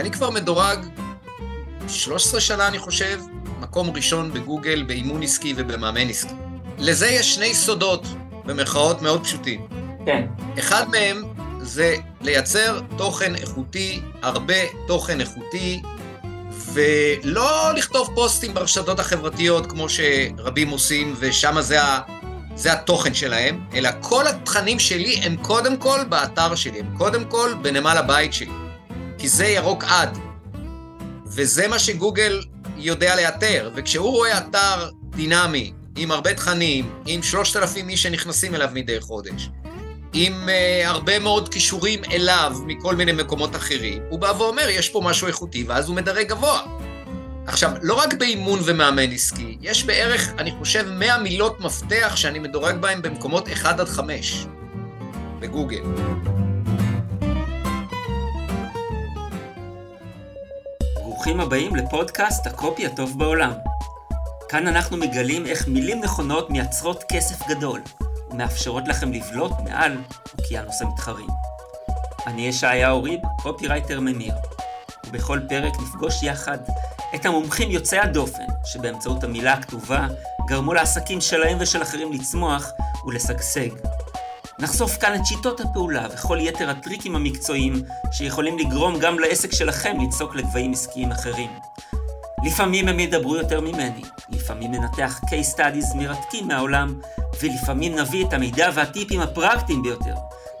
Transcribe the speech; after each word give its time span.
ואני 0.00 0.10
כבר 0.10 0.30
מדורג 0.30 0.78
13 1.88 2.40
שנה, 2.40 2.68
אני 2.68 2.78
חושב, 2.78 3.20
מקום 3.58 3.90
ראשון 3.90 4.32
בגוגל 4.32 4.82
באימון 4.82 5.22
עסקי 5.22 5.54
ובמאמן 5.56 6.08
עסקי. 6.08 6.34
לזה 6.78 7.06
יש 7.06 7.34
שני 7.34 7.54
סודות, 7.54 8.06
במרכאות 8.44 9.02
מאוד 9.02 9.24
פשוטים. 9.24 9.66
כן. 10.06 10.26
אחד 10.58 10.88
מהם 10.88 11.22
זה 11.60 11.96
לייצר 12.20 12.80
תוכן 12.96 13.34
איכותי, 13.34 14.00
הרבה 14.22 14.54
תוכן 14.86 15.20
איכותי, 15.20 15.82
ולא 16.72 17.72
לכתוב 17.76 18.10
פוסטים 18.14 18.54
ברשתות 18.54 19.00
החברתיות 19.00 19.66
כמו 19.66 19.86
שרבים 19.88 20.68
עושים, 20.68 21.14
ושם 21.18 21.60
זה, 21.60 21.82
ה, 21.82 22.00
זה 22.54 22.72
התוכן 22.72 23.14
שלהם, 23.14 23.60
אלא 23.74 23.90
כל 24.00 24.26
התכנים 24.26 24.78
שלי 24.78 25.14
הם 25.14 25.36
קודם 25.36 25.76
כל 25.76 26.00
באתר 26.08 26.54
שלי, 26.54 26.80
הם 26.80 26.96
קודם 26.98 27.24
כל 27.24 27.54
בנמל 27.62 27.96
הבית 27.96 28.32
שלי, 28.32 28.50
כי 29.20 29.28
זה 29.28 29.46
ירוק 29.46 29.84
עד. 29.84 30.18
וזה 31.26 31.68
מה 31.68 31.78
שגוגל 31.78 32.42
יודע 32.76 33.16
לאתר, 33.16 33.70
וכשהוא 33.74 34.10
רואה 34.10 34.38
אתר 34.38 34.90
דינמי, 35.16 35.72
עם 35.96 36.10
הרבה 36.10 36.34
תכנים, 36.34 36.92
עם 37.06 37.22
שלושת 37.22 37.56
אלפים 37.56 37.88
איש 37.88 38.02
שנכנסים 38.02 38.54
אליו 38.54 38.68
מדי 38.72 39.00
חודש, 39.00 39.48
עם 40.12 40.48
uh, 40.48 40.88
הרבה 40.88 41.18
מאוד 41.18 41.48
כישורים 41.48 42.00
אליו 42.12 42.56
מכל 42.66 42.96
מיני 42.96 43.12
מקומות 43.12 43.56
אחרים, 43.56 44.02
הוא 44.08 44.18
בא 44.18 44.32
ואומר, 44.38 44.68
יש 44.68 44.88
פה 44.88 45.00
משהו 45.04 45.26
איכותי, 45.26 45.64
ואז 45.68 45.88
הוא 45.88 45.96
מדרג 45.96 46.28
גבוה. 46.28 46.60
עכשיו, 47.46 47.70
לא 47.82 47.94
רק 47.94 48.14
באימון 48.14 48.60
ומאמן 48.64 49.12
עסקי, 49.12 49.58
יש 49.60 49.84
בערך, 49.84 50.28
אני 50.38 50.52
חושב, 50.58 50.86
100 50.90 51.18
מילות 51.18 51.60
מפתח 51.60 52.12
שאני 52.16 52.38
מדורג 52.38 52.76
בהן 52.76 53.02
במקומות 53.02 53.48
1 53.48 53.80
עד 53.80 53.88
5 53.88 54.46
בגוגל. 55.40 55.82
ברוכים 61.20 61.40
הבאים 61.40 61.76
לפודקאסט 61.76 62.46
הקופי 62.46 62.86
הטוב 62.86 63.18
בעולם. 63.18 63.52
כאן 64.48 64.66
אנחנו 64.66 64.96
מגלים 64.96 65.46
איך 65.46 65.68
מילים 65.68 66.00
נכונות 66.00 66.50
מייצרות 66.50 67.04
כסף 67.12 67.48
גדול, 67.48 67.80
ומאפשרות 68.30 68.88
לכם 68.88 69.12
לבלוט 69.12 69.52
מעל 69.64 69.98
אוקיינוס 70.38 70.82
המתחרים. 70.82 71.26
אני 72.26 72.46
ישעיהו 72.46 73.02
ריב, 73.02 73.20
קופירייטר 73.42 74.00
ממיר, 74.00 74.34
ובכל 75.06 75.40
פרק 75.48 75.72
נפגוש 75.82 76.22
יחד 76.22 76.58
את 77.14 77.26
המומחים 77.26 77.70
יוצאי 77.70 77.98
הדופן, 77.98 78.46
שבאמצעות 78.64 79.24
המילה 79.24 79.52
הכתובה 79.52 80.06
גרמו 80.46 80.74
לעסקים 80.74 81.20
שלהם 81.20 81.58
ושל 81.60 81.82
אחרים 81.82 82.12
לצמוח 82.12 82.70
ולשגשג. 83.06 83.70
נחשוף 84.60 84.96
כאן 84.96 85.14
את 85.14 85.26
שיטות 85.26 85.60
הפעולה 85.60 86.06
וכל 86.14 86.38
יתר 86.40 86.70
הטריקים 86.70 87.16
המקצועיים 87.16 87.82
שיכולים 88.12 88.58
לגרום 88.58 88.98
גם 88.98 89.18
לעסק 89.18 89.52
שלכם 89.52 89.96
לצעוק 90.00 90.36
לגבהים 90.36 90.72
עסקיים 90.72 91.12
אחרים. 91.12 91.50
לפעמים 92.44 92.88
הם 92.88 93.00
ידברו 93.00 93.36
יותר 93.36 93.60
ממני, 93.60 94.02
לפעמים 94.28 94.72
ננתח 94.72 95.20
case 95.24 95.56
studies 95.56 95.96
מרתקים 95.96 96.48
מהעולם, 96.48 97.00
ולפעמים 97.40 97.98
נביא 97.98 98.26
את 98.26 98.32
המידע 98.32 98.70
והטיפים 98.74 99.20
הפרקטיים 99.20 99.82
ביותר, 99.82 100.14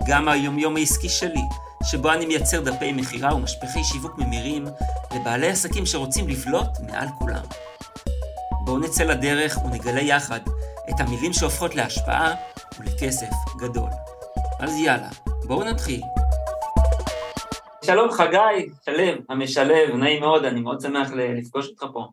גם 0.06 0.24
מהיומיום 0.24 0.76
העסקי 0.76 1.08
שלי, 1.08 1.42
שבו 1.84 2.12
אני 2.12 2.26
מייצר 2.26 2.60
דפי 2.60 2.92
מכירה 2.92 3.34
ומשפחי 3.34 3.84
שיווק 3.84 4.18
ממירים 4.18 4.66
לבעלי 5.14 5.48
עסקים 5.48 5.86
שרוצים 5.86 6.28
לבלוט 6.28 6.80
מעל 6.86 7.08
כולם. 7.18 7.44
בואו 8.64 8.78
נצא 8.78 9.04
לדרך 9.04 9.58
ונגלה 9.64 10.00
יחד 10.00 10.40
את 10.90 11.00
המילים 11.00 11.32
שהופכות 11.32 11.74
להשפעה 11.74 12.34
ולכסף 12.78 13.30
גדול. 13.60 13.90
אז 14.60 14.78
יאללה, 14.78 15.08
בואו 15.46 15.64
נתחיל. 15.64 16.00
שלום 17.84 18.10
חגי, 18.10 18.70
שלם, 18.84 19.18
המשלב, 19.28 19.94
נעים 19.94 20.20
מאוד, 20.20 20.44
אני 20.44 20.60
מאוד 20.60 20.80
שמח 20.80 21.10
לפגוש 21.12 21.68
אותך 21.68 21.84
פה. 21.92 22.08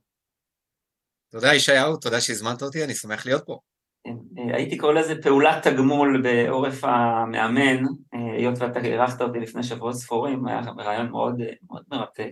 תודה 1.32 1.54
ישעיהו, 1.54 1.98
תודה 1.98 2.22
שהזמנת 2.22 2.62
אותי, 2.62 2.84
אני 2.84 2.94
שמח 2.94 3.26
להיות 3.26 3.44
פה. 3.46 3.60
כן, 4.04 4.14
אה, 4.38 4.56
הייתי 4.56 4.78
קורא 4.78 4.94
לזה 4.94 5.22
פעולת 5.22 5.68
תגמול 5.68 6.22
בעורף 6.24 6.84
המאמן, 6.84 7.84
אה, 8.14 8.34
היות 8.38 8.56
ואתה 8.58 8.80
אירחת 8.80 9.22
אותי 9.22 9.40
לפני 9.40 9.64
שבועות 9.64 9.96
ספורים, 9.96 10.48
היה 10.48 10.62
רעיון 10.78 11.10
מאוד, 11.10 11.42
מאוד 11.70 11.84
מרתק. 11.92 12.32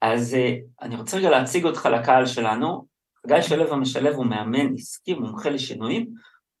אז 0.00 0.34
אה, 0.34 0.54
אני 0.82 0.96
רוצה 0.96 1.16
רגע 1.16 1.30
להציג 1.30 1.64
אותך 1.64 1.86
לקהל 1.86 2.26
שלנו. 2.26 2.86
חגי 3.26 3.42
שלו 3.42 3.72
המשלב 3.72 4.14
הוא 4.14 4.26
מאמן 4.26 4.74
עסקי, 4.74 5.14
מומחה 5.14 5.50
לשינויים, 5.50 6.06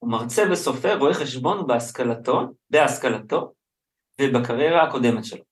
הוא 0.00 0.10
מרצה 0.10 0.42
וסופר, 0.52 0.98
רואה 0.98 1.14
חשבון 1.14 1.66
בהשכלתו, 1.66 2.40
בהשכלתו 2.70 3.52
ובקריירה 4.20 4.82
הקודמת 4.82 5.24
שלו. 5.24 5.44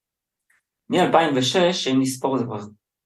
מ-2006, 0.90 1.90
אם 1.92 2.00
נספור 2.00 2.38
זה 2.38 2.44
כבר 2.44 2.60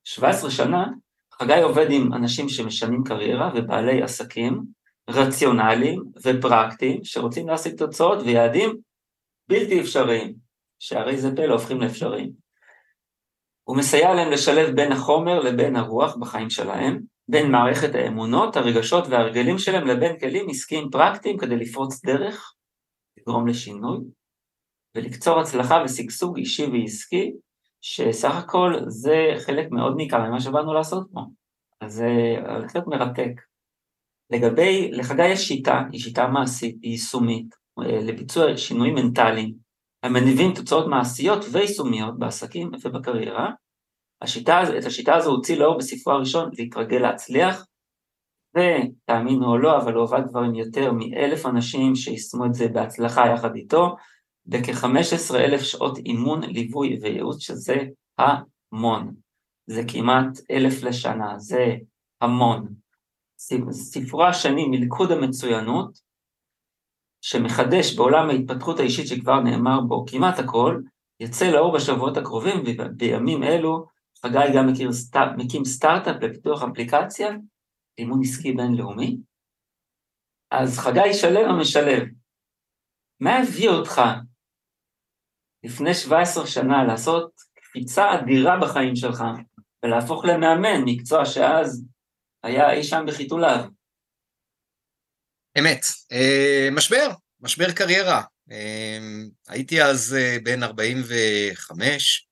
17 0.04 0.50
שנה, 0.50 0.86
חגי 1.34 1.62
עובד 1.62 1.86
עם 1.90 2.12
אנשים 2.12 2.48
שמשנים 2.48 3.04
קריירה 3.04 3.50
ובעלי 3.54 4.02
עסקים 4.02 4.62
רציונליים 5.10 6.02
ופרקטיים 6.24 7.04
שרוצים 7.04 7.48
להשיג 7.48 7.76
תוצאות 7.76 8.18
ויעדים 8.24 8.76
בלתי 9.48 9.80
אפשריים, 9.80 10.34
שהרי 10.78 11.16
זה 11.16 11.36
פלא 11.36 11.52
הופכים 11.52 11.80
לאפשריים. 11.80 12.32
הוא 13.64 13.76
מסייע 13.76 14.14
להם 14.14 14.30
לשלב 14.30 14.76
בין 14.76 14.92
החומר 14.92 15.40
לבין 15.40 15.76
הרוח 15.76 16.16
בחיים 16.16 16.50
שלהם, 16.50 17.11
בין 17.28 17.50
מערכת 17.50 17.94
האמונות, 17.94 18.56
הרגשות 18.56 19.04
וההרגלים 19.06 19.58
שלהם 19.58 19.86
לבין 19.86 20.18
כלים 20.20 20.46
עסקיים 20.50 20.90
פרקטיים 20.90 21.38
כדי 21.38 21.56
לפרוץ 21.56 22.04
דרך, 22.04 22.54
לגרום 23.18 23.46
לשינוי 23.46 23.98
ולקצור 24.94 25.40
הצלחה 25.40 25.82
ושגשוג 25.84 26.38
אישי 26.38 26.66
ועסקי 26.66 27.32
שסך 27.80 28.34
הכל 28.34 28.74
זה 28.86 29.34
חלק 29.46 29.70
מאוד 29.70 29.96
ניכר 29.96 30.28
ממה 30.28 30.40
שבאנו 30.40 30.74
לעשות 30.74 31.06
פה, 31.12 31.20
אז 31.80 31.92
זה 31.92 32.08
הולך 32.48 32.76
מרתק. 32.86 33.40
לגבי, 34.30 34.90
לחגי 34.92 35.28
יש 35.28 35.48
שיטה, 35.48 35.82
היא 35.92 36.00
שיטה 36.00 36.26
מעשית, 36.26 36.76
היא 36.82 36.90
יישומית, 36.90 37.54
אה, 37.78 38.00
לביצוע 38.02 38.56
שינויים 38.56 38.94
מנטליים, 38.94 39.54
המניבים 40.02 40.54
תוצאות 40.54 40.86
מעשיות 40.86 41.44
ויישומיות 41.52 42.18
בעסקים 42.18 42.70
ובקריירה. 42.82 43.50
השיטה, 44.22 44.62
את 44.78 44.84
השיטה 44.84 45.14
הזו 45.14 45.30
הוציא 45.30 45.56
לאור 45.56 45.78
בספרו 45.78 46.12
הראשון, 46.12 46.50
להתרגל 46.58 46.98
להצליח, 46.98 47.66
ותאמינו 48.56 49.46
או 49.46 49.58
לא, 49.58 49.76
אבל 49.78 49.94
הוא 49.94 50.04
עבד 50.04 50.28
כבר 50.28 50.40
עם 50.40 50.54
יותר 50.54 50.92
מאלף 50.92 51.46
אנשים 51.46 51.94
שיישמו 51.96 52.46
את 52.46 52.54
זה 52.54 52.68
בהצלחה 52.68 53.26
יחד 53.26 53.54
איתו, 53.54 53.96
בכ-15 54.46 55.34
אלף 55.36 55.62
שעות 55.62 55.98
אימון, 55.98 56.42
ליווי 56.42 56.98
וייעוץ, 57.02 57.42
שזה 57.42 57.76
המון. 58.18 59.14
זה 59.66 59.82
כמעט 59.88 60.38
אלף 60.50 60.82
לשנה, 60.82 61.38
זה 61.38 61.76
המון. 62.20 62.68
ספרו 63.70 64.24
השני, 64.24 64.66
מלכוד 64.66 65.12
המצוינות, 65.12 65.98
שמחדש 67.20 67.94
בעולם 67.96 68.30
ההתפתחות 68.30 68.80
האישית 68.80 69.06
שכבר 69.06 69.40
נאמר 69.40 69.80
בו 69.80 70.04
כמעט 70.06 70.38
הכל, 70.38 70.80
יצא 71.20 71.50
לאור 71.50 71.74
בשבועות 71.74 72.16
הקרובים, 72.16 72.62
ובימים 72.66 73.42
אלו 73.42 73.86
חגי 74.26 74.56
גם 74.56 74.66
מכיר, 74.72 74.90
מקים 75.36 75.64
סטארט-אפ 75.64 76.16
לפיתוח 76.22 76.62
אפליקציה, 76.62 77.30
אימון 77.98 78.20
עסקי 78.22 78.52
בינלאומי. 78.52 79.16
אז 80.50 80.78
חגי 80.78 81.14
שלם 81.14 81.50
המשלב, 81.50 82.02
מה 83.20 83.38
הביא 83.38 83.68
אותך 83.68 84.00
לפני 85.64 85.94
17 85.94 86.46
שנה 86.46 86.84
לעשות 86.84 87.32
קפיצה 87.54 88.14
אדירה 88.14 88.60
בחיים 88.60 88.96
שלך 88.96 89.24
ולהפוך 89.84 90.24
למאמן, 90.24 90.82
מקצוע 90.84 91.26
שאז 91.26 91.84
היה 92.42 92.72
אי 92.72 92.84
שם 92.84 93.04
בחיתוליו? 93.06 93.64
אמת, 95.58 95.84
אה, 96.12 96.68
משבר, 96.72 97.08
משבר 97.40 97.72
קריירה. 97.72 98.22
אה, 98.50 98.98
הייתי 99.48 99.82
אז 99.82 100.16
אה, 100.18 100.36
בן 100.42 100.62
45, 100.62 102.28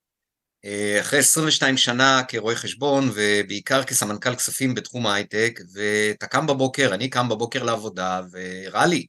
אחרי 1.01 1.19
22 1.19 1.77
שנה 1.77 2.23
כרואה 2.29 2.55
חשבון 2.55 3.11
ובעיקר 3.15 3.85
כסמנכ"ל 3.85 4.35
כספים 4.35 4.75
בתחום 4.75 5.07
ההייטק, 5.07 5.61
ואתה 5.75 6.27
קם 6.27 6.47
בבוקר, 6.47 6.95
אני 6.95 7.11
קם 7.11 7.29
בבוקר 7.29 7.63
לעבודה, 7.63 8.21
ורע 8.33 8.87
לי, 8.87 9.07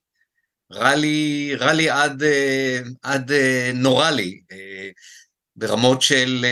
רע 0.73 0.95
לי, 0.95 1.51
רע 1.55 1.73
לי 1.73 1.89
עד, 1.89 2.23
אה, 2.23 2.79
עד 3.03 3.31
אה, 3.31 3.71
נורא 3.73 4.09
לי, 4.09 4.41
אה, 4.51 4.89
ברמות 5.55 6.01
של 6.01 6.45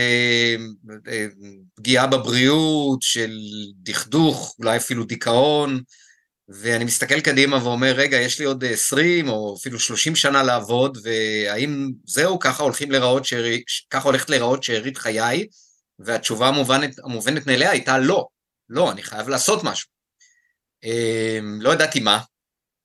פגיעה 1.74 2.06
בבריאות, 2.06 3.02
של 3.02 3.38
דכדוך, 3.82 4.56
אולי 4.58 4.76
אפילו 4.76 5.04
דיכאון, 5.04 5.80
ואני 6.50 6.84
מסתכל 6.84 7.20
קדימה 7.20 7.64
ואומר, 7.64 7.92
רגע, 7.92 8.16
יש 8.16 8.38
לי 8.38 8.44
עוד 8.44 8.64
20 8.64 9.28
או 9.28 9.56
אפילו 9.60 9.78
30 9.78 10.16
שנה 10.16 10.42
לעבוד, 10.42 10.98
והאם 11.02 11.90
זהו, 12.06 12.38
ככה 12.38 12.62
הולכים 12.62 12.90
להיראות, 12.90 13.24
שארי, 13.24 13.62
ככה 13.90 14.08
הולכת 14.08 14.30
להיראות 14.30 14.62
שארית 14.62 14.98
חיי? 14.98 15.46
והתשובה 15.98 16.48
המובנת, 16.48 16.98
המובנת 16.98 17.46
מאליה 17.46 17.70
הייתה 17.70 17.98
לא, 17.98 18.26
לא, 18.68 18.92
אני 18.92 19.02
חייב 19.02 19.28
לעשות 19.28 19.64
משהו. 19.64 19.88
לא 21.60 21.72
ידעתי 21.72 22.00
מה, 22.00 22.20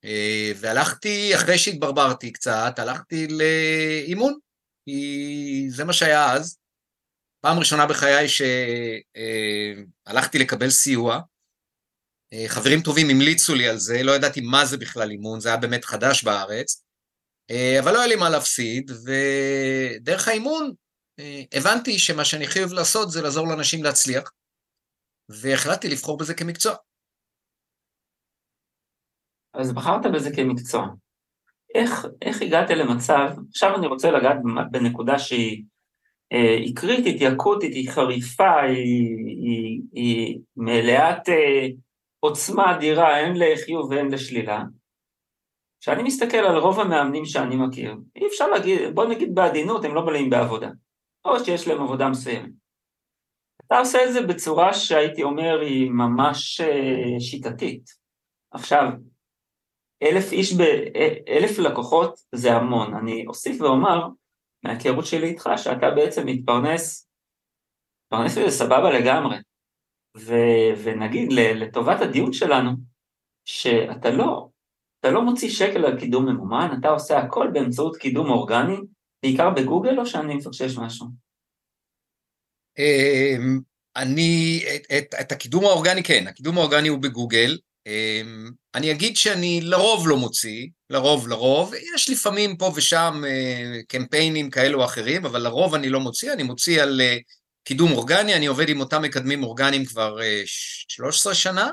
אה, 0.04 0.52
והלכתי, 0.56 1.34
אחרי 1.34 1.58
שהתברברתי 1.58 2.32
קצת, 2.32 2.74
הלכתי 2.78 3.26
לאימון, 3.28 4.38
כי 4.84 5.66
זה 5.70 5.84
מה 5.84 5.92
שהיה 5.92 6.32
אז. 6.32 6.58
פעם 7.40 7.58
ראשונה 7.58 7.86
בחיי 7.86 8.26
שהלכתי 10.08 10.38
לקבל 10.38 10.70
סיוע. 10.70 11.20
חברים 12.48 12.80
טובים 12.80 13.06
המליצו 13.10 13.54
לי 13.54 13.68
על 13.68 13.76
זה, 13.76 14.02
לא 14.02 14.12
ידעתי 14.12 14.40
מה 14.40 14.64
זה 14.64 14.76
בכלל 14.76 15.10
אימון, 15.10 15.40
זה 15.40 15.48
היה 15.48 15.58
באמת 15.58 15.84
חדש 15.84 16.24
בארץ, 16.24 16.84
אבל 17.80 17.92
לא 17.92 17.98
היה 17.98 18.06
לי 18.06 18.16
מה 18.16 18.30
להפסיד, 18.30 18.90
ודרך 18.90 20.28
האימון 20.28 20.72
הבנתי 21.52 21.98
שמה 21.98 22.24
שאני 22.24 22.46
חייב 22.46 22.72
לעשות 22.72 23.10
זה 23.10 23.22
לעזור 23.22 23.48
לאנשים 23.48 23.84
להצליח, 23.84 24.32
והחלטתי 25.28 25.88
לבחור 25.88 26.18
בזה 26.18 26.34
כמקצוע. 26.34 26.74
אז 29.54 29.72
בחרת 29.72 30.12
בזה 30.14 30.30
כמקצוע. 30.36 30.86
איך, 31.74 32.06
איך 32.22 32.42
הגעת 32.42 32.70
למצב, 32.70 33.28
עכשיו 33.50 33.76
אני 33.78 33.86
רוצה 33.86 34.10
לגעת 34.10 34.36
בנקודה 34.70 35.18
שהיא 35.18 35.64
אה, 36.32 36.56
היא 36.56 36.76
קריטית, 36.76 37.20
היא 37.20 37.28
אקוטית, 37.28 37.74
היא 37.74 37.90
חריפה, 37.90 38.60
היא, 38.60 39.16
היא, 39.26 39.80
היא 39.92 40.38
מלאת 40.56 41.28
אה, 41.28 41.66
עוצמה 42.28 42.76
אדירה, 42.76 43.18
הן 43.18 43.36
לחיוב 43.36 43.90
והן 43.90 44.12
לשלילה. 44.12 44.62
כשאני 45.80 46.02
מסתכל 46.02 46.36
על 46.36 46.56
רוב 46.56 46.80
המאמנים 46.80 47.24
שאני 47.24 47.56
מכיר, 47.56 47.96
אי 48.16 48.26
אפשר 48.26 48.46
להגיד, 48.46 48.94
בוא 48.94 49.06
נגיד 49.06 49.34
בעדינות, 49.34 49.84
הם 49.84 49.94
לא 49.94 50.06
מלאים 50.06 50.30
בעבודה, 50.30 50.70
או 51.24 51.44
שיש 51.44 51.68
להם 51.68 51.82
עבודה 51.82 52.08
מסוימת. 52.08 52.50
אתה 53.66 53.78
עושה 53.78 54.04
את 54.04 54.12
זה 54.12 54.22
בצורה 54.22 54.74
שהייתי 54.74 55.22
אומר 55.22 55.60
היא 55.60 55.90
ממש 55.90 56.60
אה, 56.60 57.20
שיטתית. 57.20 57.90
עכשיו, 58.50 58.88
אלף 60.02 60.32
איש, 60.32 60.52
ב, 60.52 60.60
אלף 61.28 61.58
לקוחות 61.58 62.20
זה 62.34 62.52
המון. 62.52 62.94
אני 62.94 63.26
אוסיף 63.26 63.60
ואומר, 63.60 64.08
מההיכרות 64.62 65.06
שלי 65.06 65.26
איתך, 65.26 65.50
שאתה 65.56 65.90
בעצם 65.90 66.26
מתפרנס, 66.26 67.08
מתפרנס 68.04 68.38
בזה 68.38 68.50
סבבה 68.50 68.90
לגמרי. 68.90 69.36
ו, 70.18 70.34
ונגיד 70.84 71.32
לטובת 71.32 72.00
הדיון 72.00 72.32
שלנו, 72.32 72.70
שאתה 73.44 74.10
לא, 74.10 74.48
אתה 75.00 75.10
לא 75.10 75.22
מוציא 75.22 75.50
שקל 75.50 75.84
על 75.84 76.00
קידום 76.00 76.26
ממומן, 76.28 76.76
אתה 76.80 76.88
עושה 76.88 77.18
הכל 77.18 77.50
באמצעות 77.52 77.96
קידום 77.96 78.30
אורגני, 78.30 78.76
בעיקר 79.22 79.50
בגוגל, 79.50 80.00
או 80.00 80.06
שאני 80.06 80.34
מפרשש 80.34 80.78
משהו? 80.78 81.06
אמ, 82.78 83.60
אני, 83.96 84.62
את, 84.74 84.82
את, 84.98 85.14
את 85.20 85.32
הקידום 85.32 85.64
האורגני 85.64 86.02
כן, 86.02 86.26
הקידום 86.26 86.58
האורגני 86.58 86.88
הוא 86.88 86.98
בגוגל, 86.98 87.58
אמ, 87.86 88.50
אני 88.74 88.92
אגיד 88.92 89.16
שאני 89.16 89.60
לרוב 89.62 90.08
לא 90.08 90.16
מוציא, 90.16 90.66
לרוב 90.90 91.28
לרוב, 91.28 91.74
יש 91.94 92.10
לפעמים 92.10 92.56
פה 92.56 92.72
ושם 92.74 93.22
אה, 93.26 93.80
קמפיינים 93.88 94.50
כאלו 94.50 94.80
או 94.80 94.84
אחרים, 94.84 95.26
אבל 95.26 95.42
לרוב 95.42 95.74
אני 95.74 95.88
לא 95.88 96.00
מוציא, 96.00 96.32
אני 96.32 96.42
מוציא 96.42 96.82
על 96.82 97.00
אה, 97.00 97.16
קידום 97.66 97.92
אורגני, 97.92 98.34
אני 98.34 98.46
עובד 98.46 98.68
עם 98.68 98.80
אותם 98.80 99.02
מקדמים 99.02 99.42
אורגניים 99.42 99.84
כבר 99.84 100.18
13 100.88 101.32
אה, 101.32 101.36
שנה, 101.36 101.70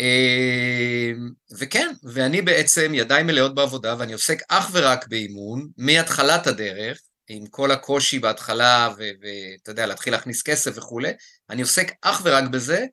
אמ, 0.00 1.30
וכן, 1.58 1.92
ואני 2.02 2.42
בעצם 2.42 2.92
ידיים 2.94 3.26
מלאות 3.26 3.54
בעבודה, 3.54 3.94
ואני 3.98 4.12
עוסק 4.12 4.42
אך 4.48 4.70
ורק 4.72 5.08
באימון, 5.08 5.68
מהתחלת 5.76 6.46
הדרך, 6.46 7.00
עם 7.28 7.46
כל 7.46 7.70
הקושי 7.70 8.18
בהתחלה, 8.18 8.94
ואתה 8.96 9.70
יודע, 9.70 9.86
להתחיל 9.86 10.12
להכניס 10.12 10.42
כסף 10.42 10.78
וכולי, 10.78 11.12
אני 11.50 11.62
עוסק 11.62 11.92
אך 12.02 12.20
ורק 12.24 12.44
בזה, 12.44 12.86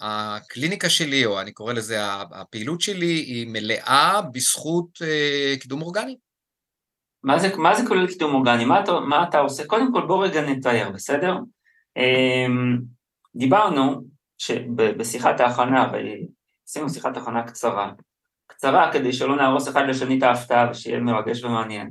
והקליניקה 0.00 0.90
שלי, 0.90 1.24
או 1.24 1.40
אני 1.40 1.52
קורא 1.52 1.72
לזה, 1.72 1.98
הפעילות 2.32 2.80
שלי, 2.80 3.14
היא 3.14 3.46
מלאה 3.46 4.20
בזכות 4.32 5.02
אה, 5.02 5.54
קידום 5.60 5.82
אורגני. 5.82 6.16
מה 7.22 7.38
זה, 7.38 7.56
מה 7.56 7.74
זה 7.74 7.88
כולל 7.88 8.06
קידום 8.06 8.34
אורגני? 8.34 8.64
מה 8.64 8.80
אתה, 8.80 9.00
מה 9.00 9.22
אתה 9.28 9.38
עושה? 9.38 9.66
קודם 9.66 9.92
כל 9.92 10.06
בוא 10.06 10.24
רגע 10.24 10.50
נתאר, 10.50 10.90
בסדר? 10.94 11.36
אמ, 11.96 12.78
דיברנו 13.36 14.02
בשיחת 14.76 15.40
ההכנה, 15.40 15.92
ועשינו 15.92 16.90
שיחת 16.90 17.16
הכנה 17.16 17.42
קצרה, 17.42 17.92
קצרה 18.46 18.92
כדי 18.92 19.12
שלא 19.12 19.36
נהרוס 19.36 19.68
אחד 19.68 19.84
לשני 19.88 20.18
את 20.18 20.22
ההפתעה 20.22 20.70
ושיהיה 20.70 21.00
מרגש 21.00 21.44
ומעניין. 21.44 21.90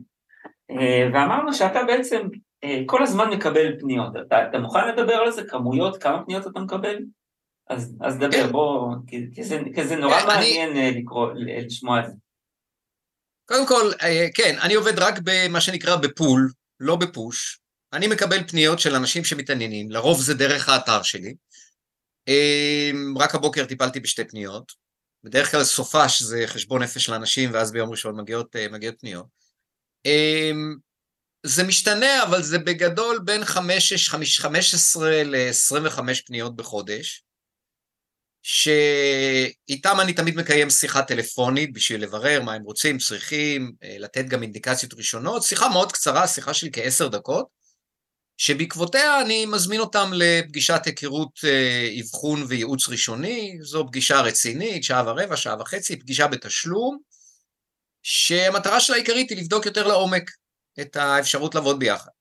אה, 0.71 1.09
ואמרנו 1.13 1.53
שאתה 1.53 1.83
בעצם 1.83 2.27
אה, 2.63 2.81
כל 2.85 3.03
הזמן 3.03 3.29
מקבל 3.29 3.79
פניות. 3.79 4.13
אתה, 4.27 4.49
אתה 4.49 4.59
מוכן 4.59 4.87
לדבר 4.87 5.13
על 5.13 5.31
זה? 5.31 5.43
כמויות? 5.43 6.03
כמה 6.03 6.23
פניות 6.25 6.47
אתה 6.47 6.59
מקבל? 6.59 6.97
אז, 7.69 7.97
אז 8.01 8.17
דבר. 8.17 8.51
בוא, 8.51 8.95
כי, 9.07 9.27
כי, 9.33 9.43
זה, 9.43 9.61
כי 9.75 9.83
זה 9.83 9.95
נורא 9.95 10.17
מעניין. 10.27 10.77
אה, 10.77 10.91
לקרוא, 10.95 11.31
לשמוע 11.35 11.99
את 11.99 12.05
זה. 12.05 12.13
קודם 13.45 13.67
כל, 13.67 13.91
אה, 14.01 14.27
כן, 14.33 14.59
אני 14.59 14.73
עובד 14.73 14.99
רק 14.99 15.19
במה 15.23 15.61
שנקרא 15.61 15.95
בפול, 15.95 16.51
לא 16.79 16.95
בפוש. 16.95 17.59
אני 17.93 18.07
מקבל 18.07 18.47
פניות 18.47 18.79
של 18.79 18.95
אנשים 18.95 19.23
שמתעניינים, 19.23 19.91
לרוב 19.91 20.21
זה 20.21 20.33
דרך 20.33 20.69
האתר 20.69 21.03
שלי. 21.03 21.35
רק 23.17 23.35
הבוקר 23.35 23.65
טיפלתי 23.65 23.99
בשתי 23.99 24.25
פניות. 24.25 24.71
בדרך 25.23 25.51
כלל 25.51 25.63
סופש 25.63 26.21
זה 26.21 26.43
חשבון 26.47 26.83
נפש 26.83 27.09
לאנשים, 27.09 27.53
ואז 27.53 27.71
ביום 27.71 27.89
ראשון 27.89 28.19
מגיעות, 28.19 28.55
מגיעות 28.71 28.95
פניות. 28.99 29.25
זה 31.45 31.63
משתנה, 31.63 32.23
אבל 32.23 32.43
זה 32.43 32.59
בגדול 32.59 33.19
בין 33.25 33.45
15 33.45 35.23
ל-25 35.23 35.99
פניות 36.25 36.55
בחודש, 36.55 37.24
שאיתם 38.47 39.99
אני 39.99 40.13
תמיד 40.13 40.35
מקיים 40.35 40.69
שיחה 40.69 41.01
טלפונית 41.01 41.73
בשביל 41.73 42.03
לברר 42.03 42.41
מה 42.41 42.53
הם 42.53 42.63
רוצים, 42.63 42.97
צריכים, 42.97 43.71
אה, 43.83 43.95
לתת 43.99 44.25
גם 44.25 44.43
אינדיקציות 44.43 44.93
ראשונות, 44.93 45.43
שיחה 45.43 45.69
מאוד 45.69 45.91
קצרה, 45.91 46.27
שיחה 46.27 46.53
של 46.53 46.67
כעשר 46.73 47.07
דקות, 47.07 47.47
שבעקבותיה 48.37 49.21
אני 49.21 49.45
מזמין 49.45 49.79
אותם 49.79 50.11
לפגישת 50.13 50.81
היכרות, 50.85 51.39
אה, 51.43 51.89
אבחון 52.01 52.45
וייעוץ 52.47 52.89
ראשוני, 52.89 53.57
זו 53.61 53.85
פגישה 53.87 54.21
רצינית, 54.21 54.83
שעה 54.83 55.03
ורבע, 55.07 55.37
שעה 55.37 55.61
וחצי, 55.61 55.99
פגישה 55.99 56.27
בתשלום, 56.27 56.97
שהמטרה 58.03 58.79
שלה 58.79 58.95
העיקרית 58.95 59.29
היא 59.29 59.37
לבדוק 59.37 59.65
יותר 59.65 59.87
לעומק 59.87 60.31
את 60.81 60.95
האפשרות 60.95 61.55
לעבוד 61.55 61.79
ביחד. 61.79 62.14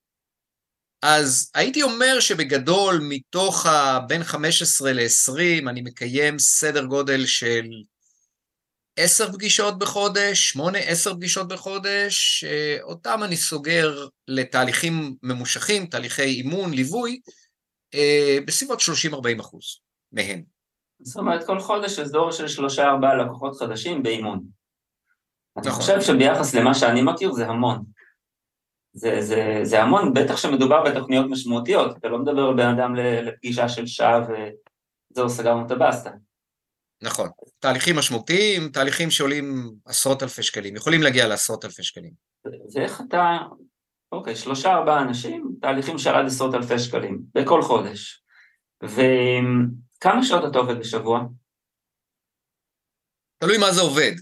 אז 1.07 1.51
הייתי 1.55 1.83
אומר 1.83 2.21
שבגדול, 2.21 3.01
מתוך 3.09 3.67
בין 4.09 4.25
15 4.25 4.93
ל-20, 4.93 5.69
אני 5.69 5.81
מקיים 5.81 6.39
סדר 6.39 6.85
גודל 6.85 7.27
של 7.27 7.65
10 8.97 9.33
פגישות 9.33 9.79
בחודש, 9.79 10.57
8-10 10.57 11.15
פגישות 11.15 11.49
בחודש, 11.49 12.45
אותם 12.83 13.21
אני 13.25 13.37
סוגר 13.37 14.07
לתהליכים 14.29 15.15
ממושכים, 15.23 15.87
תהליכי 15.87 16.23
אימון, 16.23 16.75
ליווי, 16.75 17.21
אה, 17.95 18.39
בסביבות 18.47 18.81
30-40 18.81 19.41
אחוז 19.41 19.65
מהם. 20.13 20.43
זאת 21.03 21.17
אומרת, 21.17 21.47
כל 21.47 21.61
חודש 21.61 21.99
אזור 21.99 22.33
של 22.33 22.49
שלושה-ארבעה 22.49 23.15
לקוחות 23.15 23.59
חדשים 23.59 24.03
באימון. 24.03 24.41
נכון. 25.57 25.71
אני 25.71 25.81
חושב 25.81 26.01
שביחס 26.01 26.55
למה 26.55 26.75
שאני 26.75 27.03
מכיר 27.03 27.33
זה 27.33 27.47
המון. 27.47 27.94
זה, 28.95 29.23
זה, 29.23 29.61
זה 29.63 29.83
המון, 29.83 30.15
בטח 30.15 30.37
שמדובר 30.37 30.85
בתוכניות 30.85 31.27
משמעותיות, 31.31 31.97
אתה 31.97 32.09
לא 32.09 32.19
מדבר 32.19 32.43
על 32.43 32.57
בן 32.57 32.69
אדם 32.69 32.95
לפגישה 32.95 33.69
של 33.69 33.87
שעה 33.87 34.21
וזהו, 34.23 35.29
סגרנו 35.29 35.67
את 35.67 35.71
הבאסטה. 35.71 36.11
נכון, 37.03 37.29
תהליכים 37.59 37.97
משמעותיים, 37.97 38.69
תהליכים 38.69 39.11
שעולים 39.11 39.75
עשרות 39.85 40.23
אלפי 40.23 40.43
שקלים, 40.43 40.77
יכולים 40.77 41.03
להגיע 41.03 41.29
לעשרות 41.29 41.65
אלפי 41.65 41.83
שקלים. 41.83 42.13
ואיך 42.75 43.01
אתה, 43.09 43.39
אוקיי, 44.13 44.37
שלושה 44.37 44.73
ארבעה 44.73 45.03
אנשים, 45.03 45.51
תהליכים 45.61 45.99
של 45.99 46.11
עד 46.11 46.27
עשרות 46.27 46.55
אלפי 46.55 46.79
שקלים, 46.79 47.23
בכל 47.35 47.63
חודש. 47.63 48.23
וכמה 48.83 50.25
שעות 50.25 50.51
אתה 50.51 50.59
עובד 50.59 50.79
בשבוע? 50.79 51.21
תלוי 53.39 53.59
מה 53.59 53.73
זה 53.73 53.81
עובד. 53.81 54.13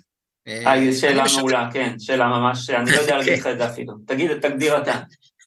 אה, 0.49 0.92
שאלה 1.00 1.25
מעולה, 1.37 1.68
כן, 1.72 1.99
שאלה 1.99 2.26
ממש, 2.26 2.70
אני 2.70 2.90
לא 2.90 3.00
יודע 3.00 3.16
להגיד 3.18 3.38
לך 3.38 3.46
את 3.46 3.58
זה 3.58 3.70
אפילו. 3.70 3.94
תגיד, 4.06 4.30
תגדיר 4.38 4.82
אתה. 4.82 5.00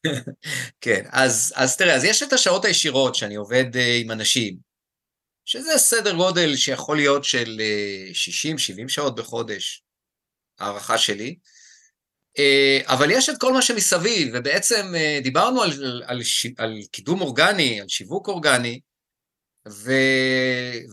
כן, 0.82 1.06
אז, 1.12 1.54
אז 1.56 1.78
תראה, 1.78 1.96
אז 1.96 2.04
יש 2.04 2.24
את 2.24 2.34
השעות 2.34 2.66
הישירות 2.66 3.16
שאני 3.16 3.36
עובד 3.36 3.76
uh, 3.76 3.80
עם 4.04 4.12
אנשים, 4.12 4.56
שזה 5.46 5.78
סדר 5.78 6.16
גודל 6.16 6.56
שיכול 6.56 6.98
להיות 6.98 7.24
של 7.24 7.62
uh, 8.12 8.84
60-70 8.86 8.90
שעות 8.90 9.16
בחודש, 9.16 9.84
הערכה 10.60 10.98
שלי, 10.98 11.36
uh, 12.38 12.92
אבל 12.92 13.12
יש 13.12 13.30
את 13.30 13.36
כל 13.40 13.54
מה 13.54 13.62
שמסביב, 13.62 14.28
ובעצם 14.34 14.94
uh, 14.94 15.24
דיברנו 15.24 15.62
על, 15.62 15.72
על, 15.72 16.04
על, 16.06 16.22
על 16.58 16.80
קידום 16.92 17.22
אורגני, 17.22 17.82
על 17.82 17.88
שיווק 17.88 18.28
אורגני, 18.28 18.80
ו... 19.70 19.92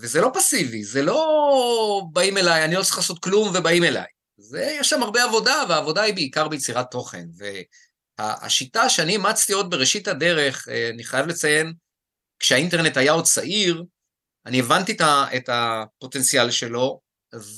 וזה 0.03 0.21
לא 0.21 0.31
פסיבי, 0.35 0.85
זה 0.85 1.03
לא 1.03 2.03
באים 2.13 2.39
אליי, 2.39 2.65
אני 2.65 2.75
לא 2.75 2.83
צריך 2.83 2.97
לעשות 2.97 3.19
כלום 3.19 3.49
ובאים 3.55 3.85
אליי. 3.85 4.07
זה, 4.37 4.77
יש 4.81 4.91
שם 4.91 5.03
הרבה 5.03 5.25
עבודה, 5.25 5.65
והעבודה 5.69 6.03
היא 6.03 6.15
בעיקר 6.15 6.49
ביצירת 6.49 6.91
תוכן. 6.91 7.25
והשיטה 8.19 8.89
שאני 8.89 9.13
אימצתי 9.13 9.53
עוד 9.53 9.71
בראשית 9.71 10.09
הדרך, 10.09 10.69
אה, 10.69 10.91
אני 10.95 11.05
חייב 11.05 11.27
לציין, 11.27 11.73
כשהאינטרנט 12.39 12.97
היה 12.97 13.13
עוד 13.13 13.25
צעיר, 13.25 13.85
אני 14.47 14.61
הבנתי 14.61 14.97
את 15.37 15.49
הפוטנציאל 15.49 16.51
שלו, 16.51 17.01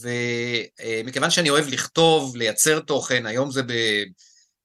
ומכיוון 0.00 1.30
שאני 1.30 1.50
אוהב 1.50 1.68
לכתוב, 1.68 2.36
לייצר 2.36 2.80
תוכן, 2.80 3.26
היום 3.26 3.50
זה 3.50 3.62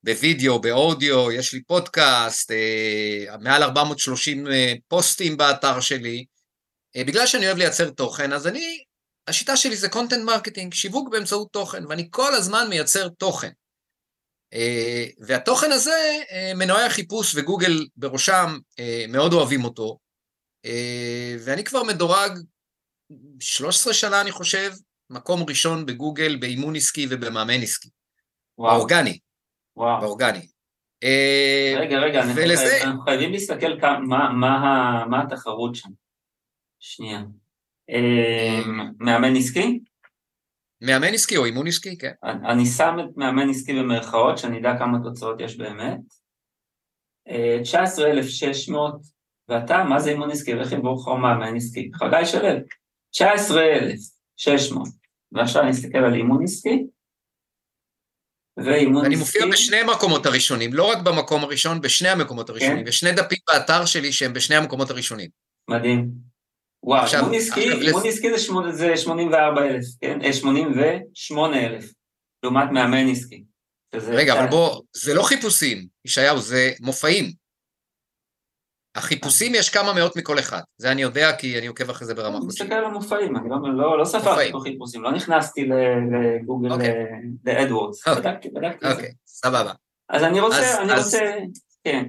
בווידאו, 0.04 0.62
באודיו, 0.62 1.32
יש 1.32 1.54
לי 1.54 1.64
פודקאסט, 1.64 2.52
אה, 2.52 3.38
מעל 3.38 3.64
430 3.64 4.48
אה, 4.48 4.74
פוסטים 4.88 5.38
באתר 5.38 5.80
שלי. 5.80 6.26
אה, 6.96 7.04
בגלל 7.04 7.28
שאני 7.28 7.46
אוהב 7.48 7.58
לייצר 7.58 7.90
תוכן, 7.90 8.34
אז 8.34 8.48
אני, 8.48 8.84
השיטה 9.28 9.58
שלי 9.58 9.76
זה 9.76 9.88
content 9.88 10.30
marketing, 10.30 10.76
שיווק 10.76 11.10
באמצעות 11.12 11.52
תוכן, 11.52 11.86
ואני 11.86 12.08
כל 12.12 12.36
הזמן 12.36 12.70
מייצר 12.70 13.10
תוכן. 13.10 13.50
והתוכן 15.20 15.72
הזה, 15.72 16.18
מנועי 16.56 16.84
החיפוש 16.86 17.36
וגוגל 17.36 17.88
בראשם 17.96 18.58
מאוד 19.10 19.34
אוהבים 19.34 19.64
אותו, 19.64 19.98
ואני 21.40 21.64
כבר 21.64 21.84
מדורג 21.84 22.32
13 23.40 23.94
שנה, 23.94 24.22
אני 24.22 24.32
חושב, 24.32 24.72
מקום 25.10 25.44
ראשון 25.50 25.86
בגוגל 25.86 26.36
באימון 26.36 26.76
עסקי 26.76 27.08
ובמאמן 27.10 27.62
עסקי. 27.62 27.90
וואו. 28.58 28.76
באורגני. 28.78 29.20
וואו. 29.76 30.02
באורגני. 30.02 30.48
רגע, 31.78 32.00
רגע, 32.00 32.22
ולזה... 32.36 32.84
אנחנו 32.84 33.02
חייבים 33.02 33.32
להסתכל 33.32 33.82
כמה, 33.82 34.00
מה, 34.00 34.30
מה, 34.34 35.06
מה 35.10 35.24
התחרות 35.24 35.76
שם. 35.76 35.90
שנייה. 36.80 37.24
מאמן 39.00 39.36
עסקי? 39.36 39.80
מאמן 40.82 41.14
עסקי 41.14 41.38
או 41.38 41.46
אימון 41.46 41.68
עסקי, 41.68 41.98
כן. 41.98 42.12
אני 42.24 42.66
שם 42.66 42.98
את 43.00 43.18
מאמן 43.18 43.50
עסקי 43.50 43.74
במרכאות, 43.74 44.38
שאני 44.38 44.60
אדע 44.60 44.78
כמה 44.80 44.98
תוצאות 45.04 45.42
יש 45.42 45.58
באמת. 45.58 46.00
19,600, 47.64 49.02
ואתה, 49.50 49.84
מה 49.84 50.00
זה 50.00 50.10
אימון 50.10 50.32
עסקי? 50.32 50.54
ואיך 50.54 50.72
יבוא 50.72 50.96
לך 51.02 51.08
מאמן 51.08 51.56
עסקי? 51.56 51.90
חגי 51.94 52.26
שלו. 52.26 52.48
19,600. 53.12 54.90
ועכשיו 55.32 55.62
אני 55.62 55.72
אסתכל 55.72 55.98
על 55.98 56.14
אימון 56.14 56.44
עסקי. 56.44 56.84
ואימון 58.58 59.02
עסקי. 59.02 59.08
אני 59.08 59.16
מופיע 59.16 59.46
בשני 59.52 59.78
המקומות 59.78 60.26
הראשונים, 60.26 60.74
לא 60.74 60.92
רק 60.92 60.98
במקום 60.98 61.44
הראשון, 61.44 61.82
בשני 61.82 62.10
המקומות 62.10 62.50
הראשונים. 62.50 62.84
כן. 62.84 62.88
יש 62.88 63.00
שני 63.00 63.12
דפים 63.12 63.38
באתר 63.48 63.86
שלי 63.86 64.12
שהם 64.12 64.34
בשני 64.34 64.56
המקומות 64.56 64.90
הראשונים. 64.90 65.30
מדהים. 65.68 66.29
וואו, 66.84 67.04
עכשיו, 67.04 67.20
אימון 67.20 67.36
עסקי, 67.36 67.70
עסקי 68.10 68.32
זה, 68.32 68.40
שמונה, 68.40 68.72
זה 68.72 68.98
84,000, 68.98 69.84
כן? 70.02 70.34
88,000, 70.34 71.84
אה, 71.84 71.90
לעומת 72.44 72.72
מאמן 72.72 73.08
עסקי. 73.12 73.44
רגע, 73.94 74.34
אבל 74.40 74.50
בוא, 74.50 74.82
זה 74.94 75.14
לא 75.14 75.24
חיפושים, 75.24 75.88
ישעיהו, 76.06 76.40
זה 76.40 76.72
מופעים. 76.80 77.32
החיפושים 78.96 79.56
יש 79.56 79.70
כמה 79.70 79.94
מאות 79.94 80.16
מכל 80.16 80.40
אחד, 80.40 80.62
זה 80.78 80.92
אני 80.92 81.02
יודע 81.02 81.36
כי 81.36 81.60
אני 81.60 81.68
עוקב 81.68 81.90
אחרי 81.90 82.08
זה 82.08 82.14
ברמה 82.14 82.40
חודשית. 82.40 82.62
אני 82.62 82.70
מסתכל 82.70 82.80
על 82.80 82.86
המופעים, 82.86 83.38
אני 83.38 83.50
לא, 83.50 83.56
לא, 83.74 84.00
לא 84.00 84.06
ספרתי 84.06 84.52
פה 84.52 84.60
חיפושים, 84.64 85.04
לא 85.04 85.12
נכנסתי 85.12 85.66
לגוגל, 85.66 86.72
אוקיי. 86.72 86.94
לאדוורדס, 87.46 88.08
אוקיי. 88.08 88.22
בדקתי, 88.22 88.50
בדקתי 88.50 88.76
את 88.76 88.82
זה. 88.82 88.92
אוקיי, 88.92 89.14
סבבה. 89.26 89.74
אז 90.10 90.24
אני 90.24 90.40
רוצה, 90.40 90.82
אני 90.82 90.94
רוצה, 90.94 91.20
כן. 91.84 92.06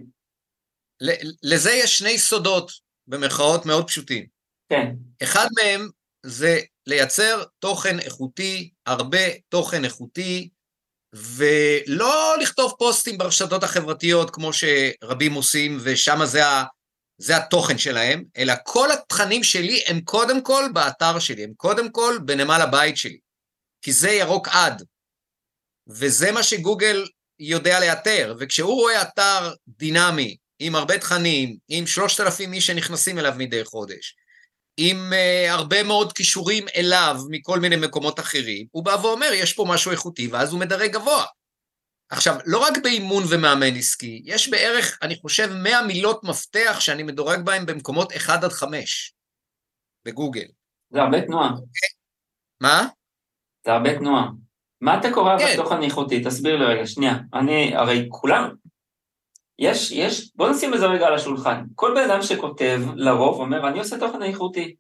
לזה 1.43 1.71
יש 1.71 1.99
שני 1.99 2.19
סודות, 2.19 2.71
במרכאות 3.07 3.67
מאוד 3.67 3.87
פשוטים. 3.87 4.40
כן. 4.71 4.95
אחד 5.23 5.47
מהם 5.59 5.89
זה 6.27 6.61
לייצר 6.87 7.45
תוכן 7.59 7.99
איכותי, 7.99 8.71
הרבה 8.87 9.19
תוכן 9.49 9.85
איכותי, 9.85 10.49
ולא 11.13 12.37
לכתוב 12.41 12.75
פוסטים 12.79 13.19
ברשתות 13.19 13.63
החברתיות 13.63 14.31
כמו 14.31 14.51
שרבים 14.53 15.35
עושים, 15.35 15.79
ושם 15.83 16.19
זה, 16.25 16.43
זה 17.19 17.37
התוכן 17.37 17.79
שלהם, 17.79 18.25
אלא 18.37 18.55
כל 18.65 18.93
התכנים 18.93 19.45
שלי 19.45 19.83
הם 19.87 20.01
קודם 20.01 20.43
כל 20.43 20.65
באתר 20.73 21.19
שלי, 21.19 21.45
הם 21.45 21.53
קודם 21.57 21.91
כל 21.93 22.19
בנמל 22.25 22.61
הבית 22.63 22.97
שלי, 22.97 23.19
כי 23.83 23.93
זה 23.93 24.11
ירוק 24.11 24.49
עד, 24.49 24.83
וזה 25.89 26.33
מה 26.33 26.43
שגוגל 26.43 27.07
יודע 27.39 27.81
לאתר, 27.81 28.35
וכשהוא 28.39 28.75
רואה 28.75 29.03
אתר 29.03 29.53
דינמי, 29.69 30.37
עם 30.59 30.75
הרבה 30.75 30.99
תכנים, 30.99 31.57
עם 31.69 31.87
שלושת 31.87 32.21
אלפים 32.21 32.53
איש 32.53 32.67
שנכנסים 32.67 33.19
אליו 33.19 33.35
מדי 33.39 33.65
חודש, 33.65 34.17
עם 34.77 35.13
uh, 35.13 35.51
הרבה 35.51 35.83
מאוד 35.83 36.13
כישורים 36.13 36.65
אליו 36.77 37.17
מכל 37.31 37.61
מיני 37.61 37.77
מקומות 37.77 38.21
אחרים, 38.21 38.67
הוא 38.71 38.85
בא 38.85 38.97
ואומר, 39.03 39.31
יש 39.35 39.53
פה 39.53 39.65
משהו 39.69 39.91
איכותי, 39.91 40.29
ואז 40.33 40.53
הוא 40.53 40.61
מדרג 40.61 40.93
גבוה. 40.93 41.25
עכשיו, 42.11 42.35
לא 42.47 42.59
רק 42.59 42.79
באימון 42.83 43.23
ומאמן 43.31 43.77
עסקי, 43.77 44.23
יש 44.25 44.49
בערך, 44.49 44.99
אני 45.03 45.17
חושב, 45.17 45.51
100 45.63 45.83
מילות 45.83 46.25
מפתח 46.25 46.77
שאני 46.81 47.03
מדורג 47.03 47.41
בהן 47.45 47.67
במקומות 47.67 48.13
1 48.13 48.45
עד 48.45 48.53
5 48.53 49.15
בגוגל. 50.05 50.47
זה 50.91 51.03
הרבה 51.03 51.21
תנועה. 51.21 51.51
מה? 52.61 52.87
זה 53.67 53.73
הרבה 53.73 53.99
תנועה. 53.99 54.29
מה 54.81 55.01
אתה 55.01 55.09
קורא 55.15 55.39
כן. 55.39 55.53
בתוכן 55.53 55.83
איכותי? 55.83 56.25
תסביר 56.25 56.57
לי 56.57 56.65
רגע, 56.65 56.87
שנייה. 56.87 57.15
אני, 57.35 57.77
הרי 57.77 58.07
כולם, 58.09 58.55
יש, 59.61 59.91
יש, 59.91 60.31
בוא 60.35 60.51
נשים 60.51 60.75
את 60.75 60.81
זה 60.81 60.87
רגע 60.87 61.07
על 61.07 61.15
השולחן. 61.15 61.65
כל 61.75 61.95
בן 61.95 62.11
אדם 62.11 62.23
שכותב, 62.23 62.81
לרוב 62.95 63.41
אומר, 63.41 63.69
אני 63.69 63.79
עושה 63.79 63.99
תוכן 63.99 64.23
איכותי. 64.23 64.75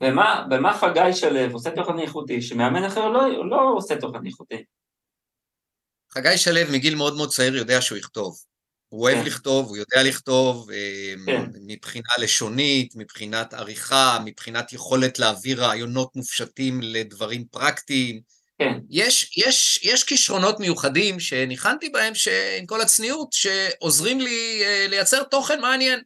ומה, 0.00 0.46
במה 0.50 0.78
חגי 0.78 1.12
שלו 1.12 1.52
עושה 1.52 1.70
תוכן 1.70 1.98
איכותי, 1.98 2.42
שמאמן 2.42 2.84
אחר 2.84 3.08
לא, 3.08 3.48
לא 3.50 3.72
עושה 3.76 4.00
תוכן 4.00 4.26
איכותי? 4.26 4.64
חגי 6.10 6.38
שלו 6.38 6.60
מגיל 6.72 6.94
מאוד 6.94 7.16
מאוד 7.16 7.28
צעיר 7.28 7.56
יודע 7.56 7.80
שהוא 7.80 7.98
יכתוב. 7.98 8.36
הוא 8.88 9.02
אוהב 9.02 9.18
כן. 9.18 9.26
לכתוב, 9.26 9.68
הוא 9.68 9.76
יודע 9.76 10.02
לכתוב, 10.04 10.70
אה, 10.70 11.14
כן. 11.26 11.50
מבחינה 11.66 12.10
לשונית, 12.18 12.96
מבחינת 12.96 13.54
עריכה, 13.54 14.18
מבחינת 14.24 14.72
יכולת 14.72 15.18
להעביר 15.18 15.64
רעיונות 15.64 16.16
מופשטים 16.16 16.80
לדברים 16.82 17.44
פרקטיים. 17.44 18.20
כן. 18.64 18.78
יש, 18.90 19.38
יש, 19.38 19.80
יש 19.84 20.04
כישרונות 20.04 20.60
מיוחדים 20.60 21.20
שניחנתי 21.20 21.88
בהם, 21.88 22.14
שעם 22.14 22.66
כל 22.66 22.80
הצניעות, 22.80 23.32
שעוזרים 23.32 24.20
לי 24.20 24.62
uh, 24.62 24.90
לייצר 24.90 25.22
תוכן 25.22 25.60
מעניין, 25.60 26.00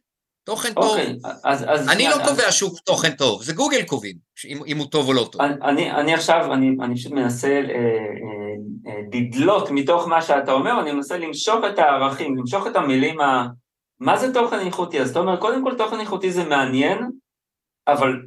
תוכן 0.45 0.73
אוקיי, 0.77 1.13
טוב. 1.21 1.31
אז, 1.43 1.65
אז 1.67 1.89
אני 1.89 2.07
לא 2.07 2.15
קובע 2.27 2.51
שהוא 2.51 2.71
תוכן 2.85 3.11
טוב, 3.11 3.43
זה 3.43 3.53
גוגל 3.53 3.83
קובעים, 3.83 4.15
אם, 4.45 4.61
אם 4.67 4.77
הוא 4.77 4.87
טוב 4.87 5.07
או 5.07 5.13
לא 5.13 5.29
טוב. 5.31 5.41
אני, 5.41 5.91
אני 5.91 6.13
עכשיו, 6.13 6.53
אני, 6.53 6.75
אני 6.81 6.95
פשוט 6.95 7.11
מנסה 7.11 7.47
אה, 7.47 7.61
אה, 8.87 9.01
לדלות 9.13 9.71
מתוך 9.71 10.07
מה 10.07 10.21
שאתה 10.21 10.51
אומר, 10.51 10.81
אני 10.81 10.91
מנסה 10.91 11.17
למשוך 11.17 11.59
את 11.69 11.79
הערכים, 11.79 12.37
למשוך 12.37 12.67
את 12.67 12.75
המילים 12.75 13.21
ה... 13.21 13.47
מה 13.99 14.17
זה 14.17 14.33
תוכן 14.33 14.59
איכותי? 14.59 15.01
אז 15.01 15.09
אתה 15.09 15.19
אומר, 15.19 15.37
קודם 15.37 15.63
כל 15.63 15.73
תוכן 15.77 15.99
איכותי 15.99 16.31
זה 16.31 16.43
מעניין, 16.43 17.09
אבל 17.87 18.21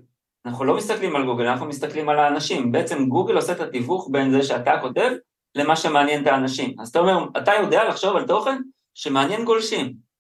אנחנו 0.47 0.65
לא 0.65 0.77
מסתכלים 0.77 1.17
על 1.17 1.25
גוגל, 1.25 1.47
אנחנו 1.47 1.67
מסתכלים 1.67 2.09
על 2.09 2.19
האנשים. 2.19 2.73
בעצם 2.73 3.09
גוגל 3.09 3.37
עושה 3.37 3.53
את 3.53 3.61
התיווך 3.61 4.09
בין 4.13 4.31
זה 4.31 4.43
שאתה 4.43 4.73
כותב 4.81 5.11
למה 5.55 5.77
שמעניין 5.77 6.23
את 6.23 6.27
האנשים. 6.27 6.75
אז 6.81 6.89
אתה 6.89 6.99
אומר, 6.99 7.25
אתה 7.39 7.53
יודע 7.63 7.89
לחשוב 7.89 8.17
על 8.17 8.27
תוכן 8.27 8.59
שמעניין 8.95 9.45
גולשים. 9.45 10.11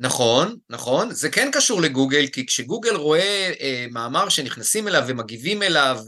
נכון, 0.00 0.56
נכון, 0.70 1.10
זה 1.10 1.30
כן 1.30 1.50
קשור 1.52 1.80
לגוגל, 1.80 2.26
כי 2.26 2.46
כשגוגל 2.46 2.96
רואה 2.96 3.52
אה, 3.60 3.86
מאמר 3.90 4.28
שנכנסים 4.28 4.88
אליו 4.88 5.02
ומגיבים 5.06 5.62
אליו, 5.62 5.98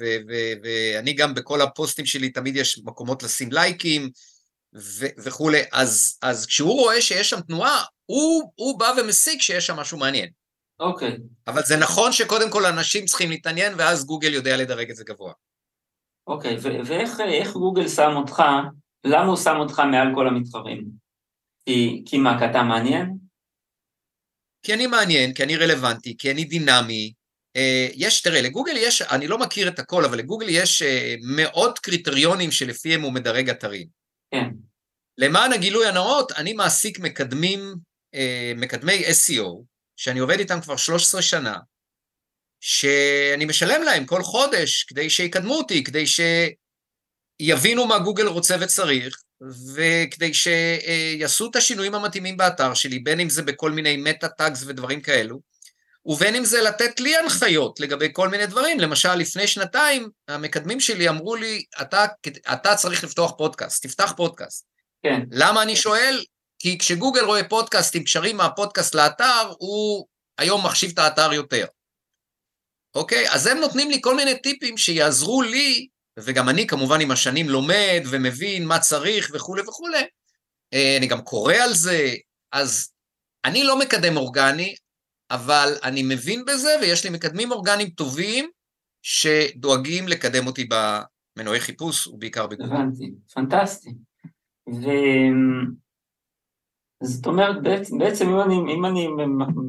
ואני 0.63 1.13
גם 1.13 1.35
בכל 1.35 1.61
הפוסטים 1.61 2.07
שלי 2.07 2.31
תמיד 2.31 2.57
יש 2.57 2.81
מקומות 2.85 3.23
לשים 3.23 3.53
לייקים 3.53 4.11
וכולי, 5.25 5.63
אז, 5.73 6.19
אז 6.23 6.47
כשהוא 6.47 6.81
רואה 6.81 7.03
שיש 7.03 7.31
שם 7.31 7.41
תנועה, 7.41 7.85
הוא, 8.07 8.53
הוא 8.55 8.79
בא 8.79 8.93
ומסיק 8.99 9.43
שיש 9.43 9.67
שם 9.67 9.77
משהו 9.77 9.99
מעניין. 9.99 10.29
אוקיי. 10.81 11.17
אבל 11.47 11.63
זה 11.63 11.77
נכון 11.77 12.13
שקודם 12.13 12.51
כל 12.51 12.67
אנשים 12.67 13.05
צריכים 13.05 13.31
להתעניין, 13.31 13.73
ואז 13.79 14.07
גוגל 14.07 14.35
יודע 14.35 14.57
לדרג 14.57 14.91
את 14.91 14.97
זה 14.97 15.05
גבוה. 15.05 15.33
אוקיי, 16.27 16.57
ואיך 16.85 17.53
גוגל 17.53 17.89
שם 17.89 18.13
אותך, 18.17 18.43
למה 19.05 19.27
הוא 19.27 19.37
שם 19.37 19.57
אותך 19.57 19.83
מעל 19.91 20.09
כל 20.15 20.29
המתחרים? 20.29 20.85
כי, 21.65 22.03
כי 22.07 22.19
מה, 22.19 22.39
כי 22.39 22.45
אתה 22.45 22.63
מעניין? 22.63 23.17
כי 24.63 24.75
אני 24.75 24.87
מעניין, 24.87 25.35
כי 25.35 25.43
אני 25.43 25.57
רלוונטי, 25.57 26.17
כי 26.17 26.31
אני 26.31 26.45
דינמי. 26.45 27.13
אה, 27.57 27.89
יש, 27.95 28.23
תראה, 28.23 28.43
לגוגל 28.43 28.77
יש, 28.77 29.03
אני 29.03 29.29
לא 29.29 29.39
מכיר 29.39 29.69
את 29.69 29.79
הכל, 29.79 30.05
אבל 30.05 30.19
לגוגל 30.19 30.49
יש 30.49 30.83
אה, 30.83 31.15
מאות 31.37 31.79
קריטריונים 31.79 32.51
שלפיהם 32.51 33.03
הוא 33.03 33.13
מדרג 33.13 33.51
אתרים. 33.51 33.89
כן. 34.35 34.49
למען 35.19 35.53
הגילוי 35.53 35.87
הנאות, 35.87 36.33
אני 36.33 36.53
מעסיק 36.53 36.99
מקדמים, 36.99 37.75
אה, 38.15 38.53
מקדמי 38.57 39.03
SEO, 39.05 39.65
שאני 40.01 40.21
עובד 40.21 40.39
איתם 40.39 40.61
כבר 40.61 40.77
13 40.77 41.23
שנה, 41.23 41.57
שאני 42.61 43.45
משלם 43.45 43.83
להם 43.83 44.07
כל 44.07 44.23
חודש 44.23 44.83
כדי 44.83 45.11
שיקדמו 45.11 45.55
אותי, 45.55 45.85
כדי 45.85 46.05
שיבינו 46.07 47.87
מה 47.87 47.99
גוגל 47.99 48.27
רוצה 48.27 48.57
וצריך, 48.61 49.17
וכדי 49.75 50.35
שיעשו 50.35 51.51
את 51.51 51.57
השינויים 51.57 51.95
המתאימים 51.95 52.37
באתר 52.37 52.75
שלי, 52.75 52.99
בין 52.99 53.21
אם 53.21 53.31
זה 53.31 53.43
בכל 53.43 53.71
מיני 53.71 53.97
מטה-טאגס 53.97 54.63
ודברים 54.67 55.01
כאלו, 55.01 55.41
ובין 56.05 56.35
אם 56.35 56.45
זה 56.45 56.61
לתת 56.61 57.01
לי 57.01 57.17
הנחיות 57.17 57.81
לגבי 57.81 58.09
כל 58.13 58.29
מיני 58.29 58.47
דברים. 58.47 58.81
למשל, 58.81 59.15
לפני 59.15 59.47
שנתיים, 59.47 60.09
המקדמים 60.29 60.81
שלי 60.81 61.09
אמרו 61.09 61.37
לי, 61.37 61.65
אתה, 61.83 62.07
אתה 62.53 62.75
צריך 62.75 63.05
לפתוח 63.05 63.33
פודקאסט, 63.39 63.87
תפתח 63.87 64.13
פודקאסט. 64.17 64.67
כן. 65.03 65.21
למה 65.31 65.63
אני 65.63 65.77
שואל? 65.77 66.25
כי 66.61 66.79
כשגוגל 66.79 67.25
רואה 67.25 67.49
פודקאסט 67.49 67.97
עם 67.97 68.05
קשרים 68.05 68.37
מהפודקאסט 68.37 68.95
לאתר, 68.95 69.53
הוא 69.59 70.07
היום 70.39 70.67
מחשיב 70.67 70.91
את 70.93 70.99
האתר 70.99 71.33
יותר. 71.33 71.67
אוקיי? 72.95 73.31
אז 73.31 73.47
הם 73.47 73.59
נותנים 73.59 73.91
לי 73.91 73.99
כל 74.01 74.17
מיני 74.17 74.39
טיפים 74.39 74.77
שיעזרו 74.77 75.43
לי, 75.43 75.89
וגם 76.19 76.49
אני 76.49 76.67
כמובן 76.67 77.01
עם 77.01 77.11
השנים 77.11 77.49
לומד 77.49 78.03
ומבין 78.11 78.67
מה 78.67 78.79
צריך 78.79 79.31
וכולי 79.35 79.63
וכולי, 79.63 80.05
אה, 80.73 80.97
אני 80.99 81.07
גם 81.07 81.23
קורא 81.23 81.55
על 81.55 81.75
זה, 81.75 82.15
אז 82.53 82.93
אני 83.45 83.65
לא 83.65 83.79
מקדם 83.79 84.17
אורגני, 84.17 84.75
אבל 85.31 85.75
אני 85.83 86.03
מבין 86.03 86.45
בזה, 86.45 86.77
ויש 86.81 87.05
לי 87.05 87.11
מקדמים 87.11 87.53
אורגניים 87.53 87.91
טובים 87.91 88.51
שדואגים 89.03 90.09
לקדם 90.09 90.47
אותי 90.47 90.69
במנועי 90.69 91.61
חיפוש, 91.61 92.07
ובעיקר 92.07 92.47
בגוגל. 92.47 92.73
הבנתי, 92.73 93.13
פנטסטי. 93.35 93.91
ו... 94.69 94.89
זאת 97.03 97.27
אומרת, 97.27 97.63
בעצם, 97.99 98.29
אם, 98.29 98.41
אני, 98.41 98.75
אם 98.75 98.85
אני 98.85 99.09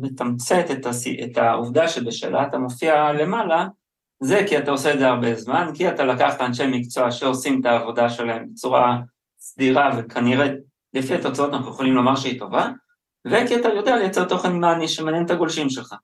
מתמצת 0.02 0.66
את, 0.72 0.86
הס... 0.86 1.08
את 1.08 1.38
העובדה 1.38 1.88
שבשאלה 1.88 2.48
אתה 2.48 2.58
מופיע 2.58 3.14
למעלה, 3.14 3.68
זה 4.20 4.46
כי 4.48 4.58
אתה 4.58 4.72
עושה 4.72 4.94
את 4.94 5.00
זה 5.00 5.08
הרבה 5.08 5.36
זמן, 5.36 5.68
כי 5.74 5.90
אתה 5.90 6.04
לקחת 6.04 6.42
אנשי 6.42 6.68
מקצוע 6.68 7.12
שעושים 7.12 7.62
את 7.62 7.66
העבודה 7.66 8.10
שלהם 8.10 8.46
בצורה 8.52 8.98
סדירה 9.40 9.92
וכנראה 9.98 10.48
לפי 10.94 11.16
התוצאות 11.16 11.54
אנחנו 11.54 11.70
יכולים 11.70 11.94
לומר 11.94 12.16
שהיא 12.16 12.40
טובה, 12.40 12.70
וכי 13.28 13.56
אתה 13.56 13.70
יודע 13.70 13.96
לייצר 13.96 14.26
תוכן 14.26 14.60
מעני 14.60 14.88
שמעניין 14.88 15.26
את 15.26 15.32
הגולשים 15.32 15.70
שלך. 15.70 15.96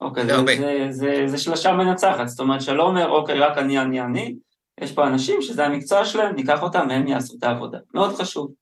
אוקיי, 0.00 0.26
זה, 0.26 0.36
זה, 0.36 0.44
זה, 0.46 0.86
זה, 0.90 1.22
זה 1.26 1.38
שלושה 1.38 1.72
מנצחת, 1.72 2.28
זאת 2.28 2.40
אומרת 2.40 2.62
שלא 2.62 2.82
אומר 2.82 3.08
אוקיי 3.08 3.38
רק 3.38 3.58
אני 3.58 3.78
אני 3.78 4.00
אני, 4.00 4.34
יש 4.80 4.92
פה 4.92 5.06
אנשים 5.06 5.42
שזה 5.42 5.66
המקצוע 5.66 6.04
שלהם, 6.04 6.34
ניקח 6.34 6.62
אותם 6.62 6.86
והם 6.88 7.06
יעשו 7.06 7.34
את 7.38 7.44
העבודה, 7.44 7.78
מאוד 7.94 8.14
חשוב. 8.14 8.52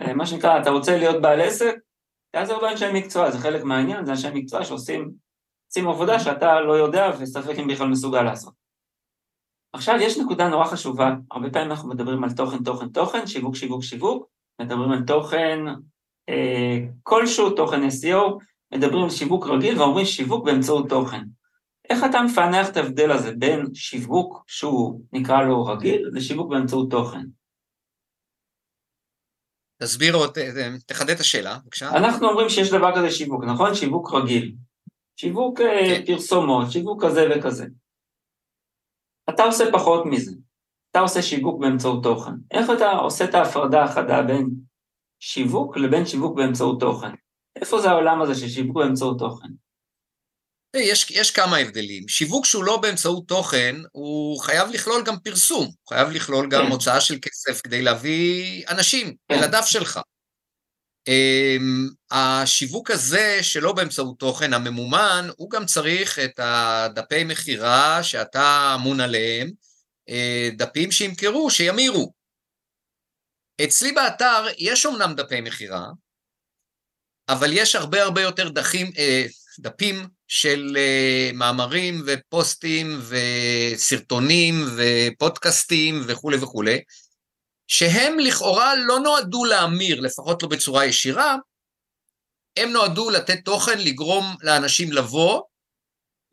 אה, 0.00 0.14
מה 0.14 0.26
שנקרא, 0.26 0.60
אתה 0.60 0.70
רוצה 0.70 0.98
להיות 0.98 1.22
בעל 1.22 1.40
עסק, 1.40 1.74
תעזר 2.30 2.60
באנשי 2.60 2.84
מקצוע, 2.92 3.30
זה 3.30 3.38
חלק 3.38 3.64
מהעניין, 3.64 4.04
זה 4.04 4.10
אנשי 4.10 4.28
מקצוע 4.34 4.64
שעושים 4.64 5.10
עושים 5.68 5.88
עבודה 5.88 6.20
שאתה 6.20 6.60
לא 6.60 6.72
יודע 6.72 7.10
וספק 7.18 7.58
אם 7.58 7.68
בכלל 7.68 7.88
מסוגל 7.88 8.22
לעשות. 8.22 8.54
עכשיו 9.72 9.96
יש 10.00 10.18
נקודה 10.18 10.48
נורא 10.48 10.64
חשובה, 10.64 11.14
הרבה 11.30 11.50
פעמים 11.50 11.70
אנחנו 11.70 11.88
מדברים 11.88 12.24
על 12.24 12.32
תוכן, 12.32 12.64
תוכן, 12.64 12.88
תוכן, 12.88 13.26
שיווק, 13.26 13.56
שיווק, 13.56 13.82
שיווק, 13.82 14.26
מדברים 14.60 14.90
על 14.90 15.02
תוכן 15.02 15.58
אה, 16.28 16.78
כלשהו, 17.02 17.50
תוכן 17.50 17.80
SEO, 17.82 18.38
מדברים 18.74 19.04
על 19.04 19.10
שיווק 19.10 19.46
רגיל 19.46 19.78
ואומרים 19.78 20.06
שיווק 20.06 20.44
באמצעות 20.44 20.88
תוכן. 20.88 21.22
איך 21.90 22.04
אתה 22.04 22.22
מפענח 22.22 22.68
את 22.68 22.76
ההבדל 22.76 23.10
הזה 23.10 23.32
בין 23.32 23.66
שיווק 23.74 24.44
שהוא 24.46 25.00
נקרא 25.12 25.42
לו 25.42 25.64
רגיל 25.64 26.10
לשיווק 26.12 26.50
באמצעות 26.50 26.90
תוכן? 26.90 27.22
תסביר 29.82 30.14
עוד, 30.14 30.38
תחדד 30.86 31.10
את 31.10 31.20
השאלה, 31.20 31.58
בבקשה. 31.58 31.90
אנחנו 31.90 32.28
אומרים 32.28 32.48
שיש 32.48 32.70
דבר 32.70 32.96
כזה 32.96 33.10
שיווק, 33.10 33.44
נכון? 33.44 33.74
שיווק 33.74 34.14
רגיל. 34.14 34.54
שיווק 35.16 35.60
אה, 35.60 35.66
כן. 35.66 36.06
פרסומות, 36.06 36.70
שיווק 36.70 37.04
כזה 37.04 37.26
וכזה. 37.30 37.66
אתה 39.30 39.42
עושה 39.42 39.64
פחות 39.72 40.06
מזה. 40.06 40.32
אתה 40.90 41.00
עושה 41.00 41.22
שיווק 41.22 41.60
באמצעות 41.60 42.02
תוכן. 42.02 42.32
איך 42.50 42.70
אתה 42.76 42.90
עושה 42.90 43.24
את 43.24 43.34
ההפרדה 43.34 43.84
החדה 43.84 44.22
בין 44.22 44.50
שיווק 45.20 45.76
לבין 45.76 46.06
שיווק 46.06 46.36
באמצעות 46.36 46.80
תוכן? 46.80 47.10
איפה 47.56 47.80
זה 47.80 47.90
העולם 47.90 48.22
הזה 48.22 48.34
של 48.34 48.48
שיווק 48.48 48.76
באמצעות 48.76 49.18
תוכן? 49.18 49.48
יש, 50.80 51.10
יש 51.10 51.30
כמה 51.30 51.56
הבדלים. 51.56 52.08
שיווק 52.08 52.46
שהוא 52.46 52.64
לא 52.64 52.76
באמצעות 52.76 53.28
תוכן, 53.28 53.76
הוא 53.92 54.40
חייב 54.40 54.68
לכלול 54.70 55.02
גם 55.02 55.18
פרסום, 55.18 55.64
הוא 55.64 55.88
חייב 55.88 56.08
לכלול 56.10 56.48
גם 56.48 56.64
כן. 56.64 56.70
הוצאה 56.72 57.00
של 57.00 57.18
כסף 57.22 57.60
כדי 57.60 57.82
להביא 57.82 58.64
אנשים 58.68 59.14
כן. 59.28 59.34
אל 59.34 59.44
הדף 59.44 59.66
שלך. 59.66 60.00
Um, 61.08 61.94
השיווק 62.10 62.90
הזה, 62.90 63.38
שלא 63.42 63.72
באמצעות 63.72 64.18
תוכן 64.18 64.52
הממומן, 64.52 65.28
הוא 65.36 65.50
גם 65.50 65.66
צריך 65.66 66.18
את 66.18 66.40
הדפי 66.42 67.24
מכירה 67.24 68.02
שאתה 68.02 68.72
אמון 68.74 69.00
עליהם, 69.00 69.50
uh, 70.10 70.56
דפים 70.56 70.92
שימכרו, 70.92 71.50
שימירו. 71.50 72.12
אצלי 73.64 73.92
באתר 73.92 74.46
יש 74.58 74.86
אומנם 74.86 75.14
דפי 75.14 75.40
מכירה, 75.40 75.86
אבל 77.28 77.52
יש 77.52 77.74
הרבה 77.74 78.02
הרבה 78.02 78.22
יותר 78.22 78.48
דחים, 78.48 78.86
uh, 78.86 79.60
דפים 79.60 80.15
של 80.28 80.76
uh, 80.76 81.36
מאמרים 81.36 82.02
ופוסטים 82.06 83.00
וסרטונים 83.08 84.64
ופודקאסטים 84.76 86.02
וכולי 86.06 86.36
וכולי, 86.36 86.80
שהם 87.66 88.18
לכאורה 88.18 88.74
לא 88.76 89.00
נועדו 89.00 89.44
להמיר, 89.44 90.00
לפחות 90.00 90.42
לא 90.42 90.48
בצורה 90.48 90.86
ישירה, 90.86 91.36
הם 92.56 92.72
נועדו 92.72 93.10
לתת 93.10 93.44
תוכן, 93.44 93.78
לגרום 93.78 94.36
לאנשים 94.42 94.92
לבוא, 94.92 95.42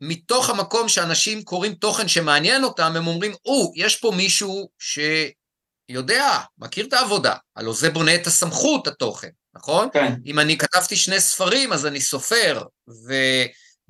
מתוך 0.00 0.50
המקום 0.50 0.88
שאנשים 0.88 1.42
קוראים 1.42 1.74
תוכן 1.74 2.08
שמעניין 2.08 2.64
אותם, 2.64 2.92
הם 2.96 3.06
אומרים, 3.06 3.32
או, 3.46 3.72
יש 3.76 3.96
פה 3.96 4.12
מישהו 4.16 4.68
שיודע, 4.78 6.38
מכיר 6.58 6.86
את 6.86 6.92
העבודה, 6.92 7.34
הלוא 7.56 7.74
זה 7.74 7.90
בונה 7.90 8.14
את 8.14 8.26
הסמכות, 8.26 8.86
התוכן, 8.86 9.28
נכון? 9.54 9.88
כן. 9.92 10.12
אם 10.26 10.38
אני 10.38 10.58
כתבתי 10.58 10.96
שני 10.96 11.20
ספרים, 11.20 11.72
אז 11.72 11.86
אני 11.86 12.00
סופר, 12.00 12.62
ו... 12.88 13.14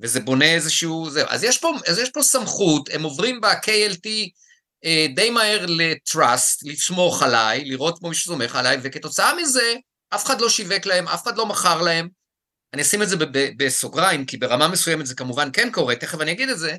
וזה 0.01 0.19
בונה 0.19 0.53
איזשהו... 0.53 1.09
זה... 1.09 1.23
אז, 1.27 1.43
יש 1.43 1.57
פה, 1.57 1.71
אז 1.87 1.99
יש 1.99 2.09
פה 2.09 2.21
סמכות, 2.21 2.89
הם 2.93 3.03
עוברים 3.03 3.41
ב-KLT 3.41 4.07
אה, 4.85 5.07
די 5.15 5.29
מהר 5.29 5.65
ל-trust, 5.65 6.57
לסמוך 6.63 7.23
עליי, 7.23 7.65
לראות 7.65 7.99
כמו 7.99 8.09
מישהו 8.09 8.33
סומך 8.33 8.55
עליי, 8.55 8.77
וכתוצאה 8.83 9.35
מזה, 9.35 9.73
אף 10.09 10.25
אחד 10.25 10.41
לא 10.41 10.49
שיווק 10.49 10.85
להם, 10.85 11.07
אף 11.07 11.23
אחד 11.23 11.37
לא 11.37 11.45
מכר 11.45 11.81
להם. 11.81 12.09
אני 12.73 12.81
אשים 12.81 13.01
את 13.01 13.09
זה 13.09 13.15
בסוגריים, 13.57 14.25
כי 14.25 14.37
ברמה 14.37 14.67
מסוימת 14.67 15.05
זה 15.05 15.15
כמובן 15.15 15.49
כן 15.53 15.71
קורה, 15.71 15.95
תכף 15.95 16.21
אני 16.21 16.31
אגיד 16.31 16.49
את 16.49 16.59
זה, 16.59 16.75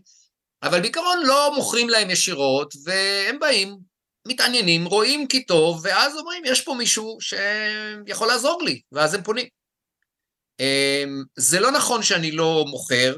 אבל 0.62 0.80
בעיקרון 0.80 1.22
לא 1.24 1.52
מוכרים 1.54 1.88
להם 1.88 2.10
ישירות, 2.10 2.74
והם 2.84 3.38
באים, 3.38 3.76
מתעניינים, 4.28 4.84
רואים 4.84 5.26
כי 5.26 5.44
טוב, 5.44 5.80
ואז 5.84 6.16
אומרים, 6.16 6.42
יש 6.46 6.60
פה 6.60 6.74
מישהו 6.74 7.18
שיכול 7.20 8.28
לעזור 8.28 8.62
לי, 8.62 8.80
ואז 8.92 9.14
הם 9.14 9.22
פונים. 9.22 9.46
אמ, 10.60 11.22
זה 11.36 11.60
לא 11.60 11.70
נכון 11.70 12.02
שאני 12.02 12.32
לא 12.32 12.64
מוכר, 12.68 13.16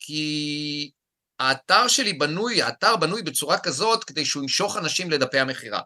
כי 0.00 0.90
האתר 1.38 1.88
שלי 1.88 2.12
בנוי, 2.12 2.62
האתר 2.62 2.96
בנוי 2.96 3.22
בצורה 3.22 3.58
כזאת 3.58 4.04
כדי 4.04 4.24
שהוא 4.24 4.42
ימשוך 4.42 4.76
אנשים 4.76 5.10
לדפי 5.10 5.38
המכירה. 5.38 5.80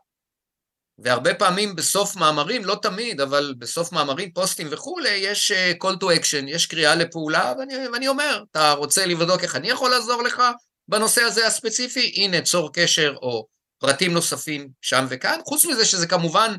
והרבה 0.99 1.35
פעמים 1.35 1.77
בסוף 1.77 2.17
מאמרים, 2.17 2.65
לא 2.65 2.79
תמיד, 2.83 3.21
אבל 3.21 3.55
בסוף 3.59 3.93
מאמרים, 3.93 4.33
פוסטים 4.33 4.69
וכולי, 4.71 5.09
יש 5.11 5.53
uh, 5.53 5.85
call 5.85 5.97
to 6.01 6.05
action, 6.05 6.45
יש 6.49 6.67
קריאה 6.67 6.95
לפעולה, 6.95 7.53
ואני, 7.59 7.89
ואני 7.89 8.09
אומר, 8.09 8.45
אתה 8.51 8.73
רוצה 8.73 9.07
לבדוק 9.07 9.43
איך 9.43 9.57
אני 9.57 9.71
יכול 9.71 9.91
לעזור 9.91 10.23
לך 10.23 10.43
בנושא 10.89 11.23
הזה 11.23 11.47
הספציפי? 11.47 12.13
הנה, 12.17 12.43
צור 12.43 12.73
קשר 12.73 13.15
או 13.23 13.47
פרטים 13.79 14.13
נוספים 14.13 14.69
שם 14.81 15.07
וכאן. 15.09 15.41
חוץ 15.45 15.65
מזה 15.65 15.85
שזה 15.85 16.07
כמובן 16.07 16.55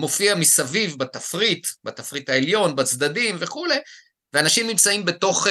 מופיע 0.00 0.34
מסביב 0.34 0.96
בתפריט, 0.98 1.66
בתפריט 1.84 2.30
העליון, 2.30 2.76
בצדדים 2.76 3.36
וכולי, 3.38 3.78
ואנשים 4.32 4.66
נמצאים 4.66 5.04
בתוך, 5.04 5.46
uh, 5.46 5.50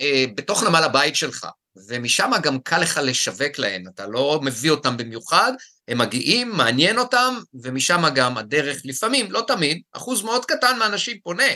uh, 0.00 0.04
בתוך 0.34 0.62
נמל 0.62 0.82
הבית 0.82 1.16
שלך. 1.16 1.46
ומשם 1.88 2.30
גם 2.42 2.58
קל 2.58 2.78
לך 2.78 3.00
לשווק 3.02 3.58
להם, 3.58 3.84
אתה 3.94 4.06
לא 4.06 4.40
מביא 4.42 4.70
אותם 4.70 4.96
במיוחד, 4.96 5.52
הם 5.88 5.98
מגיעים, 5.98 6.50
מעניין 6.50 6.98
אותם, 6.98 7.34
ומשם 7.62 8.02
גם 8.14 8.38
הדרך 8.38 8.80
לפעמים, 8.84 9.32
לא 9.32 9.44
תמיד, 9.46 9.82
אחוז 9.92 10.22
מאוד 10.22 10.44
קטן 10.44 10.78
מהאנשים 10.78 11.20
פונה. 11.22 11.52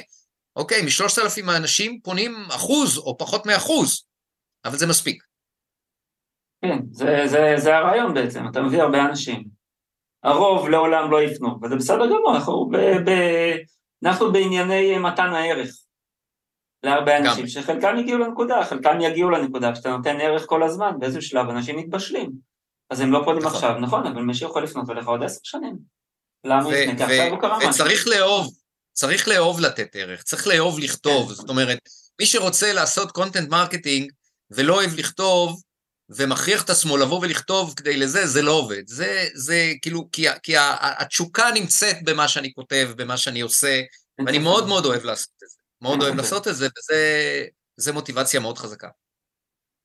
אוקיי, 0.56 0.82
משלושת 0.82 1.18
אלפים 1.18 1.48
האנשים 1.48 2.00
פונים 2.00 2.44
אחוז 2.50 2.98
או 2.98 3.18
פחות 3.18 3.46
מאחוז, 3.46 4.04
אבל 4.64 4.76
זה 4.76 4.86
מספיק. 4.86 5.22
כן, 6.64 6.78
זה, 6.90 7.22
זה, 7.26 7.54
זה 7.56 7.76
הרעיון 7.76 8.14
בעצם, 8.14 8.48
אתה 8.48 8.62
מביא 8.62 8.82
הרבה 8.82 9.04
אנשים. 9.04 9.53
הרוב 10.24 10.68
לעולם 10.68 11.10
לא 11.10 11.22
יפנו, 11.22 11.58
וזה 11.62 11.76
בסדר 11.76 12.06
גמור, 12.06 12.34
אנחנו, 12.34 12.70
ב, 12.72 12.76
ב, 12.76 13.10
אנחנו 14.04 14.32
בענייני 14.32 14.98
מתן 14.98 15.34
הערך. 15.34 15.76
להרבה 16.82 17.16
אנשים. 17.16 17.48
שחלקם 17.48 17.96
הגיעו 17.98 18.18
לנקודה, 18.18 18.64
חלקם 18.64 19.00
יגיעו 19.00 19.30
לנקודה, 19.30 19.72
כשאתה 19.72 19.90
נותן 19.90 20.20
ערך 20.20 20.46
כל 20.46 20.62
הזמן, 20.62 20.92
באיזשהו 20.98 21.22
שלב 21.22 21.48
אנשים 21.48 21.78
מתבשלים. 21.78 22.30
אז 22.90 23.00
הם 23.00 23.12
לא 23.12 23.22
פונים 23.24 23.42
נכון. 23.42 23.54
עכשיו, 23.54 23.78
נכון, 23.78 24.06
אבל 24.06 24.22
מישהו 24.22 24.48
יכול 24.48 24.62
לפנות 24.62 24.90
אליך 24.90 25.06
עוד 25.06 25.22
עשר 25.22 25.40
שנים. 25.42 25.76
למה 26.44 26.70
לפני? 26.70 26.96
כי 26.96 27.02
עכשיו 27.02 27.30
לא 27.30 27.40
קרה 27.40 27.58
משהו. 27.58 27.70
וצריך 27.70 28.08
לאהוב, 28.08 28.54
צריך 28.92 29.28
לאהוב 29.28 29.60
לתת 29.60 29.96
ערך, 29.96 30.22
צריך 30.22 30.46
לאהוב 30.46 30.78
לכתוב, 30.78 31.28
כן. 31.28 31.34
זאת 31.34 31.48
אומרת, 31.48 31.78
מי 32.20 32.26
שרוצה 32.26 32.72
לעשות 32.72 33.10
content 33.10 33.48
marketing 33.48 34.12
ולא 34.50 34.74
אוהב 34.74 34.90
לכתוב, 34.98 35.62
ומכריח 36.08 36.64
את 36.64 36.70
עצמו 36.70 36.96
לבוא 36.96 37.20
ולכתוב 37.22 37.74
כדי 37.76 37.96
לזה, 37.96 38.26
זה 38.26 38.42
לא 38.42 38.52
עובד. 38.52 38.82
זה, 38.86 39.24
זה 39.34 39.72
כאילו, 39.82 40.08
כי, 40.12 40.26
כי 40.42 40.54
התשוקה 41.00 41.44
נמצאת 41.54 41.96
במה 42.04 42.28
שאני 42.28 42.52
כותב, 42.54 42.90
במה 42.96 43.16
שאני 43.16 43.40
עושה, 43.40 43.80
ואני 44.26 44.38
מאוד 44.38 44.68
מאוד 44.68 44.84
אוהב 44.84 45.04
לעשות 45.04 45.32
את 45.44 45.48
זה. 45.48 45.56
מאוד 45.82 46.02
אוהב 46.02 46.14
לעשות 46.14 46.48
את 46.48 46.54
זה, 46.54 46.68
וזה 47.78 47.92
מוטיבציה 47.92 48.40
מאוד 48.40 48.58
חזקה. 48.58 48.88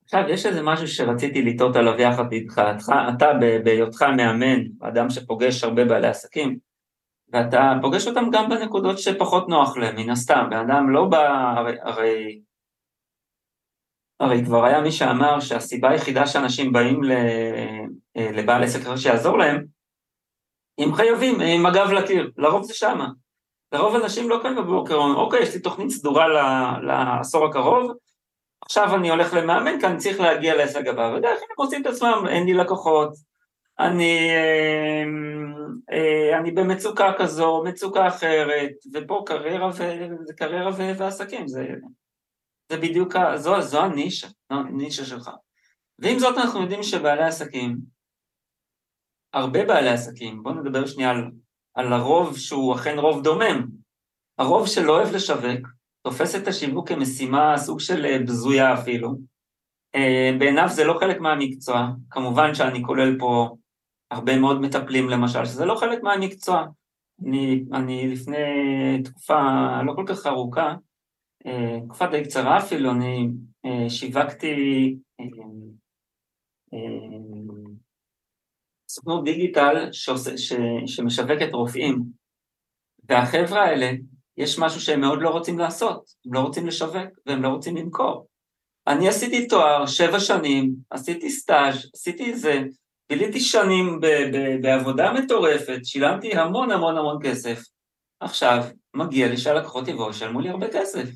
עכשיו, 0.04 0.24
יש 0.28 0.46
איזה 0.46 0.62
משהו 0.62 0.88
שרציתי 0.88 1.42
לתהות 1.42 1.76
עליו 1.76 2.00
יחד 2.00 2.32
איתך. 2.32 2.62
אתה, 3.16 3.26
בהיותך 3.64 4.02
מאמן, 4.02 4.60
אדם 4.80 5.10
שפוגש 5.10 5.64
הרבה 5.64 5.84
בעלי 5.84 6.08
עסקים, 6.08 6.58
ואתה 7.32 7.72
פוגש 7.82 8.06
אותם 8.06 8.24
גם 8.32 8.48
בנקודות 8.50 8.98
שפחות 8.98 9.48
נוח 9.48 9.76
להם, 9.76 9.96
מן 9.96 10.10
הסתם. 10.10 10.46
בן 10.50 10.56
אדם 10.56 10.90
לא 10.90 11.04
בא, 11.04 11.54
הרי, 11.56 11.76
הרי, 11.82 12.40
הרי 14.20 14.44
כבר 14.44 14.64
היה 14.64 14.80
מי 14.80 14.92
שאמר 14.92 15.40
שהסיבה 15.40 15.90
היחידה 15.90 16.26
שאנשים 16.26 16.72
באים 16.72 17.00
לבעל 18.16 18.62
עסק 18.62 18.80
אחר 18.80 18.96
שיעזור 18.96 19.38
להם, 19.38 19.64
הם 20.78 20.94
חייבים, 20.94 21.40
עם 21.40 21.66
הגב 21.66 21.90
לקיר, 21.90 22.30
לרוב 22.36 22.62
זה 22.62 22.74
שמה. 22.74 23.08
לרוב 23.72 23.94
אנשים 23.94 24.28
לא 24.28 24.38
קמים 24.42 24.56
בבוקר, 24.56 24.94
אומרים, 24.94 25.16
אוקיי, 25.16 25.42
יש 25.42 25.54
לי 25.54 25.60
תוכנית 25.60 25.90
סדורה 25.90 26.26
לעשור 26.82 27.46
הקרוב, 27.46 27.92
עכשיו 28.64 28.94
אני 28.94 29.10
הולך 29.10 29.34
למאמן 29.34 29.80
כי 29.80 29.86
אני 29.86 29.96
צריך 29.96 30.20
להגיע 30.20 30.56
להישג 30.56 30.88
הבא, 30.88 31.12
ודרך 31.16 31.38
כלל 31.38 31.48
הם 31.50 31.64
עושים 31.64 31.82
את 31.82 31.86
עצמם, 31.86 32.24
אין 32.28 32.46
לי 32.46 32.54
לקוחות, 32.54 33.12
אני, 33.78 34.30
אה, 34.30 35.04
אה, 35.92 36.38
אני 36.38 36.50
במצוקה 36.50 37.12
כזו, 37.18 37.62
מצוקה 37.66 38.08
אחרת, 38.08 38.72
ופה 38.94 39.22
קריירה, 39.26 39.68
ו, 39.68 39.82
קריירה 40.36 40.70
ו, 40.76 40.98
ועסקים, 40.98 41.48
זה, 41.48 41.66
זה 42.70 42.76
בדיוק, 42.76 43.14
זו, 43.36 43.60
זו 43.60 43.80
הנישה, 43.80 44.28
זו 44.52 44.58
הנישה 44.58 45.04
שלך. 45.04 45.30
ועם 45.98 46.18
זאת 46.18 46.38
אנחנו 46.38 46.62
יודעים 46.62 46.82
שבעלי 46.82 47.22
עסקים, 47.22 47.78
הרבה 49.32 49.64
בעלי 49.64 49.88
עסקים, 49.88 50.42
בואו 50.42 50.54
נדבר 50.54 50.86
שנייה 50.86 51.10
על, 51.10 51.30
על 51.74 51.92
הרוב 51.92 52.38
שהוא 52.38 52.74
אכן 52.74 52.98
רוב 52.98 53.22
דומם, 53.22 53.66
הרוב 54.38 54.66
שלא 54.66 54.96
אוהב 54.96 55.14
לשווק, 55.14 55.68
תופס 56.02 56.34
את 56.34 56.48
השיווק 56.48 56.88
כמשימה 56.88 57.58
סוג 57.58 57.80
של 57.80 58.06
אה, 58.06 58.18
בזויה 58.18 58.74
אפילו, 58.74 59.18
בעיניו 60.38 60.68
זה 60.68 60.84
לא 60.84 60.98
חלק 61.00 61.20
מהמקצוע, 61.20 61.88
כמובן 62.10 62.54
שאני 62.54 62.82
כולל 62.82 63.18
פה 63.18 63.56
הרבה 64.10 64.38
מאוד 64.38 64.60
מטפלים 64.60 65.08
למשל, 65.08 65.44
שזה 65.44 65.64
לא 65.64 65.74
חלק 65.74 66.02
מהמקצוע. 66.02 66.66
אני, 67.26 67.64
אני 67.72 68.08
לפני 68.08 68.36
תקופה 69.04 69.42
לא 69.86 69.92
כל 69.92 70.04
כך 70.06 70.26
ארוכה, 70.26 70.66
אה, 70.66 70.74
תקופה 71.84 72.06
די 72.06 72.24
קצרה 72.24 72.58
אפילו, 72.58 72.90
אני 72.90 73.28
אה, 73.64 73.90
שיווקתי 73.90 74.96
אה, 75.20 75.26
סוכנות 78.90 79.24
דיגיטל 79.24 79.88
שמשווקת 80.86 81.52
רופאים, 81.52 82.02
והחבר'ה 83.08 83.64
האלה, 83.64 83.90
יש 84.36 84.58
משהו 84.58 84.80
שהם 84.80 85.00
מאוד 85.00 85.22
לא 85.22 85.28
רוצים 85.28 85.58
לעשות, 85.58 86.10
הם 86.26 86.34
לא 86.34 86.40
רוצים 86.40 86.66
לשווק 86.66 87.08
והם 87.26 87.42
לא 87.42 87.48
רוצים 87.48 87.76
למכור. 87.76 88.26
אני 88.86 89.08
עשיתי 89.08 89.46
תואר 89.46 89.86
שבע 89.86 90.20
שנים, 90.20 90.74
עשיתי 90.90 91.30
סטאז', 91.30 91.90
עשיתי 91.94 92.36
זה, 92.36 92.62
ביליתי 93.10 93.40
שנים 93.40 94.00
ב- 94.00 94.06
ב- 94.06 94.62
בעבודה 94.62 95.12
מטורפת, 95.12 95.78
שילמתי 95.84 96.36
המון 96.36 96.70
המון 96.70 96.98
המון 96.98 97.18
כסף. 97.22 97.62
עכשיו, 98.20 98.64
מגיע 98.94 99.28
לי 99.28 99.36
שהלקוחות 99.36 99.88
יבואו, 99.88 100.10
ישלמו 100.10 100.40
לי 100.40 100.48
הרבה 100.48 100.66
כסף. 100.72 101.08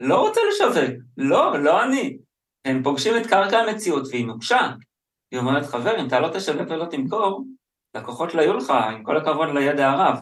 לא 0.00 0.28
רוצה 0.28 0.40
לשווק, 0.50 1.02
לא, 1.16 1.62
לא 1.62 1.84
אני. 1.84 2.18
הם 2.64 2.82
פוגשים 2.82 3.14
את 3.16 3.26
קרקע 3.26 3.58
המציאות 3.58 4.08
והיא 4.10 4.26
נוקשה. 4.26 4.60
היא 5.30 5.40
אומרת, 5.40 5.66
חבר, 5.66 6.00
אם 6.00 6.06
אתה 6.06 6.20
לא 6.20 6.28
תשווק 6.28 6.70
ולא 6.70 6.86
תמכור, 6.90 7.44
לקוחות 7.94 8.34
לא 8.34 8.40
יהיו 8.42 8.56
לך, 8.56 8.70
עם 8.70 9.04
כל 9.04 9.16
הכבוד 9.16 9.48
לידע 9.54 9.90
הרב. 9.90 10.18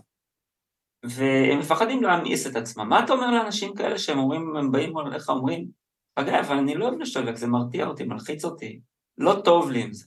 והם 1.05 1.59
מפחדים 1.59 2.03
להמאיס 2.03 2.47
את 2.47 2.57
עצמם. 2.57 2.89
מה 2.89 3.05
אתה 3.05 3.13
אומר 3.13 3.31
לאנשים 3.31 3.75
כאלה 3.75 3.99
שהם 3.99 4.19
אומרים, 4.19 4.57
הם 4.57 4.73
באים 4.73 4.99
אליך, 4.99 5.29
אומרים, 5.29 5.69
אגב, 6.17 6.35
אבל 6.35 6.57
אני 6.57 6.75
לא 6.75 6.89
אוהב 6.89 7.01
לשווק, 7.01 7.37
זה 7.37 7.47
מרתיע 7.47 7.87
אותי, 7.87 8.05
מלחיץ 8.05 8.45
אותי, 8.45 8.81
לא 9.19 9.41
טוב 9.45 9.71
לי 9.71 9.83
עם 9.83 9.93
זה. 9.93 10.07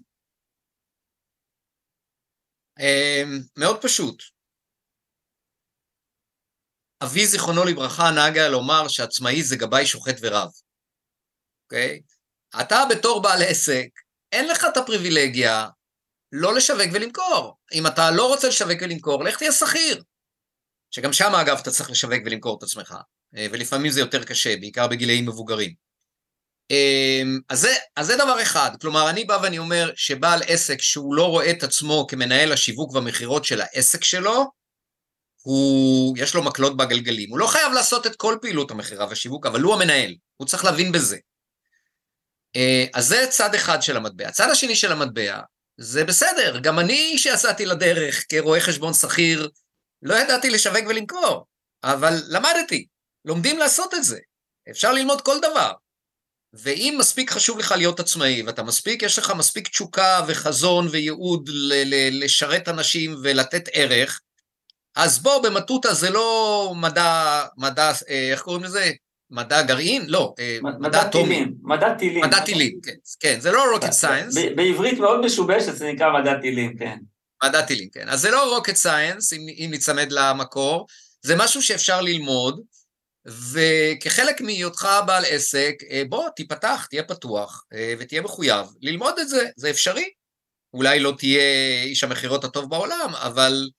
אמ, 2.80 3.40
מאוד 3.58 3.82
פשוט. 3.82 4.37
אבי 7.04 7.28
זיכרונו 7.28 7.66
לברכה 7.66 8.12
נהג 8.12 8.38
היה 8.38 8.50
לומר 8.50 8.88
שעצמאי 8.88 9.44
זה 9.44 9.56
גבאי 9.56 9.86
שוחט 9.86 10.16
ורב, 10.22 10.50
אוקיי? 11.66 12.02
Okay? 12.04 12.62
אתה 12.62 12.84
בתור 12.90 13.22
בעל 13.22 13.44
עסק, 13.44 13.88
אין 14.32 14.48
לך 14.48 14.66
את 14.72 14.78
הפריבילגיה 14.78 15.68
לא 16.32 16.56
לשווק 16.56 16.88
ולמכור. 16.94 17.58
אם 17.74 17.88
אתה 17.88 18.12
לא 18.12 18.28
רוצה 18.28 18.48
לשווק 18.48 18.78
ולמכור, 18.82 19.24
לך 19.24 19.38
תהיה 19.38 19.52
שכיר. 19.52 20.04
שגם 20.92 21.14
שם, 21.14 21.36
אגב, 21.36 21.58
אתה 21.58 21.72
צריך 21.72 21.90
לשווק 21.90 22.22
ולמכור 22.26 22.58
את 22.58 22.64
עצמך, 22.64 22.96
אה, 23.38 23.48
ולפעמים 23.52 23.92
זה 23.92 24.00
יותר 24.00 24.24
קשה, 24.24 24.58
בעיקר 24.58 24.88
בגילאים 24.88 25.26
מבוגרים. 25.26 25.74
אמ, 26.72 27.40
אז 27.50 27.60
זה, 27.62 27.74
אז 27.96 28.08
זה 28.08 28.16
דבר 28.16 28.42
אחד, 28.42 28.72
כלומר 28.82 29.10
אני 29.10 29.26
בא 29.26 29.40
ואני 29.44 29.58
אומר 29.58 29.92
שבעל 29.96 30.40
עסק 30.48 30.82
שהוא 30.82 31.16
לא 31.16 31.24
רואה 31.30 31.52
את 31.52 31.64
עצמו 31.64 32.08
כמנהל 32.10 32.52
השיווק 32.52 32.96
והמכירות 32.96 33.46
של 33.46 33.62
העסק 33.62 34.04
שלו, 34.04 34.46
הוא, 35.48 36.18
יש 36.18 36.36
לו 36.36 36.44
מקלות 36.44 36.78
בגלגלים, 36.78 37.30
הוא 37.30 37.40
לא 37.40 37.48
חייב 37.48 37.74
לעשות 37.74 38.08
את 38.08 38.16
כל 38.16 38.38
פעילות 38.42 38.72
המכירה 38.72 39.08
והשיווק, 39.08 39.46
אבל 39.46 39.62
הוא 39.62 39.74
המנהל, 39.74 40.16
הוא 40.38 40.48
צריך 40.48 40.66
להבין 40.66 40.92
בזה. 40.92 41.18
אה, 42.56 42.86
אז 42.94 43.08
זה 43.08 43.26
צד 43.30 43.56
אחד 43.56 43.82
של 43.82 43.98
המטבע. 43.98 44.28
הצד 44.28 44.50
השני 44.50 44.76
של 44.76 44.92
המטבע, 44.92 45.40
זה 45.78 46.06
בסדר, 46.06 46.60
גם 46.60 46.80
אני 46.80 47.14
כשיצאתי 47.18 47.66
לדרך 47.66 48.26
כרואה 48.30 48.60
חשבון 48.60 48.94
שכיר, 48.94 49.50
לא 50.02 50.16
ידעתי 50.16 50.50
לשווק 50.50 50.84
ולמכור, 50.88 51.46
אבל 51.84 52.14
למדתי, 52.30 52.88
לומדים 53.26 53.60
לעשות 53.60 53.94
את 53.94 54.04
זה. 54.04 54.20
אפשר 54.70 54.94
ללמוד 54.94 55.22
כל 55.22 55.40
דבר. 55.40 55.72
ואם 56.54 56.96
מספיק 57.00 57.32
חשוב 57.32 57.60
לך 57.60 57.72
להיות 57.72 58.00
עצמאי, 58.00 58.44
ואתה 58.44 58.64
מספיק, 58.64 59.04
יש 59.04 59.20
לך 59.20 59.32
מספיק 59.38 59.68
תשוקה 59.68 60.22
וחזון 60.28 60.88
וייעוד 60.92 61.50
לשרת 62.12 62.70
אנשים 62.70 63.16
ולתת 63.24 63.70
ערך, 63.74 64.22
אז 64.98 65.20
בוא, 65.20 65.44
במטותא 65.44 65.94
זה 65.94 66.10
לא 66.10 66.74
מדע, 66.76 67.44
מדע, 67.58 67.92
אה, 68.10 68.32
איך 68.32 68.42
קוראים 68.42 68.64
לזה? 68.64 68.92
מדע 69.32 69.62
גרעין? 69.62 70.06
לא, 70.08 70.34
אה, 70.40 70.58
מדע 70.80 71.02
אטומי. 71.02 71.46
מדע 71.62 71.94
טילים. 71.94 72.24
מדע 72.24 72.40
טילים, 72.40 72.80
כן, 72.84 72.94
כן, 73.20 73.40
זה 73.40 73.52
לא 73.52 73.64
rocket 73.76 74.04
science. 74.04 74.56
בעברית 74.56 75.00
מאוד 75.00 75.26
משובשת 75.26 75.76
זה 75.76 75.92
נקרא 75.92 76.22
מדע 76.22 76.42
טילים, 76.42 76.78
כן. 76.78 76.98
מדע 77.44 77.62
טילים, 77.62 77.90
כן. 77.90 78.10
אז 78.10 78.22
זה 78.22 78.32
לא 78.32 78.58
rocket 78.58 78.76
science, 78.86 79.36
אם, 79.36 79.48
אם 79.58 79.68
ניצמד 79.72 80.12
למקור, 80.12 80.88
זה 81.22 81.36
משהו 81.36 81.62
שאפשר 81.62 82.02
ללמוד, 82.02 82.62
וכחלק 83.52 84.42
מהיותך 84.42 84.88
בעל 85.06 85.24
עסק, 85.28 85.76
אה, 85.92 86.04
בוא, 86.10 86.30
תיפתח, 86.36 86.88
תהיה 86.90 87.04
פתוח, 87.04 87.64
ותהיה 88.00 88.22
מחויב 88.22 88.68
ללמוד 88.82 89.20
את 89.20 89.30
זה, 89.30 89.50
זה 89.56 89.70
אפשרי. 89.70 90.10
אולי 90.74 91.00
לא 91.00 91.14
תהיה 91.18 91.84
איש 91.84 92.04
המכירות 92.04 92.44
הטוב 92.44 92.70
בעולם, 92.70 93.12
אבל 93.16 93.70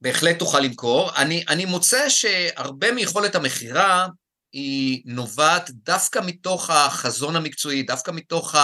בהחלט 0.00 0.38
תוכל 0.38 0.60
למכור. 0.60 1.16
אני, 1.16 1.44
אני 1.48 1.64
מוצא 1.64 2.08
שהרבה 2.08 2.92
מיכולת 2.92 3.34
המכירה 3.34 4.06
היא 4.52 5.02
נובעת 5.04 5.70
דווקא 5.70 6.20
מתוך 6.26 6.70
החזון 6.70 7.36
המקצועי, 7.36 7.82
דווקא 7.82 8.10
מתוך 8.10 8.54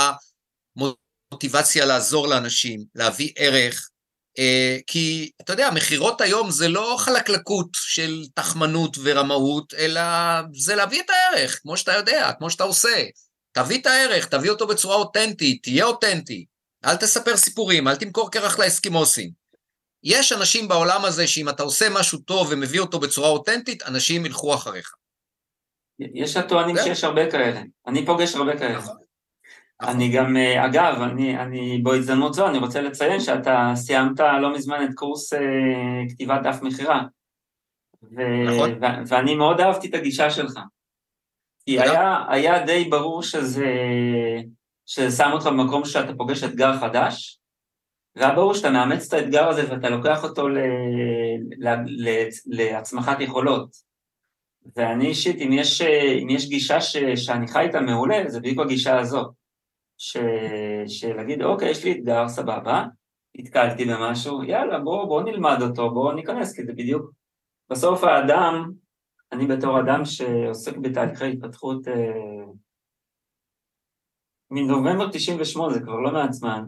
המוטיבציה 0.77 1.85
לעזור 1.85 2.29
לאנשים, 2.29 2.85
להביא 2.95 3.33
ערך, 3.37 3.89
אה, 4.39 4.79
כי 4.87 5.31
אתה 5.41 5.53
יודע, 5.53 5.71
מכירות 5.71 6.21
היום 6.21 6.51
זה 6.51 6.69
לא 6.69 6.97
חלקלקות 6.99 7.69
של 7.73 8.25
תחמנות 8.35 8.97
ורמאות, 9.03 9.75
אלא 9.75 10.01
זה 10.55 10.75
להביא 10.75 11.03
את 11.03 11.11
הערך, 11.11 11.59
כמו 11.63 11.77
שאתה 11.77 11.93
יודע, 11.93 12.33
כמו 12.39 12.51
שאתה 12.51 12.65
עושה. 12.65 13.05
תביא 13.53 13.81
את 13.81 13.87
הערך, 13.87 14.27
תביא 14.27 14.51
אותו 14.51 14.67
בצורה 14.67 14.97
אותנטית, 14.97 15.63
תהיה 15.63 15.85
אותנטי. 15.85 16.45
אל 16.85 16.97
תספר 16.97 17.37
סיפורים, 17.37 17.89
אל 17.89 17.97
תמכור 17.97 18.31
קרח 18.31 18.59
לאסקימוסים. 18.59 19.46
יש 20.07 20.33
אנשים 20.33 20.69
בעולם 20.69 21.05
הזה 21.05 21.27
שאם 21.27 21.49
אתה 21.49 21.63
עושה 21.63 21.87
משהו 22.01 22.19
טוב 22.19 22.49
ומביא 22.51 22.81
אותו 22.81 23.01
בצורה 23.01 23.29
אותנטית, 23.29 23.83
אנשים 23.83 24.27
ילכו 24.27 24.55
אחריך. 24.55 24.95
יש 25.99 26.37
הטוענים 26.37 26.77
שיש 26.85 27.05
הרבה 27.05 27.31
כאלה. 27.31 27.63
אני 27.87 28.07
פוגש 28.07 28.35
הרבה 28.35 28.59
כאלה. 28.59 28.79
נכון. 28.79 28.97
נכון. 29.83 29.95
אני 29.95 30.13
גם, 30.13 30.37
אה, 30.37 30.67
אגב, 30.67 31.03
אני, 31.03 31.39
אני 31.39 31.81
בהזדמנות 31.83 32.35
זו, 32.35 32.49
אני 32.49 32.59
רוצה 32.59 32.81
לציין 32.81 33.21
שאתה 33.21 33.73
סיימת 33.75 34.21
לא 34.21 34.55
מזמן 34.55 34.85
את 34.85 34.95
קורס 34.95 35.33
אה, 35.33 35.39
כתיבת 36.09 36.43
דף 36.43 36.59
מכירה. 36.63 37.03
נכון. 38.47 38.73
ו- 38.73 39.09
ואני 39.09 39.35
מאוד 39.35 39.61
אהבתי 39.61 39.89
את 39.89 39.95
הגישה 39.95 40.31
שלך. 40.31 40.59
כי 41.65 41.81
היה, 41.81 42.25
היה 42.29 42.65
די 42.67 42.85
ברור 42.85 43.23
שזה, 43.23 43.75
שזה 44.87 45.17
שם 45.17 45.31
אותך 45.33 45.47
במקום 45.47 45.85
שאתה 45.85 46.15
פוגש 46.15 46.45
אתגר 46.45 46.81
חדש, 46.81 47.39
והיה 48.17 48.35
ברור 48.35 48.55
שאתה 48.55 48.71
מאמץ 48.71 49.07
את 49.07 49.13
האתגר 49.13 49.49
הזה 49.49 49.71
ואתה 49.71 49.91
לוקח 49.91 50.25
אותו 50.25 50.49
ל, 50.49 50.59
ל, 51.59 51.69
ל, 51.87 52.29
להצמחת 52.47 53.21
יכולות. 53.21 53.71
ואני 54.77 55.07
אישית, 55.07 55.37
אם 55.41 55.53
יש, 55.53 55.81
אם 56.23 56.31
יש 56.31 56.49
גישה 56.49 56.81
ש, 56.81 56.97
שאני 56.97 57.49
חי 57.49 57.61
איתה 57.61 57.81
מעולה, 57.81 58.25
זה 58.27 58.41
בדיוק 58.41 58.61
הגישה 58.61 58.99
הזאת. 58.99 59.35
ש... 59.99 60.17
שלהגיד, 60.87 61.43
אוקיי, 61.43 61.71
יש 61.71 61.85
לי 61.85 61.93
אתגר, 61.93 62.29
סבבה, 62.29 62.85
התקלתי 63.39 63.85
במשהו, 63.85 64.45
יאללה, 64.45 64.79
בואו 64.79 65.09
בוא 65.09 65.23
נלמד 65.23 65.59
אותו, 65.63 65.91
בואו 65.91 66.13
ניכנס, 66.13 66.57
כי 66.57 66.65
זה 66.65 66.73
בדיוק... 66.73 67.11
בסוף 67.71 68.05
האדם, 68.05 68.71
אני 69.33 69.47
בתור 69.47 69.81
אדם 69.81 70.05
שעוסק 70.05 70.77
בתהליכי 70.77 71.33
התפתחות 71.33 71.89
אה, 71.89 72.45
מנובמבר 74.51 75.11
98, 75.11 75.75
זה 75.75 75.81
כבר 75.81 76.01
לא 76.01 76.13
מעט 76.13 76.33
זמן, 76.33 76.65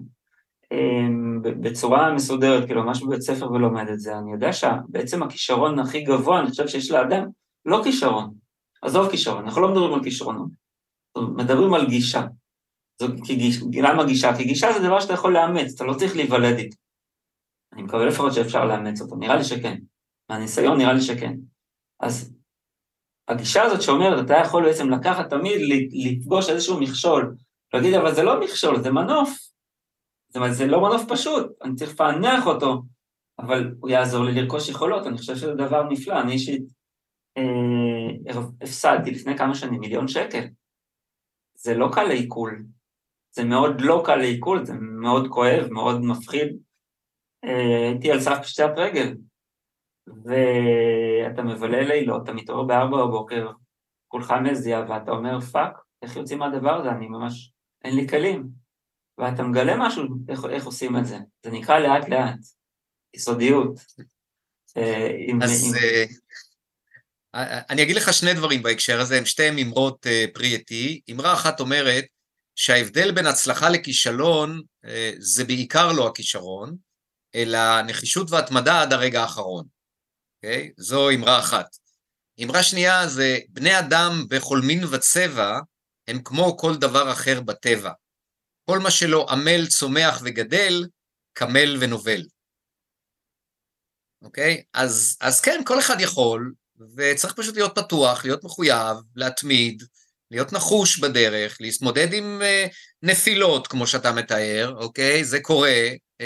בצורה 1.61 2.15
מסודרת, 2.15 2.67
כאילו 2.67 2.85
ממש 2.85 3.03
בבית 3.03 3.21
ספר 3.21 3.53
ולומד 3.53 3.89
את 3.93 4.01
זה, 4.01 4.19
אני 4.19 4.33
יודע 4.33 4.53
שבעצם 4.53 5.23
הכישרון 5.23 5.79
הכי 5.79 6.01
גבוה, 6.01 6.41
אני 6.41 6.51
חושב 6.51 6.69
שיש 6.69 6.91
לאדם, 6.91 7.29
לא 7.65 7.81
כישרון, 7.85 8.35
עזוב 8.83 9.11
כישרון, 9.11 9.45
אנחנו 9.45 9.61
לא 9.61 9.69
מדברים 9.69 9.95
על 9.95 10.03
כישרונות, 10.03 10.49
מדברים 11.19 11.75
על 11.75 11.87
גישה. 11.87 12.23
זו 13.01 13.07
כגיש, 13.27 13.63
למה 13.83 14.05
גישה? 14.05 14.37
כי 14.37 14.45
גישה 14.45 14.73
זה 14.73 14.89
דבר 14.89 15.01
שאתה 15.01 15.13
יכול 15.13 15.35
לאמץ, 15.35 15.75
אתה 15.75 15.85
לא 15.85 15.95
צריך 15.95 16.17
להיוולד 16.17 16.59
איתו. 16.59 16.77
אני 17.73 17.83
מקווה 17.83 18.07
לפחות 18.07 18.33
שאפשר 18.33 18.65
לאמץ 18.65 19.01
אותו, 19.01 19.17
נראה 19.17 19.37
לי 19.37 19.45
שכן. 19.45 19.79
מהניסיון 20.31 20.79
נראה 20.79 20.93
לי 20.93 21.01
שכן. 21.01 21.35
אז 22.01 22.35
הגישה 23.29 23.63
הזאת 23.63 23.83
שאומרת, 23.83 24.25
אתה 24.25 24.35
יכול 24.35 24.65
בעצם 24.65 24.91
לקחת 24.91 25.31
תמיד, 25.31 25.61
לפגוש 25.93 26.51
איזשהו 26.51 26.81
מכשול, 26.81 27.37
להגיד, 27.75 27.95
אבל 27.95 28.15
זה 28.15 28.23
לא 28.23 28.41
מכשול, 28.41 28.83
זה 28.83 28.91
מנוף. 28.91 29.39
זאת 30.29 30.37
אומרת, 30.37 30.55
זה 30.55 30.67
לא 30.67 30.81
מנוף 30.81 31.03
פשוט, 31.09 31.47
אני 31.63 31.75
צריך 31.75 31.91
לפענח 31.91 32.47
אותו, 32.47 32.83
אבל 33.39 33.75
הוא 33.81 33.91
יעזור 33.91 34.25
לי 34.25 34.33
לרכוש 34.33 34.69
יכולות, 34.69 35.07
אני 35.07 35.17
חושב 35.17 35.37
שזה 35.37 35.55
דבר 35.55 35.83
נפלא. 35.83 36.21
אני 36.21 36.33
אישית 36.33 36.63
אה, 37.37 38.35
הפסדתי 38.63 39.11
לפני 39.11 39.39
כמה 39.39 39.55
שנים 39.55 39.81
מיליון 39.81 40.09
שקל. 40.09 40.45
זה 41.55 41.75
לא 41.75 41.89
קל 41.93 42.05
לעיכול, 42.05 42.65
זה 43.31 43.45
מאוד 43.45 43.81
לא 43.81 44.03
קל 44.07 44.17
לעיכול, 44.17 44.65
זה 44.65 44.75
מאוד 44.81 45.29
כואב, 45.29 45.67
מאוד 45.71 46.01
מפחיד. 46.01 46.57
אה, 47.45 47.89
הייתי 47.89 48.13
על 48.13 48.21
סף 48.21 48.39
פשטת 48.43 48.71
רגל, 48.77 49.17
ואתה 50.07 51.43
מבלה 51.43 51.81
לילות, 51.81 52.23
אתה 52.23 52.33
מתעורר 52.33 52.65
בארבע 52.65 53.07
בבוקר, 53.07 53.51
כולך 54.09 54.35
מזיע, 54.45 54.85
ואתה 54.89 55.11
אומר, 55.11 55.41
fuck, 55.41 55.79
איך 56.03 56.17
יוצאים 56.17 56.39
מהדבר 56.39 56.75
הזה? 56.75 56.91
אני 56.91 57.09
ממש, 57.09 57.53
אין 57.85 57.97
לי 57.97 58.09
כלים. 58.09 58.68
ואתה 59.19 59.43
מגלה 59.43 59.77
משהו, 59.79 60.05
איך, 60.29 60.41
איך 60.51 60.65
עושים 60.65 60.97
את 60.97 61.07
זה. 61.07 61.19
זה 61.45 61.51
נקרא 61.51 61.79
לאט 61.79 62.09
לאט, 62.09 62.39
יסודיות. 63.15 63.81
אה, 64.77 65.11
אז 65.43 65.77
אה, 67.35 67.61
אני 67.71 67.83
אגיד 67.83 67.97
לך 67.97 68.13
שני 68.13 68.35
דברים 68.35 68.63
בהקשר 68.63 69.01
הזה, 69.01 69.19
הם 69.19 69.27
שתי 69.27 69.63
אמרות 69.63 70.07
פרי 70.35 70.55
עטי. 70.55 71.01
אמרה 71.11 71.35
אחת 71.35 71.61
אומרת 71.61 72.05
שההבדל 72.55 73.13
בין 73.13 73.27
הצלחה 73.27 73.69
לכישלון 73.69 74.63
זה 75.19 75.45
בעיקר 75.45 75.93
לא 75.93 76.09
הכישרון, 76.09 76.77
אלא 77.35 77.83
נחישות 77.83 78.31
והתמדה 78.31 78.83
עד 78.83 78.93
הרגע 78.93 79.23
האחרון. 79.23 79.65
Okay? 79.65 80.47
אוקיי? 80.47 80.73
זו 80.77 81.11
אמרה 81.11 81.39
אחת. 81.39 81.67
אמרה 82.45 82.63
שנייה 82.63 83.09
זה, 83.09 83.39
בני 83.49 83.79
אדם 83.79 84.25
בכל 84.29 84.61
מין 84.61 84.85
וצבע 84.85 85.59
הם 86.09 86.23
כמו 86.23 86.57
כל 86.57 86.77
דבר 86.77 87.13
אחר 87.13 87.41
בטבע. 87.41 87.93
כל 88.71 88.79
מה 88.79 88.91
שלא 88.91 89.27
עמל, 89.31 89.67
צומח 89.67 90.21
וגדל, 90.25 90.87
קמל 91.33 91.77
ונובל. 91.81 92.23
אוקיי? 94.23 94.63
אז, 94.75 95.17
אז 95.21 95.41
כן, 95.41 95.61
כל 95.65 95.79
אחד 95.79 96.01
יכול, 96.01 96.53
וצריך 96.97 97.33
פשוט 97.33 97.55
להיות 97.55 97.79
פתוח, 97.79 98.25
להיות 98.25 98.45
מחויב, 98.45 98.97
להתמיד, 99.17 99.83
להיות 100.31 100.53
נחוש 100.53 100.99
בדרך, 100.99 101.57
להתמודד 101.61 102.13
עם 102.13 102.43
uh, 102.43 102.75
נפילות, 103.03 103.67
כמו 103.67 103.87
שאתה 103.87 104.13
מתאר, 104.13 104.75
אוקיי? 104.79 105.25
זה 105.25 105.41
קורה. 105.41 105.89
Uh, 106.23 106.25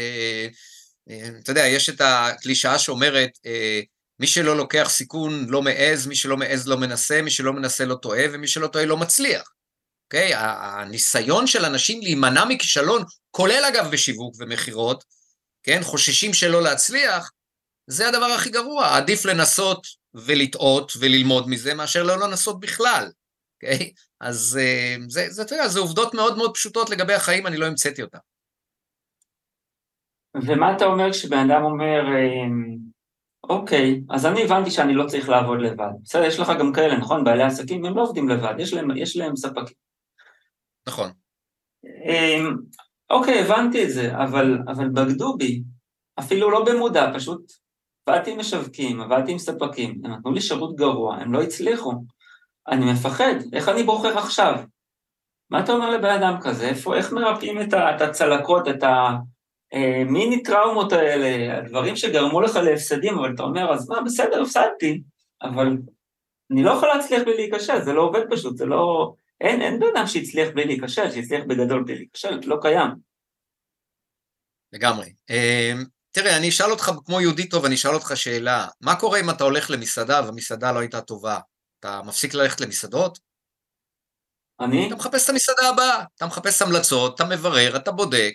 uh, 1.10 1.12
אתה 1.42 1.50
יודע, 1.50 1.66
יש 1.66 1.88
את 1.88 2.00
הקלישאה 2.00 2.78
שאומרת, 2.78 3.30
uh, 3.36 3.84
מי 4.20 4.26
שלא 4.26 4.56
לוקח 4.56 4.88
סיכון 4.90 5.46
לא 5.48 5.62
מעז, 5.62 6.06
מי 6.06 6.16
שלא 6.16 6.36
מעז 6.36 6.68
לא 6.68 6.76
מנסה, 6.76 7.22
מי 7.22 7.30
שלא 7.30 7.52
מנסה 7.52 7.84
לא 7.84 7.94
טועה, 7.94 8.24
ומי 8.32 8.48
שלא 8.48 8.66
טועה 8.66 8.86
לא 8.86 8.96
מצליח. 8.96 9.51
אוקיי? 10.12 10.32
הניסיון 10.34 11.46
של 11.46 11.64
אנשים 11.64 12.00
להימנע 12.00 12.44
מכישלון, 12.44 13.02
כולל 13.30 13.64
אגב 13.68 13.90
בשיווק 13.92 14.34
ומכירות, 14.38 15.04
כן? 15.62 15.80
חוששים 15.82 16.34
שלא 16.34 16.62
להצליח, 16.62 17.30
זה 17.86 18.08
הדבר 18.08 18.24
הכי 18.24 18.50
גרוע. 18.50 18.96
עדיף 18.96 19.24
לנסות 19.24 19.86
ולטעות 20.14 20.92
וללמוד 21.00 21.48
מזה, 21.48 21.74
מאשר 21.74 22.02
לא 22.02 22.18
לנסות 22.18 22.60
בכלל, 22.60 23.10
אוקיי? 23.54 23.92
אז 24.20 24.58
אה, 24.62 24.96
זה, 25.08 25.26
זה, 25.28 25.42
אתה 25.42 25.54
יודע, 25.54 25.68
זה 25.68 25.80
עובדות 25.80 26.14
מאוד 26.14 26.36
מאוד 26.36 26.54
פשוטות 26.54 26.90
לגבי 26.90 27.14
החיים, 27.14 27.46
אני 27.46 27.56
לא 27.56 27.66
המצאתי 27.66 28.02
אותן. 28.02 28.18
ומה 30.46 30.76
אתה 30.76 30.84
אומר 30.84 31.12
כשבן 31.12 31.50
אדם 31.50 31.62
אומר, 31.62 32.00
אה, 32.14 32.46
אוקיי, 33.48 34.00
אז 34.10 34.26
אני 34.26 34.44
הבנתי 34.44 34.70
שאני 34.70 34.94
לא 34.94 35.06
צריך 35.06 35.28
לעבוד 35.28 35.60
לבד. 35.60 35.90
בסדר, 36.04 36.24
יש 36.24 36.38
לך 36.38 36.52
גם 36.58 36.72
כאלה, 36.72 36.96
נכון? 36.96 37.24
בעלי 37.24 37.42
עסקים, 37.42 37.84
הם 37.84 37.96
לא 37.96 38.02
עובדים 38.02 38.28
לבד, 38.28 38.54
יש 38.58 38.74
להם, 38.74 38.96
יש 38.96 39.16
להם 39.16 39.36
ספקים. 39.36 39.81
נכון. 40.88 41.10
אמ, 41.84 42.56
אוקיי, 43.10 43.40
הבנתי 43.40 43.84
את 43.84 43.90
זה, 43.90 44.16
אבל, 44.16 44.58
אבל 44.68 44.88
בגדו 44.88 45.36
בי, 45.36 45.62
אפילו 46.18 46.50
לא 46.50 46.64
במודע, 46.64 47.12
פשוט 47.14 47.52
עבדתי 48.06 48.30
עם 48.30 48.38
משווקים, 48.38 49.00
עבדתי 49.00 49.32
עם 49.32 49.38
ספקים, 49.38 50.00
הם 50.04 50.12
נתנו 50.12 50.32
לי 50.32 50.40
שירות 50.40 50.76
גרוע, 50.76 51.16
הם 51.16 51.32
לא 51.32 51.42
הצליחו. 51.42 51.92
אני 52.68 52.92
מפחד, 52.92 53.34
איך 53.52 53.68
אני 53.68 53.82
בוחר 53.82 54.18
עכשיו? 54.18 54.54
מה 55.50 55.60
אתה 55.60 55.72
אומר 55.72 55.90
לבן 55.90 56.10
אדם 56.10 56.36
כזה? 56.42 56.68
איפה, 56.68 56.96
איך 56.96 57.12
מרפאים 57.12 57.60
את, 57.60 57.74
את 57.74 58.00
הצלקות, 58.00 58.68
את, 58.68 58.82
ה, 58.82 59.10
אה, 59.74 60.02
טראומות 60.44 60.92
האלה, 60.92 61.58
הדברים 61.58 61.96
שגרמו 61.96 62.40
לך 62.40 62.56
להפסדים, 62.56 63.18
אבל 63.18 63.34
אתה 63.34 63.42
אומר, 63.42 63.72
אז 63.72 63.88
מה, 63.88 64.00
בסדר, 64.00 64.42
הפסדתי, 64.42 65.02
אבל 65.42 65.76
אני 66.52 66.62
לא 66.62 66.70
יכול 66.70 66.88
להצליח 66.88 67.22
בלי 67.22 67.34
להיכשל, 67.34 67.80
זה 67.80 67.92
לא 67.92 68.02
עובד 68.02 68.22
פשוט, 68.30 68.56
זה 68.56 68.66
לא... 68.66 69.14
אין, 69.42 69.62
אין 69.62 69.80
בן 69.80 69.86
אדם 69.94 70.06
שהצליח 70.06 70.48
בלי 70.54 70.64
להיכשל, 70.64 71.10
שהצליח 71.10 71.44
בגדול 71.48 71.84
בלי 71.84 71.94
להיכשל, 71.94 72.40
לא 72.44 72.56
קיים. 72.62 72.90
לגמרי. 74.72 75.12
אה, 75.30 75.72
תראה, 76.10 76.36
אני 76.36 76.48
אשאל 76.48 76.70
אותך, 76.70 76.90
כמו 77.04 77.20
יהודי 77.20 77.48
טוב, 77.48 77.64
אני 77.64 77.74
אשאל 77.74 77.94
אותך 77.94 78.12
שאלה, 78.14 78.66
מה 78.80 79.00
קורה 79.00 79.20
אם 79.20 79.30
אתה 79.30 79.44
הולך 79.44 79.70
למסעדה 79.70 80.20
והמסעדה 80.24 80.72
לא 80.72 80.78
הייתה 80.78 81.00
טובה? 81.00 81.38
אתה 81.80 82.00
מפסיק 82.04 82.34
ללכת 82.34 82.60
למסעדות? 82.60 83.18
אני? 84.60 84.86
אתה 84.86 84.96
מחפש 84.96 85.24
את 85.24 85.30
המסעדה 85.30 85.68
הבאה, 85.68 86.04
אתה 86.16 86.26
מחפש 86.26 86.62
המלצות, 86.62 87.14
אתה 87.14 87.24
מברר, 87.24 87.76
אתה 87.76 87.92
בודק, 87.92 88.32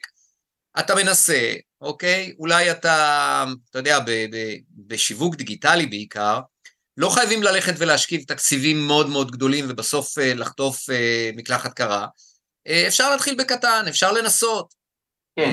אתה 0.80 0.96
מנסה, 0.96 1.54
אוקיי? 1.82 2.36
אולי 2.40 2.72
אתה, 2.72 3.46
אתה 3.70 3.80
יודע, 3.80 4.00
ב, 4.00 4.10
ב, 4.10 4.56
בשיווק 4.88 5.36
דיגיטלי 5.36 5.86
בעיקר, 5.86 6.40
לא 6.98 7.10
חייבים 7.10 7.44
ללכת 7.44 7.74
ולהשכיב 7.78 8.24
תקציבים 8.28 8.88
מאוד 8.88 9.10
מאוד 9.10 9.32
גדולים 9.32 9.66
ובסוף 9.70 10.18
אה, 10.18 10.34
לחטוף 10.34 10.90
אה, 10.90 11.30
מקלחת 11.36 11.74
קרה. 11.74 12.08
אה, 12.68 12.88
אפשר 12.88 13.10
להתחיל 13.10 13.36
בקטן, 13.36 13.86
אפשר 13.90 14.12
לנסות. 14.12 14.74
כן. 15.36 15.52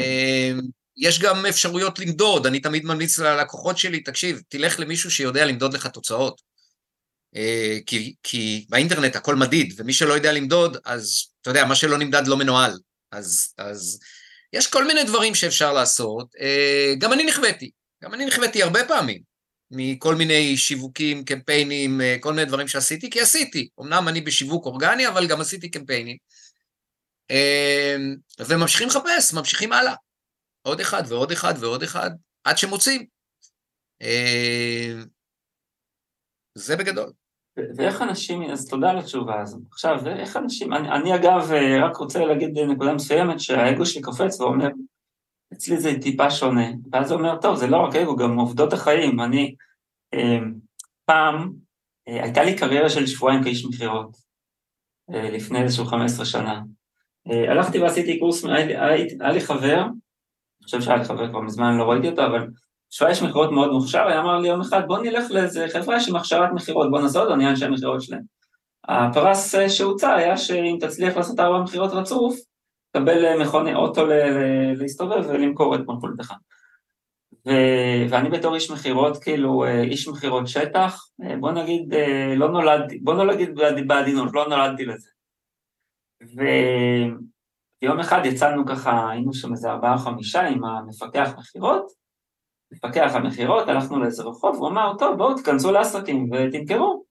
יש 0.96 1.18
גם 1.18 1.46
אפשרויות 1.46 1.98
למדוד, 1.98 2.46
אני 2.46 2.60
תמיד 2.60 2.84
ממליץ 2.84 3.18
ללקוחות 3.18 3.78
שלי, 3.78 4.00
תקשיב, 4.00 4.40
תלך 4.48 4.80
למישהו 4.80 5.10
שיודע 5.10 5.44
למדוד 5.44 5.74
לך 5.74 5.86
תוצאות. 5.86 6.54
כי, 7.86 8.14
כי 8.22 8.66
באינטרנט 8.68 9.16
הכל 9.16 9.36
מדיד, 9.36 9.74
ומי 9.76 9.92
שלא 9.92 10.12
יודע 10.12 10.32
למדוד, 10.32 10.76
אז 10.84 11.26
אתה 11.40 11.50
יודע, 11.50 11.64
מה 11.64 11.74
שלא 11.74 11.98
נמדד 11.98 12.26
לא 12.26 12.36
מנוהל. 12.36 12.78
אז, 13.12 13.54
אז 13.58 14.00
יש 14.52 14.66
כל 14.66 14.84
מיני 14.86 15.04
דברים 15.04 15.34
שאפשר 15.34 15.72
לעשות. 15.72 16.26
גם 16.98 17.12
אני 17.12 17.24
נכוויתי, 17.24 17.70
גם 18.04 18.14
אני 18.14 18.26
נכוויתי 18.26 18.62
הרבה 18.62 18.84
פעמים 18.84 19.33
מכל 19.74 20.14
מיני 20.14 20.56
שיווקים, 20.56 21.24
קמפיינים, 21.24 22.00
אה, 22.00 22.16
כל 22.20 22.32
מיני 22.32 22.44
דברים 22.44 22.68
שעשיתי, 22.68 23.10
כי 23.10 23.20
עשיתי. 23.20 23.68
אמנם 23.80 24.08
אני 24.08 24.20
בשיווק 24.20 24.66
אורגני, 24.66 25.08
אבל 25.08 25.26
גם 25.26 25.40
עשיתי 25.40 25.70
קמפיינים. 25.70 26.16
אה, 27.30 27.96
וממשיכים 28.48 28.88
לחפש, 28.88 29.34
ממשיכים 29.34 29.72
הלאה. 29.72 29.94
עוד 30.62 30.80
אחד 30.80 31.02
ועוד 31.08 31.32
אחד 31.32 31.54
ועוד 31.60 31.82
אחד, 31.82 32.10
עד 32.44 32.58
שמוצאים. 32.58 33.06
זה 36.54 36.76
בגדול. 36.76 37.12
ואיך 37.76 38.02
אנשים, 38.02 38.42
אז 38.42 38.68
תודה 38.68 38.90
על 38.90 38.98
התשובה 38.98 39.40
הזאת. 39.40 39.60
עכשיו, 39.70 40.06
איך 40.06 40.36
אנשים, 40.36 40.72
אני, 40.72 40.88
אני 40.88 41.14
אגב 41.14 41.50
רק 41.82 41.96
רוצה 41.96 42.24
להגיד 42.24 42.58
נקודה 42.58 42.92
מסוימת 42.92 43.40
שהאגו 43.40 43.86
שלי 43.86 44.02
קופץ 44.02 44.40
ואומר, 44.40 44.68
אצלי 45.56 45.76
זה 45.76 46.00
טיפה 46.02 46.30
שונה, 46.30 46.66
ואז 46.92 47.10
הוא 47.10 47.18
אומר, 47.18 47.36
טוב, 47.36 47.56
זה 47.56 47.66
לא 47.66 47.76
רק 47.76 47.96
אגו, 47.96 48.16
גם 48.16 48.38
עובדות 48.38 48.72
החיים. 48.72 49.20
אני, 49.20 49.54
אמ, 50.14 50.54
פעם, 51.04 51.52
אה, 52.08 52.22
הייתה 52.22 52.44
לי 52.44 52.56
קריירה 52.56 52.90
של 52.90 53.06
שבועיים 53.06 53.44
כאיש 53.44 53.64
מכירות, 53.64 54.16
אה, 55.14 55.30
לפני 55.30 55.62
איזשהו 55.62 55.84
15 55.84 56.26
שנה. 56.26 56.60
אה, 57.30 57.50
הלכתי 57.52 57.78
ועשיתי 57.78 58.18
קורס, 58.18 58.44
היה 58.44 59.32
לי 59.32 59.40
חבר, 59.40 59.80
אני 59.80 60.64
חושב 60.64 60.80
שהיה 60.80 60.96
לי 60.96 61.04
חבר 61.04 61.28
כבר 61.28 61.40
מזמן, 61.40 61.76
לא 61.78 61.90
ראיתי 61.90 62.08
אותו, 62.08 62.26
אבל 62.26 62.46
שהוא 62.90 63.08
איש 63.08 63.22
מכירות 63.22 63.52
מאוד 63.52 63.72
מוכשר, 63.72 64.06
היה 64.06 64.20
אמר 64.20 64.38
לי 64.38 64.48
יום 64.48 64.60
אחד, 64.60 64.82
בוא 64.86 64.98
נלך 64.98 65.30
לאיזה 65.30 65.66
חברה 65.72 65.96
עם 66.08 66.16
הכשרת 66.16 66.52
מכירות, 66.54 66.90
בוא 66.90 67.00
נעזור 67.00 67.24
לו, 67.24 67.36
נהיה 67.36 67.50
אנשי 67.50 67.64
המכירות 67.64 68.02
שלהם. 68.02 68.22
הפרס 68.88 69.54
אה, 69.54 69.68
שהוצע 69.68 70.14
היה 70.14 70.36
שאם 70.36 70.78
תצליח 70.80 71.16
לעשות 71.16 71.40
ארבע 71.40 71.62
מכירות 71.62 71.92
רצוף, 71.92 72.36
תקבל 72.94 73.24
אה, 73.24 73.38
מכוני 73.38 73.74
אוטו 73.74 74.06
להסתובב 74.76 75.24
ולמכור 75.28 75.74
את. 75.74 75.80
ו- 77.46 78.10
ואני 78.10 78.30
בתור 78.30 78.54
איש 78.54 78.70
מכירות, 78.70 79.22
כאילו 79.22 79.64
אה, 79.64 79.82
איש 79.82 80.08
מכירות 80.08 80.48
שטח, 80.48 81.08
בוא 81.40 81.52
נגיד, 81.52 81.94
לא 82.36 82.48
נולדתי, 82.48 82.98
בוא 82.98 83.24
נגיד 83.24 83.50
בעדינות, 83.86 84.28
לא 84.34 84.48
נולדתי 84.48 84.84
לזה. 84.84 85.10
ויום 87.82 88.00
אחד 88.00 88.22
יצאנו 88.24 88.66
ככה, 88.66 89.10
היינו 89.10 89.34
שם 89.34 89.52
איזה 89.52 89.70
ארבעה 89.70 89.92
או 89.92 89.98
חמישה 89.98 90.42
עם 90.42 90.64
המפקח 90.64 91.30
מכירות, 91.38 91.92
מפקח 92.72 93.10
המכירות, 93.14 93.68
הלכנו 93.68 94.00
לאיזה 94.00 94.22
רחוב, 94.22 94.56
הוא 94.56 94.68
אמר, 94.68 94.92
טוב, 94.98 95.18
בואו 95.18 95.34
תיכנסו 95.34 95.72
לעסקים 95.72 96.30
ותמכרו. 96.32 97.04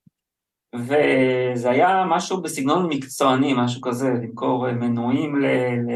וזה 0.76 1.70
היה 1.70 2.06
משהו 2.10 2.42
בסגנון 2.42 2.90
מקצועני, 2.90 3.54
משהו 3.58 3.82
כזה, 3.82 4.10
למכור 4.10 4.72
מנויים 4.72 5.42
ל... 5.42 5.46
ל... 5.46 5.92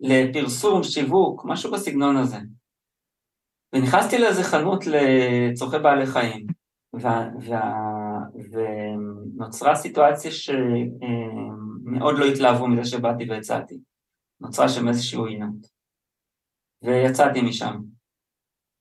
לפרסום, 0.00 0.82
שיווק, 0.82 1.44
משהו 1.44 1.72
בסגנון 1.72 2.16
הזה. 2.16 2.38
ונכנסתי 3.72 4.18
לאיזה 4.18 4.42
חנות 4.42 4.84
לצורכי 4.86 5.78
בעלי 5.78 6.06
חיים, 6.06 6.46
ונוצרה 8.50 9.74
סיטואציה 9.74 10.30
שמאוד 10.30 12.18
לא 12.18 12.24
התלהבו 12.24 12.68
מזה 12.68 12.84
שבאתי 12.84 13.30
והצעתי. 13.30 13.78
נוצרה 14.40 14.68
שם 14.68 14.88
איזשהו 14.88 15.26
עינות. 15.26 15.66
ויצאתי 16.82 17.42
משם. 17.42 17.91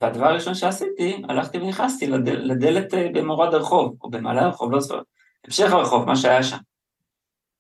והדבר 0.02 0.26
הראשון 0.26 0.56
שעשיתי, 0.56 1.22
הלכתי 1.30 1.58
ונכנסתי 1.58 2.08
לדל, 2.08 2.36
לדלת 2.36 2.94
אה, 2.94 3.08
במורד 3.14 3.54
הרחוב, 3.54 3.96
או 4.02 4.10
במעלה 4.10 4.42
הרחוב, 4.42 4.72
לא 4.72 4.80
זוכר, 4.80 5.02
המשך 5.46 5.72
הרחוב, 5.72 6.06
מה 6.06 6.16
שהיה 6.16 6.44
שם. 6.44 6.58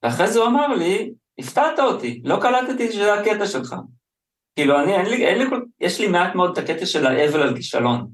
ואחרי 0.03 0.27
זה 0.27 0.39
הוא 0.39 0.47
אמר 0.47 0.67
לי, 0.67 1.11
הפתעת 1.39 1.79
אותי, 1.79 2.21
לא 2.25 2.37
קלטתי 2.41 2.91
שזה 2.91 3.13
הקטע 3.13 3.47
שלך. 3.47 3.75
כאילו, 4.55 4.83
אני, 4.83 4.95
אין 4.95 5.05
לי, 5.05 5.25
אין 5.25 5.37
לי, 5.37 5.45
יש 5.79 5.99
לי 5.99 6.07
מעט 6.07 6.35
מאוד 6.35 6.57
את 6.57 6.57
הקטע 6.57 6.85
של 6.85 7.05
האבל 7.05 7.41
על 7.41 7.55
כישלון. 7.55 8.07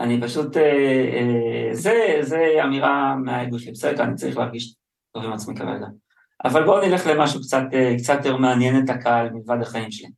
אני 0.00 0.20
פשוט, 0.22 0.56
אה, 0.56 0.62
אה, 0.62 1.74
זה, 1.74 2.18
זה 2.20 2.64
אמירה 2.64 3.16
מהאגו 3.16 3.58
שלי, 3.58 3.72
בסדר, 3.72 4.04
אני 4.04 4.14
צריך 4.14 4.36
להרגיש 4.36 4.74
טוב 5.12 5.24
עם 5.24 5.32
עצמי 5.32 5.56
כרגע. 5.56 5.86
אבל 6.44 6.64
בואו 6.64 6.88
נלך 6.88 7.06
למשהו 7.06 7.40
קצת, 7.40 7.62
אה, 7.72 7.94
קצת 7.98 8.14
יותר 8.14 8.36
מעניין 8.36 8.84
את 8.84 8.90
הקהל 8.90 9.30
מלבד 9.30 9.62
החיים 9.62 9.90
שלי. 9.90 10.08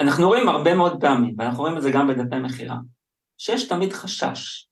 אה, 0.00 0.06
אנחנו 0.06 0.28
רואים 0.28 0.48
הרבה 0.48 0.74
מאוד 0.74 1.00
פעמים, 1.00 1.34
ואנחנו 1.38 1.62
רואים 1.62 1.76
את 1.76 1.82
זה 1.82 1.90
גם 1.90 2.08
בדפי 2.08 2.38
מכירה, 2.38 2.76
שיש 3.38 3.68
תמיד 3.68 3.92
חשש. 3.92 4.66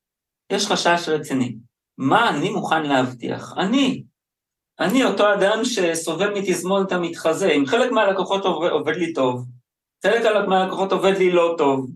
יש 0.52 0.66
חשש 0.66 1.08
רציני. 1.08 1.56
מה 1.98 2.30
אני 2.30 2.50
מוכן 2.50 2.86
להבטיח? 2.86 3.54
אני, 3.58 4.02
אני 4.80 5.04
אותו 5.04 5.34
אדם 5.34 5.64
שסובל 5.64 6.38
מתזמונת 6.38 6.92
המתחזה, 6.92 7.50
אם 7.50 7.66
חלק 7.66 7.92
מהלקוחות 7.92 8.44
עובד, 8.44 8.70
עובד 8.70 8.96
לי 8.96 9.12
טוב, 9.12 9.46
חלק 10.02 10.48
מהלקוחות 10.48 10.92
עובד 10.92 11.16
לי 11.18 11.30
לא 11.30 11.54
טוב, 11.58 11.90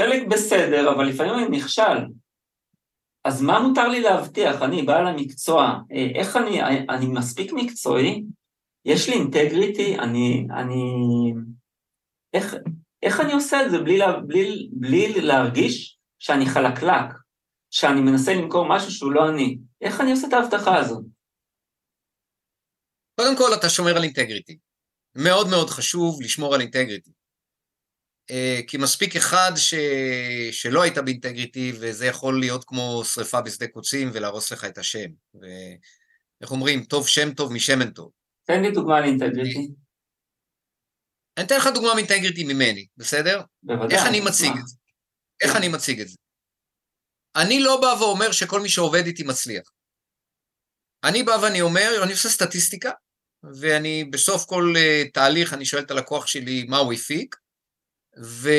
חלק 0.00 0.26
בסדר, 0.26 0.92
אבל 0.94 1.04
לפעמים 1.04 1.34
אני 1.34 1.48
נכשל. 1.48 2.06
אז 3.24 3.42
מה 3.42 3.60
מותר 3.60 3.88
לי 3.88 4.00
להבטיח? 4.00 4.62
אני 4.62 4.82
בעל 4.82 5.06
המקצוע, 5.06 5.78
אה, 5.92 6.06
איך 6.14 6.36
אני, 6.36 6.62
אני 6.88 7.06
מספיק 7.06 7.52
מקצועי? 7.52 8.24
יש 8.84 9.08
לי 9.08 9.14
אינטגריטי? 9.14 9.98
אני, 9.98 10.46
אני, 10.50 10.84
איך, 12.34 12.54
איך 13.02 13.20
אני 13.20 13.32
עושה 13.32 13.66
את 13.66 13.70
זה 13.70 13.78
בלי, 13.78 13.98
בלי, 14.26 14.68
בלי 14.72 15.20
להרגיש 15.20 15.98
שאני 16.18 16.46
חלקלק, 16.46 17.14
שאני 17.70 18.00
מנסה 18.00 18.34
למכור 18.34 18.66
משהו 18.68 18.90
שהוא 18.90 19.12
לא 19.12 19.28
אני? 19.28 19.58
איך 19.80 20.00
אני 20.00 20.10
עושה 20.10 20.28
את 20.28 20.32
ההבטחה 20.32 20.76
הזאת? 20.76 21.04
קודם 23.20 23.36
כל, 23.36 23.54
אתה 23.58 23.68
שומר 23.68 23.96
על 23.96 24.02
אינטגריטי. 24.02 24.58
מאוד 25.14 25.48
מאוד 25.48 25.70
חשוב 25.70 26.22
לשמור 26.22 26.54
על 26.54 26.60
אינטגריטי. 26.60 27.10
אה, 28.30 28.60
כי 28.66 28.76
מספיק 28.78 29.16
אחד 29.16 29.52
ש... 29.56 29.74
שלא 30.52 30.82
היית 30.82 30.98
באינטגריטי, 30.98 31.72
וזה 31.80 32.06
יכול 32.06 32.40
להיות 32.40 32.64
כמו 32.64 33.02
שריפה 33.04 33.40
בשדה 33.40 33.66
קוצים 33.66 34.10
ולהרוס 34.12 34.52
לך 34.52 34.64
את 34.64 34.78
השם. 34.78 35.08
ואיך 35.34 36.50
אומרים, 36.50 36.84
טוב 36.84 37.08
שם 37.08 37.34
טוב 37.34 37.52
משמן 37.52 37.90
טוב. 37.90 38.10
תן 38.44 38.62
לי 38.62 38.70
דוגמה 38.70 39.00
לאינטגריטי. 39.00 39.68
אני 41.40 41.46
אתן 41.46 41.56
לך 41.56 41.66
דוגמה 41.74 41.94
מאינטגריטי 41.94 42.44
ממני, 42.44 42.86
בסדר? 42.96 43.40
בוודאי. 43.62 43.98
איך 43.98 44.06
אני 44.06 44.20
מציג 44.20 44.52
את 44.58 44.68
זה? 44.68 44.76
איך 45.40 45.56
אני 45.56 45.68
מציג 45.68 46.00
את 46.00 46.08
זה? 46.08 46.16
אני 47.36 47.60
לא 47.60 47.80
בא 47.80 48.02
ואומר 48.02 48.32
שכל 48.32 48.60
מי 48.60 48.68
שעובד 48.68 49.06
איתי 49.06 49.22
מצליח. 49.22 49.70
אני 51.04 51.22
בא 51.22 51.38
ואני 51.42 51.60
אומר, 51.60 52.00
אני 52.02 52.12
עושה 52.12 52.28
סטטיסטיקה, 52.28 52.90
ואני 53.60 54.04
בסוף 54.04 54.44
כל 54.44 54.74
uh, 54.76 55.10
תהליך, 55.12 55.54
אני 55.54 55.64
שואל 55.64 55.82
את 55.82 55.90
הלקוח 55.90 56.26
שלי 56.26 56.64
מה 56.68 56.78
הוא 56.78 56.92
הפיק, 56.92 57.36
ו, 58.24 58.50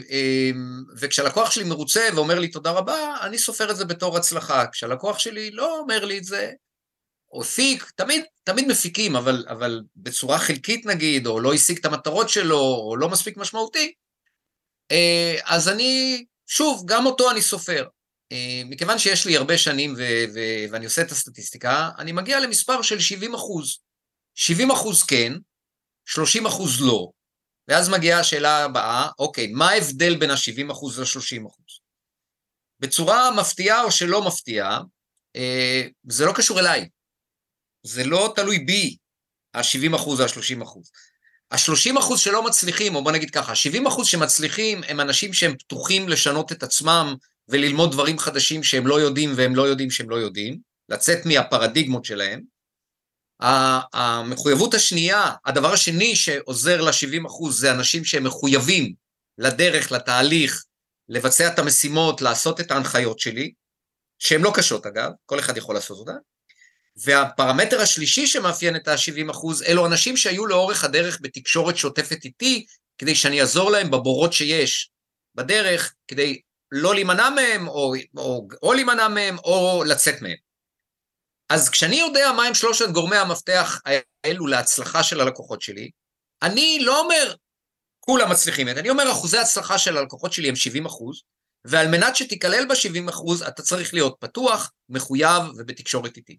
uh, 0.00 0.56
וכשהלקוח 1.00 1.50
שלי 1.50 1.64
מרוצה 1.64 2.08
ואומר 2.14 2.38
לי 2.38 2.48
תודה 2.48 2.70
רבה, 2.70 3.16
אני 3.22 3.38
סופר 3.38 3.70
את 3.70 3.76
זה 3.76 3.84
בתור 3.84 4.16
הצלחה. 4.16 4.66
כשהלקוח 4.72 5.18
שלי 5.18 5.50
לא 5.50 5.78
אומר 5.78 6.04
לי 6.04 6.18
את 6.18 6.24
זה, 6.24 6.52
הפיק, 7.40 7.90
תמיד, 7.96 8.24
תמיד 8.44 8.68
מפיקים, 8.68 9.16
אבל, 9.16 9.44
אבל 9.48 9.82
בצורה 9.96 10.38
חלקית 10.38 10.86
נגיד, 10.86 11.26
או 11.26 11.40
לא 11.40 11.54
השיג 11.54 11.78
את 11.78 11.84
המטרות 11.84 12.28
שלו, 12.28 12.60
או 12.60 12.96
לא 12.96 13.08
מספיק 13.08 13.36
משמעותי, 13.36 13.92
uh, 14.92 15.42
אז 15.44 15.68
אני, 15.68 16.24
שוב, 16.46 16.82
גם 16.86 17.06
אותו 17.06 17.30
אני 17.30 17.42
סופר. 17.42 17.86
Uh, 18.32 18.36
מכיוון 18.64 18.98
שיש 18.98 19.26
לי 19.26 19.36
הרבה 19.36 19.58
שנים 19.58 19.94
ו- 19.98 20.24
ו- 20.34 20.64
ואני 20.70 20.84
עושה 20.84 21.02
את 21.02 21.10
הסטטיסטיקה, 21.10 21.90
אני 21.98 22.12
מגיע 22.12 22.40
למספר 22.40 22.82
של 22.82 23.00
70 23.00 23.34
אחוז. 23.34 23.78
70 24.34 24.70
אחוז 24.70 25.02
כן, 25.02 25.32
30 26.04 26.46
אחוז 26.46 26.80
לא. 26.80 27.10
ואז 27.68 27.88
מגיעה 27.88 28.20
השאלה 28.20 28.64
הבאה, 28.64 29.08
אוקיי, 29.18 29.46
מה 29.46 29.70
ההבדל 29.70 30.16
בין 30.16 30.30
ה-70 30.30 30.72
אחוז 30.72 31.00
ל-30 31.00 31.48
אחוז? 31.48 31.80
בצורה 32.80 33.30
מפתיעה 33.30 33.82
או 33.82 33.90
שלא 33.90 34.26
מפתיעה, 34.26 34.80
אה, 35.36 35.86
זה 36.08 36.24
לא 36.26 36.32
קשור 36.36 36.60
אליי. 36.60 36.88
זה 37.84 38.04
לא 38.04 38.32
תלוי 38.36 38.58
בי, 38.58 38.96
ה-70 39.54 39.96
אחוז 39.96 40.20
או 40.20 40.24
ה-30 40.24 40.62
אחוז. 40.62 40.90
ה-30 41.50 41.98
אחוז 41.98 42.20
שלא 42.20 42.42
מצליחים, 42.42 42.94
או 42.94 43.04
בוא 43.04 43.12
נגיד 43.12 43.30
ככה, 43.30 43.52
ה-70 43.52 43.88
אחוז 43.88 44.06
שמצליחים 44.06 44.80
הם 44.88 45.00
אנשים 45.00 45.32
שהם 45.32 45.56
פתוחים 45.56 46.08
לשנות 46.08 46.52
את 46.52 46.62
עצמם 46.62 47.14
וללמוד 47.48 47.92
דברים 47.92 48.18
חדשים 48.18 48.62
שהם 48.62 48.86
לא 48.86 49.00
יודעים 49.00 49.32
והם 49.36 49.56
לא 49.56 49.62
יודעים 49.62 49.90
שהם 49.90 50.10
לא 50.10 50.16
יודעים, 50.16 50.58
לצאת 50.88 51.26
מהפרדיגמות 51.26 52.04
שלהם. 52.04 52.42
המחויבות 53.92 54.74
השנייה, 54.74 55.30
הדבר 55.44 55.72
השני 55.72 56.16
שעוזר 56.16 56.80
ל-70 56.80 57.50
זה 57.50 57.72
אנשים 57.72 58.04
שהם 58.04 58.24
מחויבים 58.24 58.94
לדרך, 59.38 59.92
לתהליך, 59.92 60.64
לבצע 61.08 61.48
את 61.48 61.58
המשימות, 61.58 62.22
לעשות 62.22 62.60
את 62.60 62.70
ההנחיות 62.70 63.18
שלי, 63.18 63.52
שהן 64.18 64.40
לא 64.40 64.52
קשות 64.54 64.86
אגב, 64.86 65.10
כל 65.26 65.38
אחד 65.38 65.56
יכול 65.56 65.74
לעשות 65.74 65.98
אותן. 65.98 66.16
והפרמטר 66.96 67.80
השלישי 67.80 68.26
שמאפיין 68.26 68.76
את 68.76 68.88
ה-70 68.88 69.64
אלו 69.66 69.86
אנשים 69.86 70.16
שהיו 70.16 70.46
לאורך 70.46 70.84
הדרך 70.84 71.18
בתקשורת 71.22 71.76
שוטפת 71.76 72.24
איתי, 72.24 72.66
כדי 72.98 73.14
שאני 73.14 73.40
אעזור 73.40 73.70
להם 73.70 73.90
בבורות 73.90 74.32
שיש 74.32 74.90
בדרך, 75.34 75.94
כדי 76.08 76.40
לא 76.72 76.94
להימנע 76.94 77.30
מהם, 77.30 77.68
או, 77.68 77.94
או, 78.16 78.48
או 78.62 78.72
להימנע 78.72 79.08
מהם, 79.08 79.38
או 79.38 79.82
לצאת 79.86 80.22
מהם. 80.22 80.36
אז 81.48 81.68
כשאני 81.68 81.96
יודע 81.96 82.32
מהם 82.32 82.54
שלושת 82.54 82.88
גורמי 82.88 83.16
המפתח 83.16 83.80
האלו 84.24 84.46
להצלחה 84.46 85.02
של 85.02 85.20
הלקוחות 85.20 85.62
שלי, 85.62 85.90
אני 86.42 86.78
לא 86.80 87.00
אומר 87.00 87.34
כולם 88.00 88.30
מצליחים, 88.30 88.68
אני 88.68 88.90
אומר 88.90 89.12
אחוזי 89.12 89.38
הצלחה 89.38 89.78
של 89.78 89.96
הלקוחות 89.96 90.32
שלי 90.32 90.48
הם 90.48 90.56
70 90.56 90.86
אחוז, 90.86 91.22
ועל 91.64 91.88
מנת 91.88 92.16
שתיכלל 92.16 92.66
ב-70 92.68 93.10
אחוז, 93.10 93.42
אתה 93.42 93.62
צריך 93.62 93.94
להיות 93.94 94.16
פתוח, 94.20 94.72
מחויב 94.88 95.42
ובתקשורת 95.56 96.16
איתי. 96.16 96.38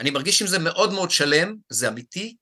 אני 0.00 0.10
מרגיש 0.10 0.42
עם 0.42 0.48
זה 0.48 0.58
מאוד 0.58 0.92
מאוד 0.92 1.10
שלם, 1.10 1.56
זה 1.68 1.88
אמיתי. 1.88 2.36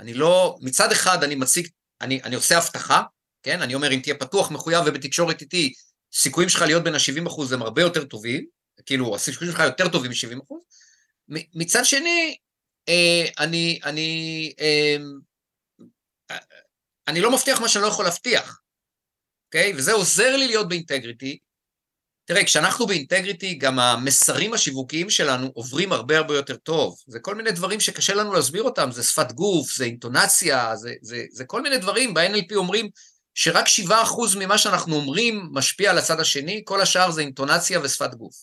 אני 0.00 0.14
לא, 0.14 0.58
מצד 0.60 0.92
אחד 0.92 1.22
אני 1.22 1.34
מציג, 1.34 1.68
אני, 2.00 2.22
אני 2.22 2.36
עושה 2.36 2.58
הבטחה, 2.58 3.02
כן? 3.42 3.62
אני 3.62 3.74
אומר, 3.74 3.92
אם 3.92 4.00
תהיה 4.02 4.14
פתוח, 4.14 4.50
מחויב 4.50 4.84
ובתקשורת 4.86 5.40
איתי, 5.40 5.72
סיכויים 6.12 6.48
שלך 6.48 6.62
להיות 6.62 6.84
בין 6.84 6.94
ה-70 6.94 7.28
אחוז 7.28 7.52
הם 7.52 7.62
הרבה 7.62 7.82
יותר 7.82 8.04
טובים, 8.04 8.46
כאילו, 8.86 9.14
הסיכויים 9.14 9.52
שלך 9.52 9.62
יותר 9.64 9.88
טובים 9.88 10.10
מ-70 10.10 10.42
אחוז, 10.44 10.60
מצד 11.54 11.84
שני, 11.84 12.36
אה, 12.88 13.24
אני, 13.38 13.80
אני, 13.84 14.52
אה, 14.60 14.96
אני 17.08 17.20
לא 17.20 17.32
מבטיח 17.32 17.60
מה 17.60 17.68
שאני 17.68 17.82
לא 17.82 17.88
יכול 17.88 18.04
להבטיח, 18.04 18.60
אוקיי? 19.46 19.72
וזה 19.76 19.92
עוזר 19.92 20.36
לי 20.36 20.46
להיות 20.46 20.68
באינטגריטי. 20.68 21.38
תראה, 22.28 22.44
כשאנחנו 22.44 22.86
באינטגריטי, 22.86 23.54
גם 23.54 23.78
המסרים 23.78 24.54
השיווקיים 24.54 25.10
שלנו 25.10 25.50
עוברים 25.54 25.92
הרבה 25.92 26.16
הרבה 26.16 26.36
יותר 26.36 26.56
טוב. 26.56 26.96
זה 27.06 27.20
כל 27.20 27.34
מיני 27.34 27.50
דברים 27.50 27.80
שקשה 27.80 28.14
לנו 28.14 28.32
להסביר 28.32 28.62
אותם, 28.62 28.90
זה 28.92 29.02
שפת 29.02 29.32
גוף, 29.32 29.76
זה 29.76 29.84
אינטונציה, 29.84 30.76
זה, 30.76 30.94
זה, 31.02 31.24
זה 31.30 31.44
כל 31.44 31.62
מיני 31.62 31.78
דברים. 31.78 32.14
ב-NLP 32.14 32.54
אומרים 32.54 32.88
שרק 33.34 33.66
7% 33.66 33.90
ממה 34.38 34.58
שאנחנו 34.58 34.96
אומרים 34.96 35.48
משפיע 35.52 35.90
על 35.90 35.98
הצד 35.98 36.20
השני, 36.20 36.62
כל 36.64 36.80
השאר 36.80 37.10
זה 37.10 37.20
אינטונציה 37.20 37.80
ושפת 37.82 38.14
גוף. 38.14 38.34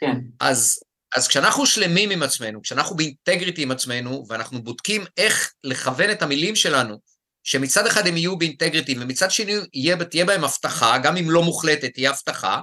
כן. 0.00 0.16
אז 0.40 0.80
אז 1.16 1.28
כשאנחנו 1.28 1.66
שלמים 1.66 2.10
עם 2.10 2.22
עצמנו, 2.22 2.62
כשאנחנו 2.62 2.96
באינטגריטי 2.96 3.62
עם 3.62 3.70
עצמנו, 3.70 4.24
ואנחנו 4.28 4.62
בודקים 4.62 5.04
איך 5.16 5.52
לכוון 5.64 6.10
את 6.10 6.22
המילים 6.22 6.56
שלנו, 6.56 6.96
שמצד 7.44 7.86
אחד 7.86 8.06
הם 8.06 8.16
יהיו 8.16 8.38
באינטגריטי, 8.38 8.94
ומצד 9.00 9.30
שני 9.30 9.54
יהיה, 9.74 10.04
תהיה 10.04 10.24
בהם 10.24 10.44
הבטחה, 10.44 10.98
גם 10.98 11.16
אם 11.16 11.30
לא 11.30 11.42
מוחלטת, 11.42 11.94
תהיה 11.94 12.10
הבטחה, 12.10 12.60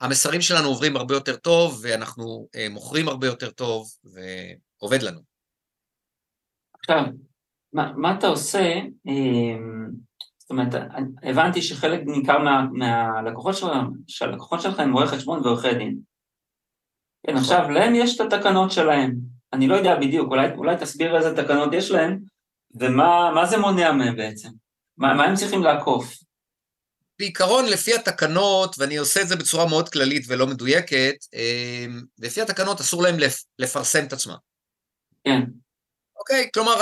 המסרים 0.00 0.40
שלנו 0.40 0.68
עוברים 0.68 0.96
הרבה 0.96 1.14
יותר 1.14 1.36
טוב, 1.36 1.80
ואנחנו 1.82 2.48
אה, 2.56 2.66
מוכרים 2.70 3.08
הרבה 3.08 3.26
יותר 3.26 3.50
טוב, 3.50 3.86
ועובד 4.04 5.02
לנו. 5.02 5.20
עכשיו, 6.78 7.04
מה, 7.72 7.92
מה 7.96 8.18
אתה 8.18 8.26
עושה, 8.26 8.72
אה, 9.08 9.56
זאת 10.38 10.50
אומרת, 10.50 10.74
הבנתי 11.22 11.62
שחלק 11.62 12.00
ניכר 12.06 12.38
מה, 12.38 12.66
מהלקוחות 12.72 13.56
שלך, 13.56 13.70
שהלקוחות 14.08 14.60
שלך 14.60 14.80
הם 14.80 14.92
רואי 14.92 15.06
חשבון 15.06 15.40
ועורכי 15.40 15.74
דין. 15.74 15.98
כן, 17.26 17.36
עכשיו, 17.36 17.70
להם 17.70 17.94
יש 17.94 18.20
את 18.20 18.32
התקנות 18.32 18.72
שלהם. 18.72 19.14
אני 19.52 19.68
לא 19.68 19.74
יודע 19.74 19.96
בדיוק, 19.96 20.30
אולי, 20.30 20.52
אולי 20.54 20.76
תסביר 20.76 21.16
איזה 21.16 21.42
תקנות 21.42 21.72
יש 21.72 21.90
להם, 21.90 22.18
ומה 22.74 23.46
זה 23.46 23.58
מונע 23.58 23.92
מהם 23.92 24.16
בעצם. 24.16 24.48
מה, 24.96 25.14
מה 25.14 25.24
הם 25.24 25.34
צריכים 25.34 25.62
לעקוף? 25.62 26.14
בעיקרון, 27.24 27.66
לפי 27.66 27.94
התקנות, 27.94 28.76
ואני 28.78 28.96
עושה 28.96 29.22
את 29.22 29.28
זה 29.28 29.36
בצורה 29.36 29.66
מאוד 29.68 29.88
כללית 29.88 30.24
ולא 30.28 30.46
מדויקת, 30.46 31.14
אה, 31.34 31.86
לפי 32.18 32.42
התקנות 32.42 32.80
אסור 32.80 33.02
להם 33.02 33.16
לפרסם 33.58 34.04
את 34.04 34.12
עצמם. 34.12 34.34
כן. 35.24 35.40
אוקיי? 36.18 36.48
כלומר, 36.54 36.74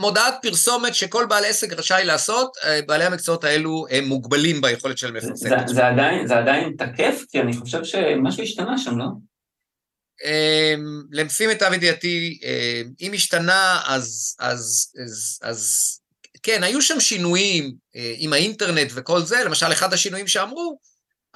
מודעת 0.00 0.34
פרסומת 0.42 0.94
שכל 0.94 1.26
בעל 1.28 1.44
עסק 1.44 1.72
רשאי 1.72 2.04
לעשות, 2.04 2.56
אה, 2.64 2.80
בעלי 2.86 3.04
המקצועות 3.04 3.44
האלו 3.44 3.86
הם 3.90 4.04
מוגבלים 4.04 4.60
ביכולת 4.60 4.98
שלהם 4.98 5.16
לפרסם 5.16 5.46
את 5.46 5.52
עצמם. 5.52 5.74
זה 5.74 5.86
עדיין, 5.86 6.26
זה 6.26 6.36
עדיין 6.36 6.74
תקף? 6.78 7.24
כי 7.30 7.40
אני 7.40 7.56
חושב 7.56 7.84
שמשהו 7.84 8.42
השתנה 8.42 8.78
שם, 8.78 8.98
לא? 8.98 9.06
אמ, 10.24 11.02
לפי 11.10 11.46
מיטב 11.46 11.70
ידיעתי, 11.74 12.40
אמ, 12.42 12.92
אם 13.00 13.12
השתנה, 13.14 13.80
אז, 13.86 14.36
אז, 14.40 14.92
אז, 15.04 15.38
אז 15.42 16.00
כן, 16.42 16.62
היו 16.62 16.82
שם 16.82 17.00
שינויים 17.00 17.74
אה, 17.96 18.14
עם 18.16 18.32
האינטרנט 18.32 18.90
וכל 18.94 19.20
זה, 19.22 19.44
למשל, 19.44 19.72
אחד 19.72 19.92
השינויים 19.92 20.26
שאמרו, 20.28 20.78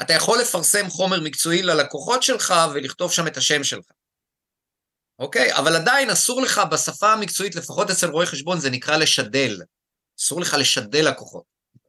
אתה 0.01 0.13
יכול 0.13 0.41
לפרסם 0.41 0.89
חומר 0.89 1.21
מקצועי 1.21 1.63
ללקוחות 1.63 2.23
שלך 2.23 2.55
ולכתוב 2.75 3.13
שם 3.13 3.27
את 3.27 3.37
השם 3.37 3.65
שלך. 3.65 3.85
אוקיי? 5.19 5.55
אבל 5.55 5.77
עדיין 5.77 6.11
אסור 6.11 6.43
לך 6.43 6.61
בשפה 6.71 7.13
המקצועית, 7.13 7.55
לפחות 7.55 7.91
אצל 7.91 8.11
רואי 8.11 8.27
חשבון, 8.27 8.61
זה 8.61 8.71
נקרא 8.71 8.97
לשדל. 8.97 9.61
אסור 10.21 10.41
לך 10.41 10.57
לשדל 10.59 11.09
לקוחות. 11.09 11.45